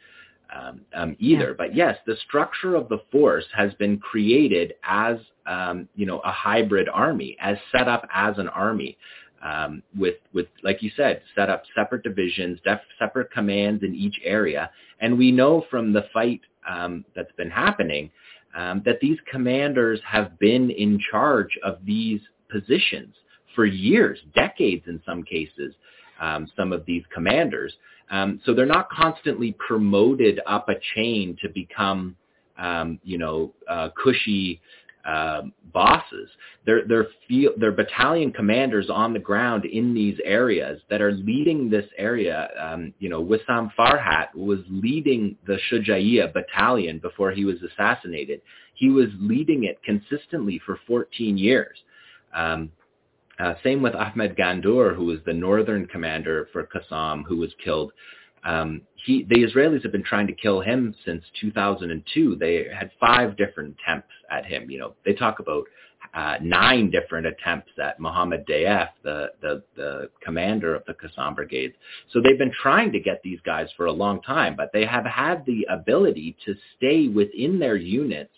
[0.56, 1.50] um, um, either.
[1.50, 1.56] Yeah.
[1.58, 6.32] But yes, the structure of the force has been created as um, you know a
[6.32, 8.98] hybrid army, as set up as an army.
[9.42, 14.20] Um, with with like you said, set up separate divisions, def- separate commands in each
[14.24, 14.70] area,
[15.00, 18.12] and we know from the fight um, that's been happening
[18.56, 22.20] um, that these commanders have been in charge of these
[22.50, 23.16] positions
[23.56, 25.74] for years, decades in some cases.
[26.20, 27.74] Um, some of these commanders,
[28.10, 32.16] um, so they're not constantly promoted up a chain to become,
[32.58, 34.62] um, you know, uh, cushy
[35.06, 36.30] uh, bosses.
[36.66, 41.70] They're they're feel, they're battalion commanders on the ground in these areas that are leading
[41.70, 42.50] this area.
[42.60, 48.42] Um, you know, Wissam Farhat was leading the Shujaiya battalion before he was assassinated.
[48.74, 51.78] He was leading it consistently for 14 years.
[52.34, 52.72] Um,
[53.40, 57.94] uh, same with Ahmed Ghandour, who was the northern commander for Qassam, who was killed.
[58.44, 62.38] Um, he, the Israelis have been trying to kill him since 2002.
[62.40, 64.70] They had five different attempts at him.
[64.70, 65.66] You know, they talk about
[66.14, 71.76] uh, nine different attempts at Mohammed Deif, the, the, the commander of the Qassam brigades.
[72.12, 75.06] So they've been trying to get these guys for a long time, but they have
[75.06, 78.32] had the ability to stay within their units,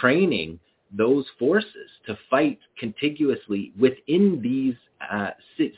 [0.00, 0.58] training
[0.96, 4.74] those forces to fight contiguously within these
[5.10, 5.30] uh,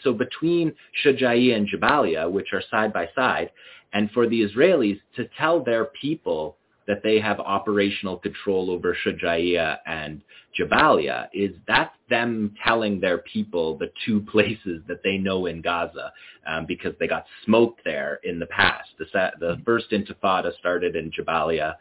[0.02, 0.72] so between
[1.04, 3.50] Shujaiya and Jabalia, which are side by side,
[3.92, 9.78] and for the Israelis to tell their people that they have operational control over Shujaiya
[9.86, 10.20] and
[10.58, 16.12] Jabalia is that's them telling their people the two places that they know in Gaza
[16.46, 18.90] um, because they got smoked there in the past.
[18.98, 19.06] The,
[19.40, 21.76] the first Intifada started in Jabalia,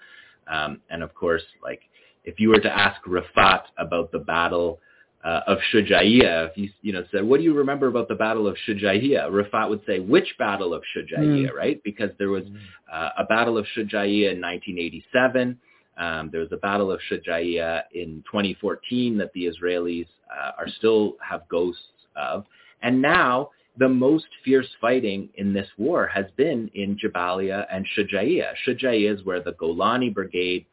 [0.47, 1.81] um, and of course, like
[2.23, 4.79] if you were to ask Refaat about the battle
[5.23, 8.45] uh, of Shujaiya, if you you know said, "What do you remember about the Battle
[8.47, 11.53] of Shujaiya?" Refaat would say, "Which Battle of Shujaiya?" Mm.
[11.53, 11.81] Right?
[11.83, 12.43] Because there was
[12.91, 15.57] uh, a Battle of Shujaiya in 1987.
[15.97, 21.13] Um, there was a Battle of Shujaiya in 2014 that the Israelis uh, are still
[21.21, 21.81] have ghosts
[22.15, 22.45] of,
[22.81, 28.53] and now the most fierce fighting in this war has been in Jabalia and Shujaiya.
[28.67, 30.65] Shujaiya is where the Golani Brigade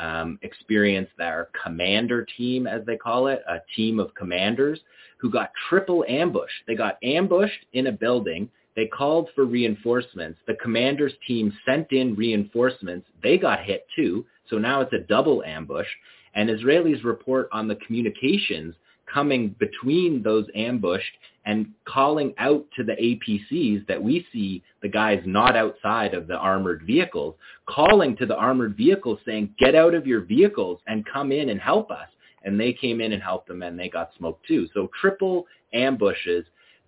[0.00, 4.80] um, experienced their commander team, as they call it, a team of commanders
[5.18, 6.64] who got triple ambushed.
[6.66, 8.48] They got ambushed in a building.
[8.74, 10.38] They called for reinforcements.
[10.46, 13.06] The commander's team sent in reinforcements.
[13.22, 14.24] They got hit too.
[14.48, 15.86] So now it's a double ambush.
[16.34, 18.74] And Israelis report on the communications
[19.12, 21.12] coming between those ambushed
[21.46, 26.36] and calling out to the APCs that we see the guys not outside of the
[26.36, 27.34] armored vehicles,
[27.66, 31.60] calling to the armored vehicles saying, get out of your vehicles and come in and
[31.60, 32.08] help us.
[32.44, 34.68] And they came in and helped them and they got smoked too.
[34.74, 36.44] So triple ambushes.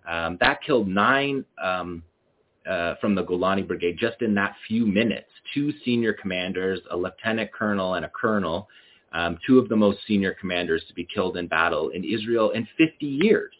[0.07, 2.03] Um, that killed nine um,
[2.69, 5.29] uh, from the Golani Brigade just in that few minutes.
[5.53, 8.67] Two senior commanders, a lieutenant colonel and a colonel,
[9.13, 12.67] um, two of the most senior commanders to be killed in battle in Israel in
[12.77, 13.53] 50 years.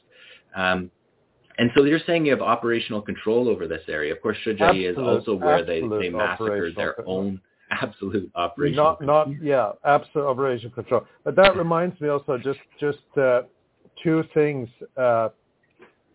[0.56, 0.92] Um,
[1.60, 4.14] and so you're saying you have operational control over this area.
[4.14, 7.40] Of course, Shujaiya is also where they, they massacred their own
[7.72, 8.78] absolute operation.
[8.78, 11.06] Not, not, yeah, absolute operational control.
[11.24, 13.44] But that reminds me also just, just uh,
[14.04, 14.68] two things
[14.98, 15.30] uh,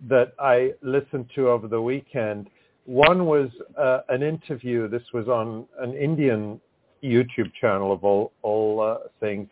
[0.08, 2.50] that I listened to over the weekend.
[2.86, 4.88] One was uh, an interview.
[4.88, 6.60] This was on an Indian
[7.02, 9.48] YouTube channel of all, all uh, things,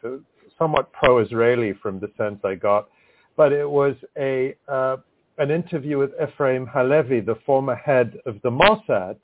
[0.58, 2.88] somewhat pro-Israeli from the sense I got.
[3.36, 4.96] But it was a uh,
[5.38, 9.16] an interview with Efraim Halevy, the former head of the Mossad,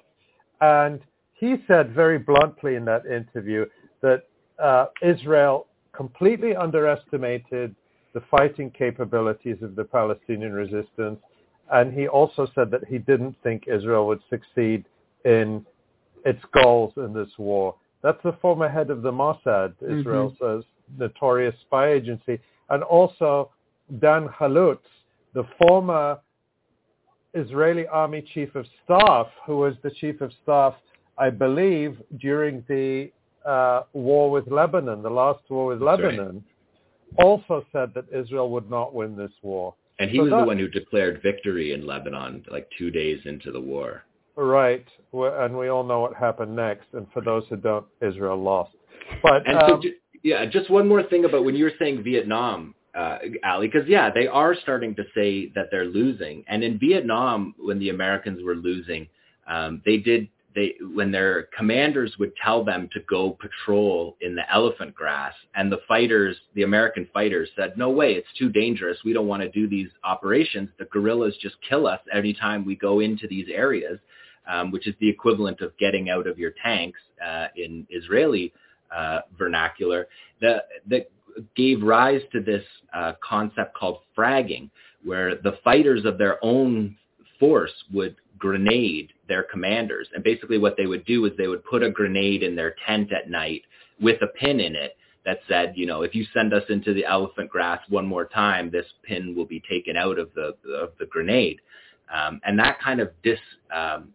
[0.61, 1.01] and
[1.33, 3.65] he said very bluntly in that interview
[4.03, 4.25] that
[4.63, 7.75] uh, Israel completely underestimated
[8.13, 11.19] the fighting capabilities of the Palestinian resistance,
[11.73, 14.85] and he also said that he didn't think Israel would succeed
[15.25, 15.65] in
[16.25, 17.75] its goals in this war.
[18.03, 20.99] That's the former head of the Mossad, Israel's mm-hmm.
[20.99, 22.41] notorious spy agency,
[22.71, 23.51] and also
[24.01, 24.79] Dan Halutz,
[25.35, 26.19] the former
[27.35, 30.75] Israeli army chief of staff, who was the chief of staff,
[31.17, 33.11] I believe, during the
[33.47, 36.45] uh, war with Lebanon, the last war with That's Lebanon,
[37.19, 37.25] right.
[37.25, 39.75] also said that Israel would not win this war.
[39.99, 43.21] And he so was that, the one who declared victory in Lebanon like two days
[43.25, 44.05] into the war.
[44.37, 46.87] Right, and we all know what happened next.
[46.95, 48.73] And for those who don't, Israel lost.
[49.23, 49.91] But and um, so,
[50.23, 54.11] yeah, just one more thing about when you were saying Vietnam uh, Ali, because yeah,
[54.11, 56.45] they are starting to say that they're losing.
[56.49, 59.07] And in Vietnam, when the Americans were losing,
[59.47, 64.51] um, they did they when their commanders would tell them to go patrol in the
[64.53, 68.99] elephant grass, and the fighters, the American fighters, said, "No way, it's too dangerous.
[69.05, 70.69] We don't want to do these operations.
[70.79, 73.99] The guerrillas just kill us every time we go into these areas."
[74.49, 78.53] Um, which is the equivalent of getting out of your tanks uh, in Israeli
[78.91, 80.09] uh, vernacular.
[80.41, 81.07] that, the
[81.55, 84.71] gave rise to this uh, concept called fragging,
[85.05, 86.97] where the fighters of their own
[87.39, 90.09] force would grenade their commanders.
[90.15, 93.13] And basically what they would do is they would put a grenade in their tent
[93.13, 93.63] at night
[94.01, 97.05] with a pin in it that said, you know, if you send us into the
[97.05, 101.07] elephant grass one more time, this pin will be taken out of the of the
[101.07, 101.61] grenade.
[102.13, 103.39] Um, and that kind of dis,
[103.75, 104.09] um,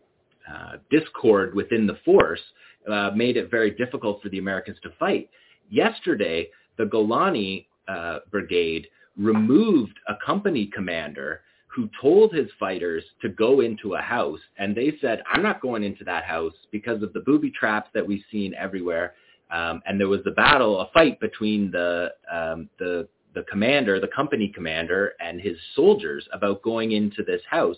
[0.51, 2.41] uh, discord within the force
[2.89, 5.29] uh, made it very difficult for the Americans to fight.
[5.69, 13.61] Yesterday, the Golani uh, brigade removed a company commander who told his fighters to go
[13.61, 17.19] into a house and they said i'm not going into that house because of the
[17.21, 19.13] booby traps that we've seen everywhere
[19.51, 24.07] um, and there was a battle a fight between the um, the the commander the
[24.15, 27.77] company commander and his soldiers about going into this house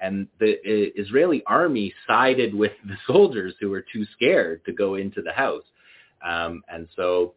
[0.00, 4.94] and the uh, israeli army sided with the soldiers who were too scared to go
[4.96, 5.64] into the house
[6.26, 7.34] um, and so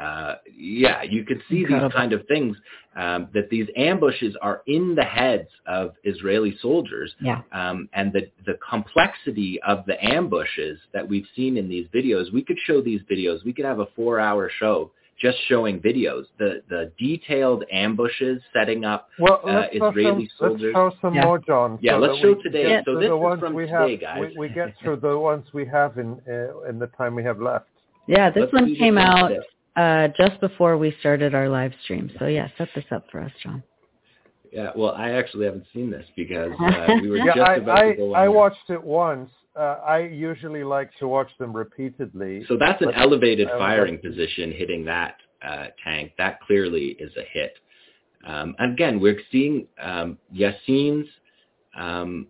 [0.00, 1.88] uh, yeah, you can see Incredible.
[1.88, 2.56] these kind of things
[2.96, 7.42] um, that these ambushes are in the heads of Israeli soldiers, Yeah.
[7.52, 12.32] um, and the the complexity of the ambushes that we've seen in these videos.
[12.32, 13.44] We could show these videos.
[13.44, 16.24] We could have a four hour show just showing videos.
[16.38, 20.74] The the detailed ambushes setting up Well, uh, let's, show Israeli some, soldiers.
[20.74, 21.24] let's show some Yeah.
[21.24, 21.78] more, Jon.
[21.80, 22.68] Yeah, so let's show we today.
[22.68, 24.32] get So this the is ones from we today, have, guys.
[24.36, 27.40] We, we get through the ones we have in uh, in the time we have
[27.40, 27.66] left.
[28.06, 29.32] Yeah, this Let's one came out
[29.76, 32.10] uh, just before we started our live stream.
[32.18, 33.62] So yeah, set this up for us, Jon.
[34.52, 37.78] Yeah, well, I actually haven't seen this because uh, we were Yeah, just I, about
[37.78, 38.16] I, to go on.
[38.16, 38.30] I there.
[38.30, 39.30] watched it once.
[39.56, 42.44] Uh, I usually like to watch them repeatedly.
[42.48, 45.16] So that's an but- elevated uh, firing position hitting that
[45.46, 46.12] uh, tank.
[46.18, 47.54] That clearly is a hit.
[48.26, 50.18] Um, and again, we're seeing um,
[51.76, 52.26] um,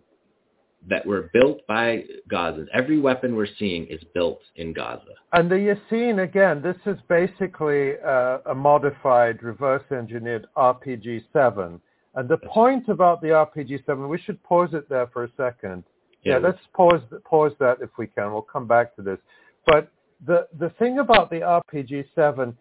[0.87, 2.67] that were built by Gazans.
[2.73, 5.15] Every weapon we're seeing is built in Gaza.
[5.33, 11.79] And the Yassin, again, this is basically uh, a modified, reverse-engineered RPG-7.
[12.15, 15.83] And the point about the RPG-7, we should pause it there for a second.
[16.25, 18.31] Yeah, let's pause pause that if we can.
[18.31, 19.19] We'll come back to this.
[19.65, 19.91] But
[20.25, 22.55] the the thing about the RPG-7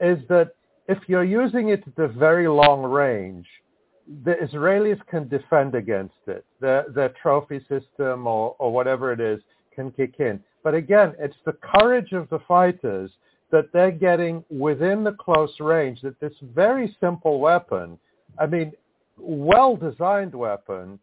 [0.00, 0.54] is that
[0.88, 3.46] if you're using it at a very long range,
[4.24, 6.44] the Israelis can defend against it.
[6.60, 9.40] Their their trophy system or or whatever it is
[9.74, 10.42] can kick in.
[10.64, 13.10] But again, it's the courage of the fighters
[13.50, 17.98] that they're getting within the close range that this very simple weapon,
[18.38, 18.72] I mean,
[19.18, 20.98] well-designed weapon,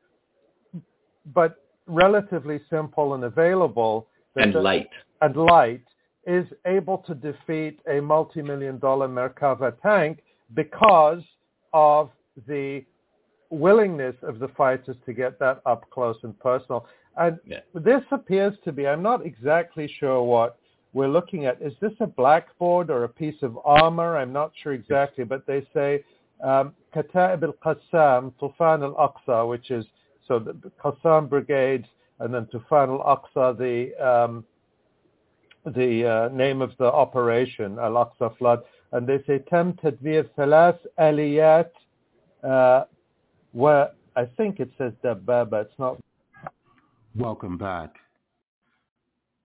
[1.34, 4.08] but relatively simple and available.
[4.36, 4.90] And the- light.
[5.22, 5.84] And light
[6.26, 11.24] is able to defeat a multi-million dollar Merkava tank because
[11.74, 12.12] of
[12.48, 12.84] the
[13.50, 16.86] willingness of the fighters to get that up close and personal.
[17.18, 17.60] And Yeah.
[17.74, 20.58] this appears to be, I'm not exactly sure what
[20.94, 21.62] we're looking at.
[21.62, 24.18] Is this a blackboard or a piece of armor?
[24.18, 26.04] I'm not sure exactly, but they say
[26.42, 29.86] um, Kata'ib al-Qassam, Tufan al-Aqsa, which is,
[30.32, 31.88] so the the Qassam brigades,
[32.20, 34.46] and then Tufan al-Aqsa, the, um,
[35.66, 38.62] the uh, name of the operation, Al-Aqsa flood.
[38.94, 41.72] And they say, Tem Tadvir Thalas Aliyat,
[42.46, 42.86] uh,
[43.52, 45.98] where I think it says Dabbaba, it's not
[47.14, 47.96] Welcome back.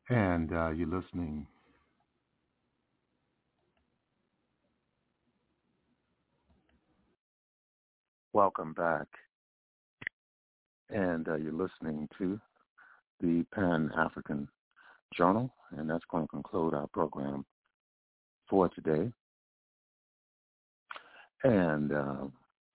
[0.08, 1.48] And uh, you're listening.
[8.32, 9.08] Welcome back.
[10.90, 12.40] And uh, you're listening to
[13.20, 14.48] the Pan African
[15.16, 17.44] Journal, and that's going to conclude our program
[18.48, 19.10] for today.
[21.44, 22.24] And uh,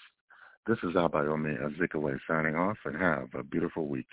[0.66, 4.06] This is Abayomi Azikiwe signing off, and have a beautiful week.